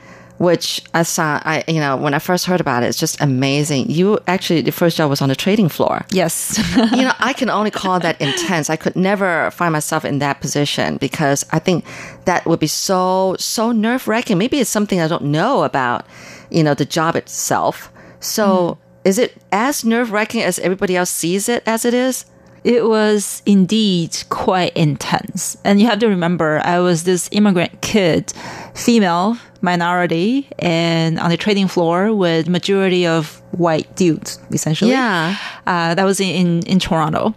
which 0.41 0.81
I 0.95 1.03
saw, 1.03 1.39
I, 1.45 1.63
you 1.69 1.81
know, 1.81 1.99
when 1.99 2.15
I 2.15 2.19
first 2.19 2.47
heard 2.47 2.63
about 2.63 2.83
it, 2.83 2.87
it's 2.87 2.99
just 2.99 3.21
amazing. 3.21 3.91
You 3.91 4.19
actually, 4.27 4.63
the 4.63 4.73
first 4.73 4.97
job 4.97 5.11
was 5.11 5.21
on 5.21 5.29
the 5.29 5.37
trading 5.37 5.69
floor. 5.69 6.07
Yes. 6.13 6.57
you 6.77 7.03
know, 7.03 7.13
I 7.19 7.35
can 7.35 7.51
only 7.51 7.71
call 7.71 8.01
that 8.01 8.19
intense. 8.23 8.71
I 8.71 8.77
could 8.77 8.97
never 8.97 9.51
find 9.51 9.71
myself 9.71 10.03
in 10.03 10.19
that 10.21 10.41
position 10.41 10.97
because 10.97 11.45
I 11.51 11.59
think 11.59 11.85
that 12.25 12.47
would 12.47 12.59
be 12.59 12.69
so, 12.69 13.37
so 13.39 13.71
nerve 13.71 14.09
wracking. 14.09 14.39
Maybe 14.39 14.59
it's 14.61 14.71
something 14.71 14.99
I 14.99 15.09
don't 15.09 15.25
know 15.25 15.63
about, 15.63 16.07
you 16.49 16.65
know, 16.65 16.73
the 16.73 16.87
job 16.87 17.17
itself. 17.17 17.93
So 18.21 18.47
mm. 18.47 18.79
is 19.05 19.19
it 19.19 19.37
as 19.53 19.85
nerve 19.85 20.11
wracking 20.11 20.41
as 20.41 20.59
everybody 20.61 20.97
else 20.97 21.11
sees 21.11 21.51
it 21.51 21.63
as 21.67 21.85
it 21.85 21.93
is? 21.93 22.25
It 22.65 22.87
was 22.87 23.43
indeed 23.47 24.17
quite 24.29 24.77
intense. 24.77 25.57
And 25.65 25.81
you 25.81 25.87
have 25.87 25.99
to 26.01 26.09
remember, 26.09 26.61
I 26.65 26.81
was 26.81 27.05
this 27.05 27.29
immigrant 27.33 27.81
kid, 27.81 28.33
female, 28.75 29.39
minority, 29.63 30.49
and 30.59 31.19
on 31.19 31.31
the 31.31 31.37
trading 31.37 31.69
floor 31.69 32.15
with 32.15 32.49
majority 32.49 33.07
of 33.07 33.41
white 33.53 33.95
dudes, 33.97 34.39
essentially. 34.51 34.91
Yeah. 34.91 35.37
Uh, 35.67 35.95
that 35.95 36.05
was 36.05 36.21
in, 36.21 36.63
in 36.63 36.79
Toronto. 36.79 37.35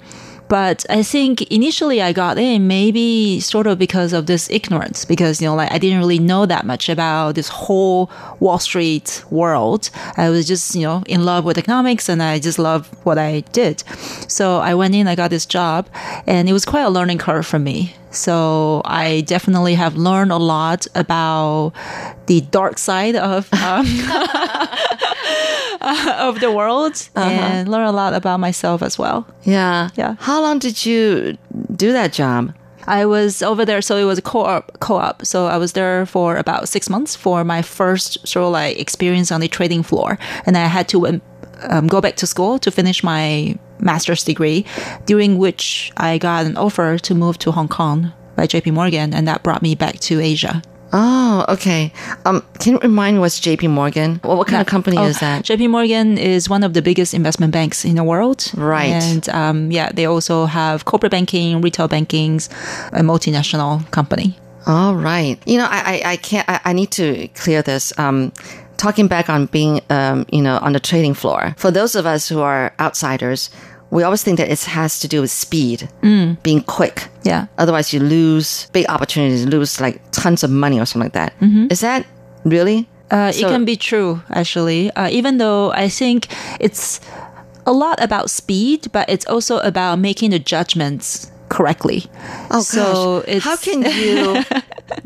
But 0.48 0.86
I 0.90 1.04
think 1.04 1.42
initially 1.52 2.02
I 2.02 2.14
got 2.14 2.38
in 2.38 2.68
maybe 2.68 3.40
sort 3.40 3.66
of 3.66 3.80
because 3.80 4.14
of 4.14 4.26
this 4.28 4.50
ignorance, 4.50 5.06
because, 5.06 5.42
you 5.42 5.48
know, 5.48 5.56
like 5.56 5.72
I 5.72 5.78
didn't 5.78 6.00
really 6.00 6.20
know 6.20 6.46
that 6.46 6.66
much 6.66 6.90
about 6.90 7.36
this 7.36 7.48
whole 7.48 8.12
Wall 8.40 8.60
Street 8.60 9.24
world. 9.30 9.90
I 10.18 10.30
was 10.30 10.48
just, 10.48 10.76
you 10.76 10.82
know, 10.82 11.04
in 11.08 11.26
love 11.26 11.46
with 11.46 11.58
economics 11.58 12.10
and 12.10 12.22
I 12.22 12.40
just 12.40 12.60
loved 12.60 12.94
what 13.04 13.18
I 13.18 13.42
did. 13.52 13.84
So 14.28 14.60
I 14.60 14.76
went 14.76 14.96
in, 14.96 15.08
I 15.08 15.16
got 15.16 15.30
this 15.30 15.46
job 15.46 15.88
and 16.28 16.48
it 16.48 16.54
was 16.54 16.66
quite 16.66 16.84
a 16.84 16.90
learning 16.90 17.18
curve 17.18 17.46
for 17.46 17.60
me. 17.60 17.96
So 18.14 18.84
I 18.86 19.22
definitely 19.22 19.74
have 19.74 19.96
learned 19.96 20.32
a 20.32 20.38
lot 20.38 20.86
about 20.94 21.74
the 22.28 22.42
dark 22.42 22.78
side 22.78 23.16
of 23.16 23.52
um, 23.54 23.86
of 26.18 26.40
the 26.40 26.52
world 26.52 27.10
uh-huh. 27.16 27.30
and 27.30 27.70
learn 27.70 27.86
a 27.86 27.92
lot 27.92 28.14
about 28.14 28.40
myself 28.40 28.82
as 28.82 28.98
well. 28.98 29.28
Yeah. 29.44 29.90
Yeah. 29.96 30.16
How 30.20 30.42
long 30.42 30.60
did 30.60 30.86
you 30.86 31.38
do 31.76 31.92
that 31.92 32.14
job? 32.14 32.54
I 32.86 33.06
was 33.06 33.42
over 33.42 33.66
there, 33.66 33.82
so 33.82 33.98
it 33.98 34.04
was 34.04 34.18
a 34.18 34.22
co-op. 34.22 34.80
Co-op. 34.80 35.26
So 35.26 35.48
I 35.48 35.58
was 35.58 35.74
there 35.74 36.06
for 36.06 36.36
about 36.36 36.68
six 36.68 36.90
months 36.90 37.16
for 37.16 37.44
my 37.44 37.62
first 37.62 38.28
sort 38.28 38.46
of 38.46 38.52
like 38.52 38.80
experience 38.80 39.32
on 39.32 39.42
the 39.42 39.48
trading 39.48 39.84
floor, 39.84 40.18
and 40.46 40.58
I 40.58 40.66
had 40.66 40.88
to 40.90 41.22
um, 41.70 41.88
go 41.88 42.02
back 42.02 42.16
to 42.18 42.28
school 42.28 42.60
to 42.60 42.72
finish 42.72 43.04
my 43.04 43.58
master's 43.80 44.24
degree, 44.24 44.66
during 45.06 45.38
which 45.38 45.92
I 45.98 46.18
got 46.18 46.46
an 46.46 46.58
offer 46.58 46.98
to 46.98 47.16
move 47.16 47.38
to 47.40 47.52
Hong 47.52 47.68
Kong 47.68 48.12
by 48.36 48.48
JP 48.48 48.74
Morgan, 48.74 49.14
and 49.14 49.28
that 49.28 49.44
brought 49.44 49.62
me 49.62 49.76
back 49.76 50.00
to 50.02 50.20
Asia. 50.20 50.62
Oh, 50.96 51.46
okay. 51.50 51.92
Um, 52.24 52.44
can 52.60 52.74
you 52.74 52.80
remind 52.80 53.18
me 53.18 53.20
what's 53.20 53.40
JP 53.40 53.72
Morgan? 53.72 54.20
What, 54.24 54.38
what 54.38 54.48
kind 54.48 54.62
of 54.62 54.68
company 54.68 54.98
oh, 54.98 55.06
is 55.06 55.20
that? 55.20 55.44
JP 55.44 55.72
Morgan 55.72 56.20
is 56.20 56.48
one 56.48 56.64
of 56.64 56.76
the 56.76 56.84
biggest 56.84 57.16
investment 57.16 57.52
banks 57.52 57.84
in 57.84 57.96
the 57.96 58.04
world. 58.04 58.52
Right. 58.56 58.92
And 58.92 59.28
um, 59.30 59.72
yeah, 59.72 59.92
they 59.92 60.06
also 60.06 60.46
have 60.46 60.86
corporate 60.86 61.12
banking, 61.12 61.62
retail 61.62 61.90
bankings, 61.90 62.48
a 62.94 63.02
multinational 63.02 63.90
company. 63.90 64.38
All 64.68 64.96
right. 64.96 65.42
You 65.48 65.58
know, 65.58 65.68
I, 65.70 66.02
I, 66.06 66.12
I 66.12 66.16
can't, 66.18 66.48
I, 66.48 66.60
I 66.66 66.74
need 66.74 66.92
to 66.92 67.28
clear 67.30 67.64
this. 67.64 67.92
Um, 67.98 68.32
talking 68.78 69.08
back 69.08 69.30
on 69.30 69.48
being, 69.48 69.82
um, 69.90 70.26
you 70.32 70.42
know, 70.42 70.58
on 70.62 70.74
the 70.74 70.80
trading 70.80 71.14
floor. 71.14 71.56
For 71.58 71.72
those 71.72 71.96
of 71.96 72.06
us 72.06 72.30
who 72.30 72.42
are 72.42 72.74
outsiders, 72.80 73.50
we 73.94 74.02
always 74.02 74.24
think 74.24 74.40
that 74.40 74.50
it 74.50 74.64
has 74.64 75.00
to 75.00 75.08
do 75.08 75.22
with 75.22 75.30
speed, 75.30 75.88
mm. 76.02 76.42
being 76.42 76.62
quick. 76.64 77.08
Yeah. 77.22 77.46
Otherwise, 77.60 77.94
you 77.94 78.00
lose 78.00 78.68
big 78.74 78.88
opportunities, 78.90 79.46
lose 79.46 79.80
like 79.80 80.02
tons 80.12 80.44
of 80.44 80.50
money 80.50 80.80
or 80.80 80.86
something 80.86 81.06
like 81.06 81.14
that. 81.14 81.40
Mm-hmm. 81.40 81.68
Is 81.70 81.82
that 81.82 82.08
really? 82.44 82.90
Uh, 83.12 83.32
so, 83.32 83.46
it 83.46 83.52
can 83.52 83.66
be 83.66 83.76
true, 83.76 84.20
actually. 84.32 84.90
Uh, 84.92 85.10
even 85.10 85.38
though 85.38 85.72
I 85.74 85.90
think 85.90 86.28
it's 86.60 87.02
a 87.68 87.72
lot 87.72 88.02
about 88.02 88.32
speed, 88.32 88.92
but 88.92 89.08
it's 89.10 89.28
also 89.28 89.60
about 89.60 90.00
making 90.00 90.32
the 90.32 90.40
judgments 90.40 91.32
correctly. 91.50 92.06
Oh, 92.50 92.62
so 92.62 93.24
gosh. 93.28 93.44
how 93.44 93.58
can 93.58 93.84
you 93.84 94.44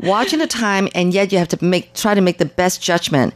watching 0.00 0.38
the 0.38 0.46
time, 0.46 0.88
and 0.94 1.12
yet 1.12 1.30
you 1.30 1.36
have 1.36 1.48
to 1.48 1.62
make 1.62 1.92
try 1.92 2.14
to 2.14 2.22
make 2.22 2.38
the 2.38 2.46
best 2.46 2.80
judgment. 2.80 3.34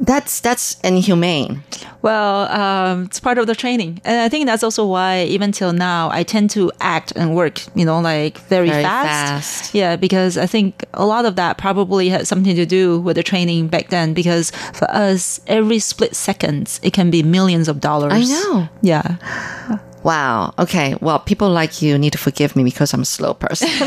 That's 0.00 0.40
that's 0.40 0.80
inhumane. 0.80 1.62
Well, 2.02 2.48
um, 2.48 3.04
it's 3.04 3.20
part 3.20 3.36
of 3.36 3.46
the 3.46 3.54
training, 3.54 4.00
and 4.04 4.20
I 4.20 4.28
think 4.30 4.46
that's 4.46 4.62
also 4.62 4.86
why 4.86 5.24
even 5.24 5.52
till 5.52 5.72
now 5.74 6.08
I 6.10 6.22
tend 6.22 6.48
to 6.50 6.72
act 6.80 7.12
and 7.14 7.34
work, 7.36 7.60
you 7.74 7.84
know, 7.84 8.00
like 8.00 8.38
very, 8.48 8.70
Very 8.70 8.82
fast. 8.82 9.08
fast. 9.08 9.74
Yeah, 9.74 9.96
because 9.96 10.38
I 10.38 10.46
think 10.46 10.84
a 10.94 11.04
lot 11.04 11.26
of 11.26 11.36
that 11.36 11.58
probably 11.58 12.08
had 12.08 12.26
something 12.26 12.56
to 12.56 12.64
do 12.64 12.98
with 13.00 13.16
the 13.16 13.22
training 13.22 13.68
back 13.68 13.90
then. 13.90 14.14
Because 14.14 14.50
for 14.72 14.90
us, 14.90 15.40
every 15.46 15.78
split 15.78 16.16
seconds 16.16 16.80
it 16.82 16.94
can 16.94 17.10
be 17.10 17.22
millions 17.22 17.68
of 17.68 17.80
dollars. 17.80 18.12
I 18.14 18.22
know. 18.24 18.68
Yeah. 18.80 19.78
Wow. 20.02 20.54
Okay. 20.58 20.94
Well, 21.00 21.18
people 21.18 21.50
like 21.50 21.82
you 21.82 21.98
need 21.98 22.12
to 22.12 22.18
forgive 22.18 22.56
me 22.56 22.64
because 22.64 22.92
I'm 22.94 23.02
a 23.02 23.04
slow 23.04 23.34
person. 23.34 23.68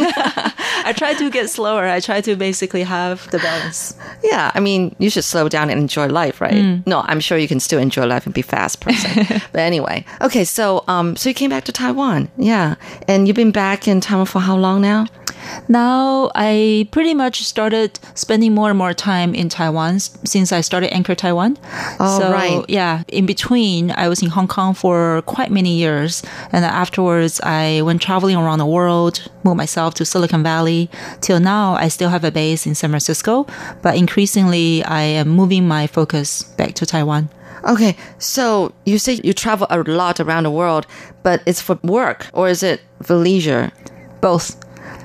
I 0.85 0.93
try 0.95 1.13
to 1.13 1.29
get 1.29 1.49
slower. 1.49 1.85
I 1.85 1.99
try 1.99 2.21
to 2.21 2.35
basically 2.35 2.83
have 2.83 3.29
the 3.31 3.39
balance. 3.39 3.97
yeah. 4.23 4.51
I 4.53 4.59
mean, 4.59 4.95
you 4.99 5.09
should 5.09 5.23
slow 5.23 5.49
down 5.49 5.69
and 5.69 5.79
enjoy 5.79 6.07
life, 6.07 6.41
right? 6.41 6.85
No, 6.85 7.01
I'm 7.05 7.19
sure 7.19 7.37
you 7.37 7.47
can 7.47 7.59
still 7.59 7.79
enjoy 7.79 8.05
life 8.05 8.25
and 8.25 8.33
be 8.33 8.41
fast 8.41 8.81
person. 8.81 9.25
but 9.51 9.59
anyway, 9.59 10.05
okay. 10.21 10.43
So, 10.43 10.83
um, 10.87 11.15
so 11.15 11.29
you 11.29 11.35
came 11.35 11.49
back 11.49 11.63
to 11.65 11.71
Taiwan, 11.71 12.29
yeah, 12.37 12.75
and 13.07 13.27
you've 13.27 13.35
been 13.35 13.51
back 13.51 13.87
in 13.87 14.01
Taiwan 14.01 14.25
for 14.25 14.39
how 14.39 14.55
long 14.57 14.81
now? 14.81 15.07
Now 15.67 16.31
I 16.35 16.87
pretty 16.91 17.13
much 17.13 17.43
started 17.43 17.99
spending 18.15 18.53
more 18.53 18.69
and 18.69 18.77
more 18.77 18.93
time 18.93 19.33
in 19.35 19.49
Taiwan 19.49 19.99
since 19.99 20.51
I 20.51 20.61
started 20.61 20.93
Anchor 20.93 21.15
Taiwan. 21.15 21.57
Oh, 21.99 22.19
so, 22.19 22.31
right. 22.31 22.65
Yeah, 22.67 23.03
in 23.07 23.25
between, 23.25 23.91
I 23.91 24.07
was 24.07 24.21
in 24.21 24.29
Hong 24.29 24.47
Kong 24.47 24.73
for 24.73 25.21
quite 25.23 25.51
many 25.51 25.75
years, 25.75 26.23
and 26.51 26.63
afterwards, 26.65 27.39
I 27.41 27.81
went 27.81 28.01
traveling 28.01 28.35
around 28.35 28.59
the 28.59 28.65
world, 28.65 29.29
moved 29.43 29.57
myself 29.57 29.93
to 29.95 30.05
Silicon 30.05 30.43
Valley. 30.43 30.89
Till 31.21 31.39
now, 31.39 31.75
I 31.75 31.87
still 31.87 32.09
have 32.09 32.23
a 32.23 32.31
base 32.31 32.65
in 32.65 32.75
San 32.75 32.89
Francisco, 32.89 33.45
but 33.81 33.95
increasingly, 33.95 34.83
I 34.83 35.01
am 35.01 35.29
moving 35.29 35.67
my 35.67 35.87
focus 35.87 36.43
back 36.43 36.73
to 36.75 36.85
Taiwan. 36.85 37.29
Okay. 37.65 37.95
So 38.19 38.73
you 38.85 38.97
say 38.97 39.21
you 39.23 39.33
travel 39.33 39.67
a 39.69 39.79
lot 39.83 40.19
around 40.19 40.43
the 40.43 40.51
world, 40.51 40.85
but 41.23 41.41
it's 41.45 41.61
for 41.61 41.79
work 41.83 42.27
or 42.33 42.49
is 42.49 42.63
it 42.63 42.81
for 43.01 43.15
leisure? 43.15 43.71
Both. 44.21 44.62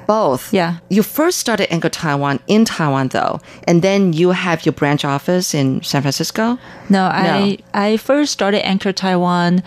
Both. 0.08 0.54
Yeah. 0.54 0.78
You 0.88 1.02
first 1.02 1.38
started 1.38 1.70
Anchor 1.70 1.90
Taiwan 1.90 2.40
in 2.46 2.64
Taiwan 2.64 3.08
though, 3.08 3.40
and 3.64 3.82
then 3.82 4.14
you 4.14 4.30
have 4.30 4.64
your 4.64 4.72
branch 4.72 5.04
office 5.04 5.52
in 5.52 5.82
San 5.82 6.00
Francisco. 6.00 6.58
No, 6.88 7.04
I 7.04 7.58
I 7.74 7.98
first 7.98 8.32
started 8.32 8.66
Anchor 8.66 8.94
Taiwan. 8.94 9.62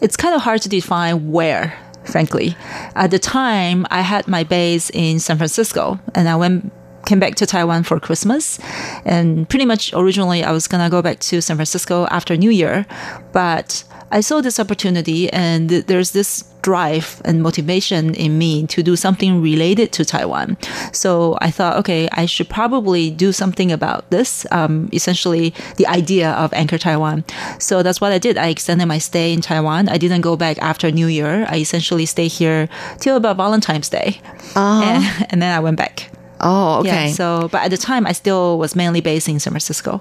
It's 0.00 0.16
kind 0.16 0.32
of 0.32 0.42
hard 0.42 0.62
to 0.62 0.68
define 0.68 1.32
where, 1.32 1.76
frankly. 2.04 2.54
At 2.94 3.10
the 3.10 3.18
time, 3.18 3.84
I 3.90 4.02
had 4.02 4.28
my 4.28 4.44
base 4.44 4.90
in 4.90 5.18
San 5.18 5.38
Francisco, 5.38 5.98
and 6.14 6.28
I 6.28 6.36
went 6.36 6.70
came 7.04 7.18
back 7.18 7.34
to 7.34 7.46
Taiwan 7.46 7.82
for 7.82 7.98
Christmas. 7.98 8.60
And 9.04 9.48
pretty 9.48 9.64
much 9.64 9.92
originally, 9.92 10.44
I 10.44 10.52
was 10.52 10.68
gonna 10.68 10.88
go 10.88 11.02
back 11.02 11.18
to 11.30 11.42
San 11.42 11.56
Francisco 11.56 12.06
after 12.12 12.36
New 12.36 12.50
Year, 12.50 12.86
but 13.32 13.82
I 14.10 14.20
saw 14.20 14.40
this 14.40 14.58
opportunity, 14.58 15.30
and 15.32 15.70
there's 15.70 16.10
this 16.10 16.44
drive 16.62 17.22
and 17.24 17.42
motivation 17.42 18.14
in 18.14 18.36
me 18.38 18.66
to 18.66 18.82
do 18.82 18.96
something 18.96 19.40
related 19.40 19.92
to 19.92 20.04
Taiwan. 20.04 20.56
So 20.92 21.38
I 21.40 21.50
thought, 21.50 21.78
okay, 21.78 22.08
I 22.12 22.26
should 22.26 22.48
probably 22.48 23.10
do 23.10 23.32
something 23.32 23.70
about 23.72 24.10
this. 24.10 24.46
Um, 24.50 24.88
essentially, 24.92 25.54
the 25.76 25.86
idea 25.86 26.32
of 26.32 26.52
Anchor 26.52 26.78
Taiwan. 26.78 27.24
So 27.58 27.82
that's 27.82 28.00
what 28.00 28.12
I 28.12 28.18
did. 28.18 28.36
I 28.36 28.48
extended 28.48 28.86
my 28.86 28.98
stay 28.98 29.32
in 29.32 29.40
Taiwan. 29.40 29.88
I 29.88 29.96
didn't 29.96 30.22
go 30.22 30.36
back 30.36 30.58
after 30.58 30.90
New 30.90 31.06
Year. 31.06 31.46
I 31.48 31.58
essentially 31.58 32.06
stayed 32.06 32.32
here 32.32 32.68
till 32.98 33.16
about 33.16 33.36
Valentine's 33.36 33.88
Day, 33.88 34.20
and, 34.56 35.26
and 35.30 35.40
then 35.40 35.56
I 35.56 35.60
went 35.60 35.76
back. 35.76 36.10
Oh, 36.40 36.80
okay. 36.80 37.08
Yeah. 37.08 37.12
So, 37.12 37.48
but 37.52 37.62
at 37.62 37.70
the 37.70 37.76
time, 37.76 38.06
I 38.06 38.12
still 38.12 38.58
was 38.58 38.74
mainly 38.74 39.00
based 39.00 39.28
in 39.28 39.38
San 39.38 39.52
Francisco. 39.52 40.00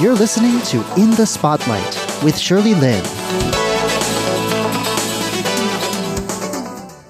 You're 0.00 0.14
listening 0.14 0.60
to 0.66 0.76
In 1.00 1.10
the 1.16 1.26
Spotlight 1.26 2.22
with 2.22 2.38
Shirley 2.38 2.74
Lin. 2.74 3.02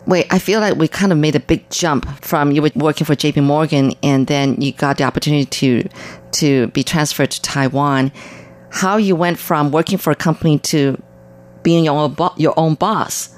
Wait, 0.07 0.27
I 0.31 0.39
feel 0.39 0.61
like 0.61 0.77
we 0.77 0.89
kind 0.89 1.13
of 1.13 1.19
made 1.19 1.37
a 1.37 1.41
big 1.41 1.69
jump 1.69 2.07
from 2.25 2.51
you 2.51 2.63
were 2.63 2.71
working 2.75 3.05
for 3.05 3.15
JP 3.15 3.45
Morgan 3.45 3.93
and 4.03 4.27
then 4.27 4.59
you 4.63 4.73
got 4.73 4.97
the 4.97 5.05
opportunity 5.05 5.45
to 5.45 5.89
to 6.41 6.69
be 6.69 6.83
transferred 6.83 7.31
to 7.33 7.43
Taiwan. 7.43 8.11
How 8.71 8.97
you 8.97 9.15
went 9.15 9.39
from 9.39 9.71
working 9.71 9.99
for 9.99 10.11
a 10.11 10.17
company 10.17 10.59
to 10.61 10.97
being 11.63 11.85
your 11.85 11.99
own, 11.99 12.15
bo- 12.15 12.35
your 12.39 12.55
own 12.57 12.75
boss. 12.75 13.29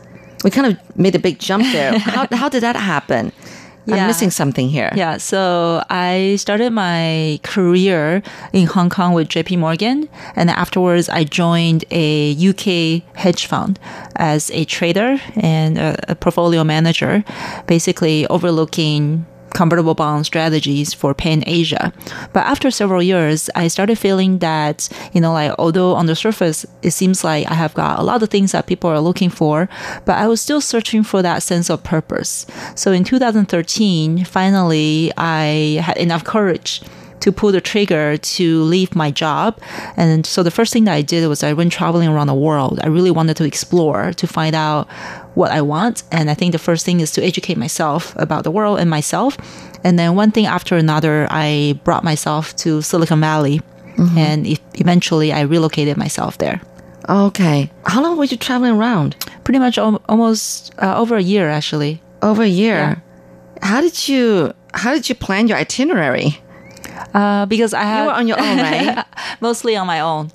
We 0.44 0.52
kind 0.52 0.68
of 0.68 0.96
made 0.96 1.16
a 1.16 1.18
big 1.18 1.40
jump 1.40 1.64
there. 1.72 1.98
how, 1.98 2.28
how 2.30 2.48
did 2.48 2.62
that 2.62 2.76
happen? 2.76 3.32
I'm 3.88 4.06
missing 4.06 4.30
something 4.30 4.68
here. 4.68 4.90
Yeah, 4.94 5.16
so 5.16 5.82
I 5.90 6.36
started 6.36 6.72
my 6.72 7.40
career 7.42 8.22
in 8.52 8.66
Hong 8.66 8.90
Kong 8.90 9.14
with 9.14 9.28
JP 9.28 9.58
Morgan, 9.58 10.08
and 10.36 10.50
afterwards 10.50 11.08
I 11.08 11.24
joined 11.24 11.84
a 11.90 12.32
UK 12.34 13.02
hedge 13.16 13.46
fund 13.46 13.78
as 14.16 14.50
a 14.52 14.64
trader 14.64 15.18
and 15.36 15.78
a, 15.78 16.12
a 16.12 16.14
portfolio 16.14 16.64
manager, 16.64 17.24
basically 17.66 18.26
overlooking 18.28 19.26
convertible 19.54 19.94
bond 19.94 20.26
strategies 20.26 20.94
for 20.94 21.14
Pan 21.14 21.42
Asia. 21.46 21.92
But 22.32 22.46
after 22.46 22.70
several 22.70 23.02
years, 23.02 23.50
I 23.54 23.68
started 23.68 23.98
feeling 23.98 24.38
that, 24.38 24.88
you 25.12 25.20
know, 25.20 25.32
like 25.32 25.52
although 25.58 25.94
on 25.94 26.06
the 26.06 26.16
surface 26.16 26.66
it 26.82 26.92
seems 26.92 27.24
like 27.24 27.50
I 27.50 27.54
have 27.54 27.74
got 27.74 27.98
a 27.98 28.02
lot 28.02 28.22
of 28.22 28.30
things 28.30 28.52
that 28.52 28.66
people 28.66 28.90
are 28.90 29.00
looking 29.00 29.30
for, 29.30 29.68
but 30.04 30.18
I 30.18 30.28
was 30.28 30.40
still 30.40 30.60
searching 30.60 31.02
for 31.02 31.22
that 31.22 31.42
sense 31.42 31.70
of 31.70 31.82
purpose. 31.82 32.46
So 32.74 32.92
in 32.92 33.04
2013, 33.04 34.24
finally 34.24 35.12
I 35.16 35.80
had 35.82 35.96
enough 35.96 36.24
courage 36.24 36.82
to 37.20 37.32
pull 37.32 37.52
the 37.52 37.60
trigger 37.60 38.16
to 38.16 38.62
leave 38.62 38.96
my 38.96 39.10
job. 39.10 39.60
And 39.96 40.26
so 40.26 40.42
the 40.42 40.50
first 40.50 40.72
thing 40.72 40.84
that 40.84 40.94
I 40.94 41.02
did 41.02 41.28
was 41.28 41.42
I 41.42 41.52
went 41.52 41.72
traveling 41.72 42.08
around 42.08 42.26
the 42.26 42.34
world. 42.34 42.80
I 42.82 42.88
really 42.88 43.10
wanted 43.10 43.36
to 43.36 43.44
explore 43.44 44.12
to 44.14 44.26
find 44.26 44.56
out 44.56 44.88
what 45.34 45.50
I 45.50 45.62
want. 45.62 46.02
And 46.10 46.30
I 46.30 46.34
think 46.34 46.52
the 46.52 46.58
first 46.58 46.84
thing 46.84 47.00
is 47.00 47.10
to 47.12 47.24
educate 47.24 47.56
myself 47.56 48.14
about 48.16 48.44
the 48.44 48.50
world 48.50 48.78
and 48.80 48.88
myself. 48.90 49.36
And 49.84 49.98
then 49.98 50.14
one 50.14 50.30
thing 50.30 50.46
after 50.46 50.76
another, 50.76 51.26
I 51.30 51.78
brought 51.84 52.04
myself 52.04 52.54
to 52.56 52.82
Silicon 52.82 53.20
Valley. 53.20 53.60
And 54.16 54.46
e- 54.46 54.56
eventually 54.76 55.30
I 55.30 55.42
relocated 55.42 55.98
myself 55.98 56.38
there. 56.38 56.60
Okay. 57.08 57.70
How 57.84 58.02
long 58.02 58.16
were 58.16 58.24
you 58.24 58.38
traveling 58.38 58.72
around? 58.72 59.14
Pretty 59.44 59.58
much 59.58 59.76
al- 59.76 60.00
almost 60.08 60.72
uh, 60.78 60.96
over 60.96 61.16
a 61.16 61.22
year, 61.22 61.50
actually. 61.50 62.00
Over 62.22 62.42
a 62.42 62.48
year. 62.48 63.02
How 63.60 63.82
did 63.82 64.08
you 64.08 64.54
how 64.72 64.94
did 64.94 65.08
you 65.10 65.14
plan 65.14 65.48
your 65.48 65.58
itinerary? 65.58 66.40
Uh, 67.14 67.46
because 67.46 67.74
I 67.74 67.82
had 67.82 68.00
You 68.00 68.06
were 68.06 68.12
on 68.14 68.28
your 68.28 68.40
own, 68.40 68.58
right? 68.58 69.04
mostly 69.40 69.76
on 69.76 69.86
my 69.86 70.00
own. 70.00 70.30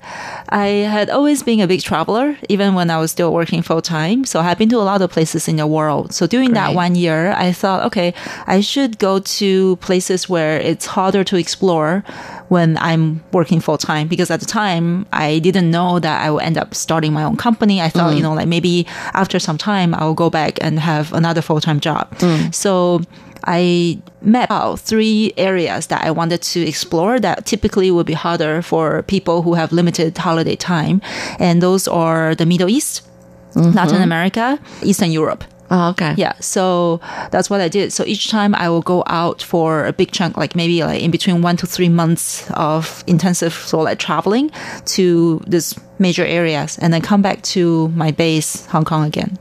I 0.48 0.66
had 0.88 1.10
always 1.10 1.42
been 1.42 1.60
a 1.60 1.66
big 1.66 1.82
traveler, 1.82 2.36
even 2.48 2.74
when 2.74 2.90
I 2.90 2.98
was 2.98 3.10
still 3.10 3.32
working 3.32 3.62
full 3.62 3.82
time. 3.82 4.24
So 4.24 4.40
I've 4.40 4.58
been 4.58 4.68
to 4.70 4.76
a 4.76 4.86
lot 4.86 5.02
of 5.02 5.10
places 5.10 5.48
in 5.48 5.56
the 5.56 5.66
world. 5.66 6.12
So 6.14 6.26
during 6.26 6.52
that 6.54 6.74
one 6.74 6.94
year, 6.94 7.32
I 7.32 7.52
thought, 7.52 7.84
okay, 7.86 8.14
I 8.46 8.60
should 8.60 8.98
go 8.98 9.18
to 9.20 9.76
places 9.76 10.28
where 10.28 10.58
it's 10.60 10.86
harder 10.86 11.24
to 11.24 11.36
explore 11.36 12.04
when 12.48 12.78
I'm 12.78 13.22
working 13.32 13.60
full 13.60 13.78
time. 13.78 14.08
Because 14.08 14.30
at 14.30 14.40
the 14.40 14.46
time, 14.46 15.06
I 15.12 15.38
didn't 15.40 15.70
know 15.70 15.98
that 15.98 16.22
I 16.24 16.30
would 16.30 16.42
end 16.42 16.58
up 16.58 16.74
starting 16.74 17.12
my 17.12 17.24
own 17.24 17.36
company. 17.36 17.80
I 17.80 17.88
thought, 17.88 18.16
you 18.16 18.22
know, 18.22 18.34
like 18.34 18.48
maybe 18.48 18.86
after 19.14 19.38
some 19.38 19.58
time, 19.58 19.94
I'll 19.94 20.14
go 20.14 20.30
back 20.30 20.58
and 20.60 20.78
have 20.78 21.12
another 21.12 21.42
full 21.42 21.60
time 21.60 21.80
job. 21.80 22.14
So 22.52 23.00
I 23.46 23.98
mapped 24.20 24.50
out 24.50 24.80
three 24.80 25.32
areas 25.36 25.86
that 25.86 26.04
I 26.04 26.10
wanted 26.10 26.42
to 26.42 26.60
explore 26.60 27.20
that 27.20 27.46
typically 27.46 27.90
would 27.90 28.06
be 28.06 28.14
harder 28.14 28.62
for 28.62 29.02
people 29.04 29.42
who 29.42 29.54
have 29.54 29.72
limited 29.72 30.16
holiday 30.18 30.56
time. 30.56 31.00
And 31.38 31.62
those 31.62 31.88
are 31.88 32.34
the 32.34 32.46
Middle 32.46 32.68
East, 32.68 33.08
mm-hmm. 33.54 33.72
Latin 33.72 34.02
America, 34.02 34.58
Eastern 34.82 35.12
Europe. 35.12 35.44
Oh, 35.70 35.90
okay. 35.90 36.14
Yeah, 36.16 36.34
so 36.40 37.00
that's 37.30 37.50
what 37.50 37.60
I 37.60 37.68
did. 37.68 37.92
So 37.92 38.04
each 38.04 38.28
time 38.30 38.54
I 38.54 38.68
will 38.68 38.82
go 38.82 39.02
out 39.06 39.42
for 39.42 39.86
a 39.86 39.92
big 39.92 40.12
chunk, 40.12 40.36
like 40.36 40.54
maybe 40.54 40.84
like 40.84 41.02
in 41.02 41.10
between 41.10 41.42
one 41.42 41.56
to 41.56 41.66
three 41.66 41.88
months 41.88 42.48
of 42.52 43.02
intensive 43.06 43.52
so 43.52 43.80
like 43.80 43.98
traveling 43.98 44.50
to 44.94 45.40
these 45.46 45.74
major 45.98 46.24
areas, 46.24 46.78
and 46.78 46.92
then 46.92 47.02
come 47.02 47.22
back 47.22 47.42
to 47.42 47.88
my 47.88 48.12
base, 48.12 48.66
Hong 48.66 48.84
Kong 48.84 49.04
again. 49.04 49.38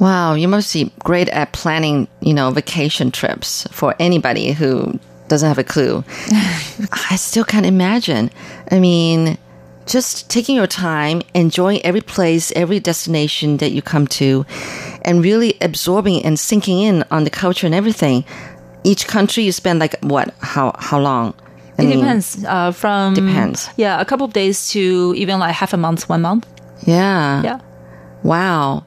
Wow, 0.00 0.34
you 0.34 0.48
must 0.48 0.72
be 0.72 0.92
great 1.04 1.28
at 1.28 1.52
planning, 1.52 2.08
you 2.20 2.34
know, 2.34 2.50
vacation 2.50 3.10
trips 3.10 3.66
for 3.70 3.94
anybody 3.98 4.52
who 4.52 4.98
doesn't 5.28 5.48
have 5.48 5.58
a 5.58 5.64
clue. 5.64 6.04
I 7.10 7.16
still 7.16 7.44
can't 7.44 7.66
imagine. 7.66 8.30
I 8.70 8.78
mean, 8.80 9.38
just 9.86 10.28
taking 10.30 10.56
your 10.56 10.66
time, 10.66 11.22
enjoying 11.34 11.80
every 11.84 12.00
place, 12.00 12.52
every 12.56 12.80
destination 12.80 13.58
that 13.58 13.70
you 13.72 13.82
come 13.82 14.06
to, 14.08 14.44
and 15.02 15.22
really 15.22 15.56
absorbing 15.60 16.24
and 16.24 16.38
sinking 16.38 16.80
in 16.80 17.04
on 17.10 17.24
the 17.24 17.30
culture 17.30 17.66
and 17.66 17.74
everything. 17.74 18.24
Each 18.82 19.06
country 19.06 19.44
you 19.44 19.52
spend 19.52 19.78
like 19.78 19.94
what? 20.00 20.34
How 20.40 20.74
how 20.78 20.98
long? 21.00 21.34
I 21.78 21.82
It 21.82 21.86
mean, 21.86 21.98
depends. 22.00 22.44
Uh, 22.44 22.70
from 22.72 23.14
Depends. 23.14 23.70
Yeah, 23.76 24.00
a 24.00 24.04
couple 24.04 24.26
of 24.26 24.32
days 24.32 24.68
to 24.70 25.14
even 25.16 25.38
like 25.38 25.54
half 25.54 25.72
a 25.72 25.76
month, 25.76 26.08
one 26.08 26.22
month. 26.22 26.46
Yeah. 26.86 27.42
Yeah. 27.42 27.60
Wow. 28.22 28.84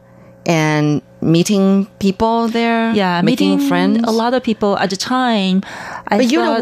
And 0.47 1.01
meeting 1.21 1.85
people 1.99 2.47
there. 2.47 2.93
Yeah, 2.95 3.21
making 3.21 3.57
meeting 3.59 3.67
friends. 3.67 3.99
A 4.07 4.11
lot 4.11 4.33
of 4.33 4.41
people 4.41 4.77
at 4.77 4.89
the 4.89 4.95
time. 4.95 5.61
I 6.07 6.17
But 6.17 6.31
you're 6.31 6.43
a 6.43 6.57
thought- 6.57 6.61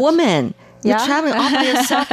woman. 0.86 0.88
You're 0.88 0.98
Yeah. 0.98 1.06
traveling 1.06 1.34
all 1.34 1.50
by 1.50 1.62
yourself. 1.62 2.08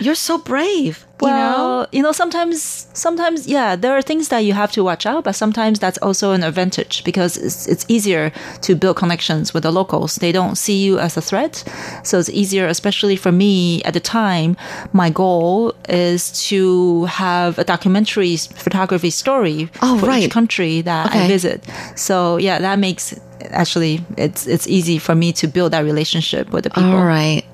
you're 0.00 0.14
so 0.14 0.38
brave. 0.38 1.06
you 1.22 1.28
know. 1.30 1.34
Well, 1.36 1.86
you 1.92 2.02
know, 2.02 2.12
sometimes, 2.12 2.86
sometimes, 2.92 3.46
yeah, 3.46 3.76
there 3.76 3.92
are 3.96 4.02
things 4.02 4.28
that 4.28 4.40
you 4.40 4.52
have 4.52 4.70
to 4.72 4.84
watch 4.84 5.06
out, 5.06 5.24
but 5.24 5.34
sometimes 5.34 5.78
that's 5.78 5.96
also 5.98 6.32
an 6.32 6.42
advantage 6.42 7.02
because 7.04 7.38
it's, 7.38 7.66
it's 7.66 7.84
easier 7.88 8.30
to 8.62 8.74
build 8.74 8.96
connections 8.96 9.54
with 9.54 9.62
the 9.62 9.70
locals. 9.72 10.16
They 10.16 10.32
don't 10.32 10.56
see 10.56 10.76
you 10.84 10.98
as 10.98 11.16
a 11.16 11.22
threat. 11.22 11.64
So 12.02 12.18
it's 12.18 12.28
easier, 12.28 12.66
especially 12.66 13.16
for 13.16 13.32
me 13.32 13.82
at 13.84 13.94
the 13.94 14.00
time. 14.00 14.56
My 14.92 15.08
goal 15.08 15.72
is 15.88 16.30
to 16.50 17.04
have 17.06 17.58
a 17.58 17.64
documentary 17.64 18.36
photography 18.36 19.10
story 19.10 19.70
Oh, 19.80 19.98
for 19.98 20.06
right. 20.08 20.24
each 20.24 20.30
country 20.30 20.82
that 20.82 21.06
Okay. 21.06 21.24
I 21.24 21.28
visit. 21.28 21.64
So 21.96 22.36
yeah, 22.36 22.58
that 22.58 22.78
makes 22.78 23.14
actually 23.50 24.04
it's 24.16 24.46
it's 24.46 24.66
easy 24.66 24.98
for 24.98 25.14
me 25.14 25.32
to 25.32 25.46
build 25.46 25.72
that 25.72 25.84
relationship 25.84 26.50
with 26.52 26.64
the 26.64 26.70
people. 26.70 26.92
All 26.96 27.04
right. 27.06 27.44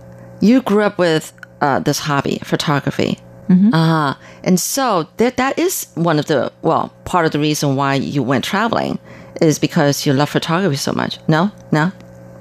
You 0.40 0.62
grew 0.62 0.82
up 0.82 0.98
with 0.98 1.32
uh, 1.60 1.80
this 1.80 1.98
hobby, 1.98 2.38
photography. 2.44 3.18
Mm-hmm. 3.48 3.74
Uh-huh. 3.74 4.14
And 4.44 4.58
so 4.60 5.08
that 5.16 5.36
that 5.36 5.58
is 5.58 5.86
one 5.94 6.18
of 6.18 6.26
the 6.26 6.52
well, 6.62 6.92
part 7.04 7.26
of 7.26 7.32
the 7.32 7.38
reason 7.40 7.76
why 7.76 7.94
you 7.94 8.22
went 8.22 8.44
traveling 8.44 8.98
is 9.40 9.58
because 9.58 10.06
you 10.06 10.12
love 10.12 10.28
photography 10.30 10.76
so 10.76 10.92
much. 10.92 11.18
No? 11.28 11.50
No? 11.72 11.90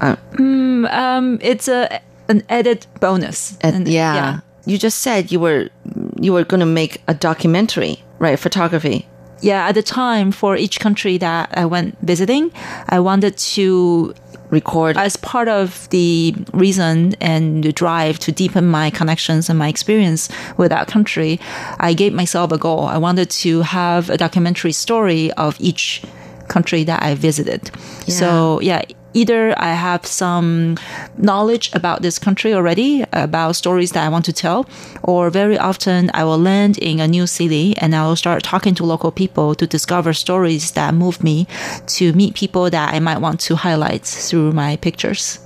Uh, 0.00 0.16
Um, 0.38 1.38
it's 1.42 1.68
a 1.68 2.00
an 2.28 2.42
added 2.48 2.86
bonus. 3.00 3.56
and 3.60 3.76
And- 3.76 3.88
yeah. 3.88 4.40
You 4.66 4.78
just 4.78 4.98
said 5.00 5.32
you 5.32 5.40
were 5.40 5.68
you 6.20 6.32
were 6.32 6.44
going 6.44 6.60
to 6.60 6.66
make 6.66 7.02
a 7.08 7.14
documentary, 7.14 8.02
right? 8.18 8.38
Photography. 8.38 9.06
yeah, 9.42 9.68
at 9.68 9.74
the 9.74 9.82
time 9.82 10.32
for 10.32 10.54
each 10.56 10.78
country 10.80 11.18
that 11.18 11.48
I 11.56 11.64
went 11.64 11.96
visiting, 12.02 12.52
I 12.90 13.00
wanted 13.00 13.38
to, 13.56 14.12
Record. 14.50 14.96
as 14.96 15.16
part 15.16 15.48
of 15.48 15.88
the 15.90 16.34
reason 16.52 17.14
and 17.20 17.62
the 17.64 17.72
drive 17.72 18.18
to 18.20 18.32
deepen 18.32 18.66
my 18.66 18.90
connections 18.90 19.48
and 19.48 19.58
my 19.58 19.68
experience 19.68 20.28
with 20.56 20.70
that 20.70 20.88
country, 20.88 21.40
I 21.78 21.94
gave 21.94 22.12
myself 22.12 22.52
a 22.52 22.58
goal. 22.58 22.84
I 22.86 22.98
wanted 22.98 23.30
to 23.30 23.62
have 23.62 24.10
a 24.10 24.16
documentary 24.16 24.72
story 24.72 25.32
of 25.32 25.56
each 25.60 26.02
country 26.48 26.84
that 26.84 27.02
I 27.02 27.14
visited. 27.14 27.70
So, 28.08 28.60
yeah. 28.60 28.82
Either 29.12 29.54
I 29.58 29.72
have 29.72 30.06
some 30.06 30.76
knowledge 31.16 31.70
about 31.74 32.02
this 32.02 32.18
country 32.18 32.54
already, 32.54 33.04
about 33.12 33.56
stories 33.56 33.92
that 33.92 34.04
I 34.04 34.08
want 34.08 34.24
to 34.26 34.32
tell, 34.32 34.66
or 35.02 35.30
very 35.30 35.58
often 35.58 36.10
I 36.14 36.24
will 36.24 36.38
land 36.38 36.78
in 36.78 37.00
a 37.00 37.08
new 37.08 37.26
city 37.26 37.76
and 37.78 37.94
I 37.94 38.06
will 38.06 38.16
start 38.16 38.44
talking 38.44 38.74
to 38.76 38.84
local 38.84 39.10
people 39.10 39.54
to 39.56 39.66
discover 39.66 40.12
stories 40.12 40.72
that 40.72 40.94
move 40.94 41.24
me 41.24 41.46
to 41.98 42.12
meet 42.12 42.34
people 42.34 42.70
that 42.70 42.94
I 42.94 43.00
might 43.00 43.18
want 43.18 43.40
to 43.40 43.56
highlight 43.56 44.04
through 44.04 44.52
my 44.52 44.76
pictures. 44.76 45.40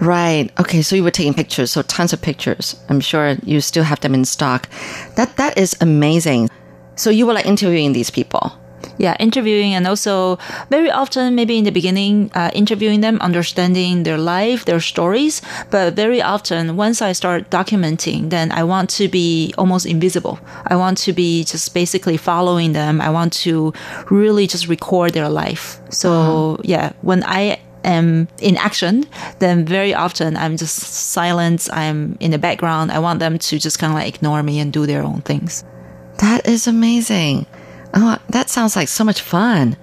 Right. 0.00 0.50
Okay. 0.60 0.82
So 0.82 0.94
you 0.94 1.02
were 1.02 1.10
taking 1.10 1.34
pictures, 1.34 1.72
so 1.72 1.82
tons 1.82 2.12
of 2.12 2.22
pictures. 2.22 2.76
I'm 2.88 3.00
sure 3.00 3.36
you 3.42 3.60
still 3.60 3.84
have 3.84 4.00
them 4.00 4.14
in 4.14 4.24
stock. 4.24 4.68
That 5.16 5.36
that 5.36 5.58
is 5.58 5.76
amazing. 5.80 6.50
So 6.94 7.10
you 7.10 7.26
were 7.26 7.32
like 7.32 7.46
interviewing 7.46 7.92
these 7.92 8.10
people. 8.10 8.52
Yeah, 8.98 9.16
interviewing 9.20 9.74
and 9.74 9.86
also 9.86 10.38
very 10.70 10.90
often, 10.90 11.34
maybe 11.34 11.56
in 11.56 11.64
the 11.64 11.70
beginning, 11.70 12.30
uh, 12.34 12.50
interviewing 12.52 13.00
them, 13.00 13.18
understanding 13.20 14.02
their 14.02 14.18
life, 14.18 14.64
their 14.64 14.80
stories. 14.80 15.40
But 15.70 15.94
very 15.94 16.20
often, 16.20 16.76
once 16.76 17.00
I 17.00 17.12
start 17.12 17.50
documenting, 17.50 18.30
then 18.30 18.50
I 18.52 18.64
want 18.64 18.90
to 18.90 19.08
be 19.08 19.54
almost 19.56 19.86
invisible. 19.86 20.38
I 20.66 20.76
want 20.76 20.98
to 20.98 21.12
be 21.12 21.44
just 21.44 21.74
basically 21.74 22.16
following 22.16 22.72
them. 22.72 23.00
I 23.00 23.10
want 23.10 23.32
to 23.44 23.72
really 24.10 24.46
just 24.46 24.68
record 24.68 25.12
their 25.12 25.28
life. 25.28 25.80
So, 25.90 26.60
yeah, 26.64 26.92
when 27.02 27.22
I 27.24 27.60
am 27.84 28.28
in 28.40 28.56
action, 28.56 29.04
then 29.38 29.64
very 29.64 29.94
often 29.94 30.36
I'm 30.36 30.56
just 30.56 30.78
silent. 30.78 31.68
I'm 31.72 32.16
in 32.20 32.30
the 32.30 32.38
background. 32.38 32.90
I 32.90 32.98
want 32.98 33.20
them 33.20 33.38
to 33.38 33.58
just 33.58 33.78
kind 33.78 33.92
of 33.92 33.98
like 33.98 34.14
ignore 34.14 34.42
me 34.42 34.58
and 34.58 34.72
do 34.72 34.86
their 34.86 35.02
own 35.02 35.22
things. 35.22 35.64
That 36.18 36.48
is 36.48 36.66
amazing. 36.66 37.46
Oh, 38.28 38.32
that 38.32 38.50
sounds 38.50 38.76
like 38.76 38.88
so 38.88 39.04
much 39.04 39.20
fun. 39.20 39.76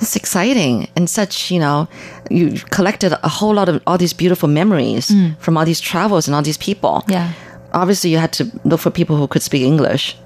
It's 0.00 0.14
exciting 0.14 0.88
and 0.96 1.10
such, 1.10 1.50
you 1.50 1.58
know, 1.58 1.88
you 2.30 2.52
collected 2.70 3.12
a 3.22 3.28
whole 3.28 3.54
lot 3.54 3.68
of 3.68 3.82
all 3.86 3.98
these 3.98 4.12
beautiful 4.12 4.48
memories 4.48 5.12
from 5.40 5.56
all 5.56 5.64
these 5.64 5.80
travels 5.80 6.28
and 6.28 6.34
all 6.36 6.42
these 6.42 6.58
people. 6.58 7.02
Yeah. 7.08 7.32
Obviously, 7.72 8.10
you 8.10 8.18
had 8.18 8.32
to 8.34 8.44
look 8.64 8.80
for 8.80 8.90
people 8.90 9.16
who 9.16 9.26
could 9.26 9.42
speak 9.42 9.62
English. 9.62 10.16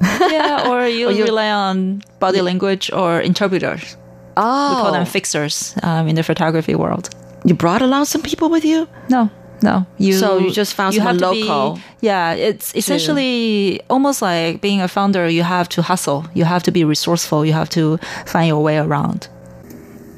Yeah, 0.20 0.68
or 0.70 0.86
you, 0.98 1.10
you- 1.10 1.24
rely 1.24 1.50
on 1.50 2.02
body 2.20 2.40
language 2.40 2.90
or 2.92 3.20
interpreters. 3.20 3.96
Oh, 4.36 4.68
We 4.76 4.82
call 4.82 4.92
them 4.92 5.04
fixers 5.06 5.74
um, 5.82 6.06
in 6.08 6.14
the 6.14 6.22
photography 6.22 6.74
world. 6.76 7.10
you 7.44 7.54
brought 7.54 7.82
along 7.82 8.04
some 8.06 8.22
people 8.22 8.48
with 8.48 8.64
you? 8.64 8.86
No, 9.10 9.28
no. 9.62 9.86
You 9.98 10.12
So 10.14 10.38
you 10.38 10.50
just 10.50 10.74
found 10.74 10.94
someone 10.94 11.18
have 11.18 11.30
to 11.30 11.32
be- 11.32 11.44
local 11.44 11.80
yeah, 12.00 12.32
it's 12.34 12.74
essentially 12.76 13.80
almost 13.90 14.22
like 14.22 14.60
being 14.60 14.80
a 14.80 14.88
founder. 14.88 15.28
You 15.28 15.42
have 15.42 15.68
to 15.70 15.82
hustle. 15.82 16.26
You 16.34 16.44
have 16.44 16.62
to 16.64 16.70
be 16.70 16.84
resourceful. 16.84 17.44
You 17.44 17.52
have 17.52 17.68
to 17.70 17.98
find 18.26 18.48
your 18.48 18.62
way 18.62 18.78
around. 18.78 19.28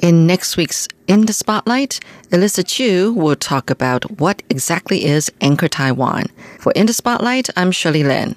In 0.01 0.27
next 0.27 0.57
week's 0.57 0.89
In 1.07 1.27
the 1.27 1.33
Spotlight, 1.33 2.01
Alyssa 2.31 2.65
Chu 2.67 3.13
will 3.13 3.37
talk 3.37 3.71
about 3.71 4.21
what 4.21 4.43
exactly 4.49 5.05
is 5.05 5.31
Anchor 5.41 5.69
Taiwan. 5.69 6.25
For 6.59 6.73
In 6.73 6.87
the 6.87 6.93
Spotlight, 6.93 7.49
I'm 7.57 7.71
Shirley 7.73 8.05
Lin. 8.05 8.37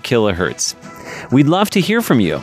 kHz. 0.00 0.74
We'd 1.32 1.46
love 1.46 1.70
to 1.70 1.80
hear 1.80 2.02
from 2.02 2.20
you. 2.20 2.42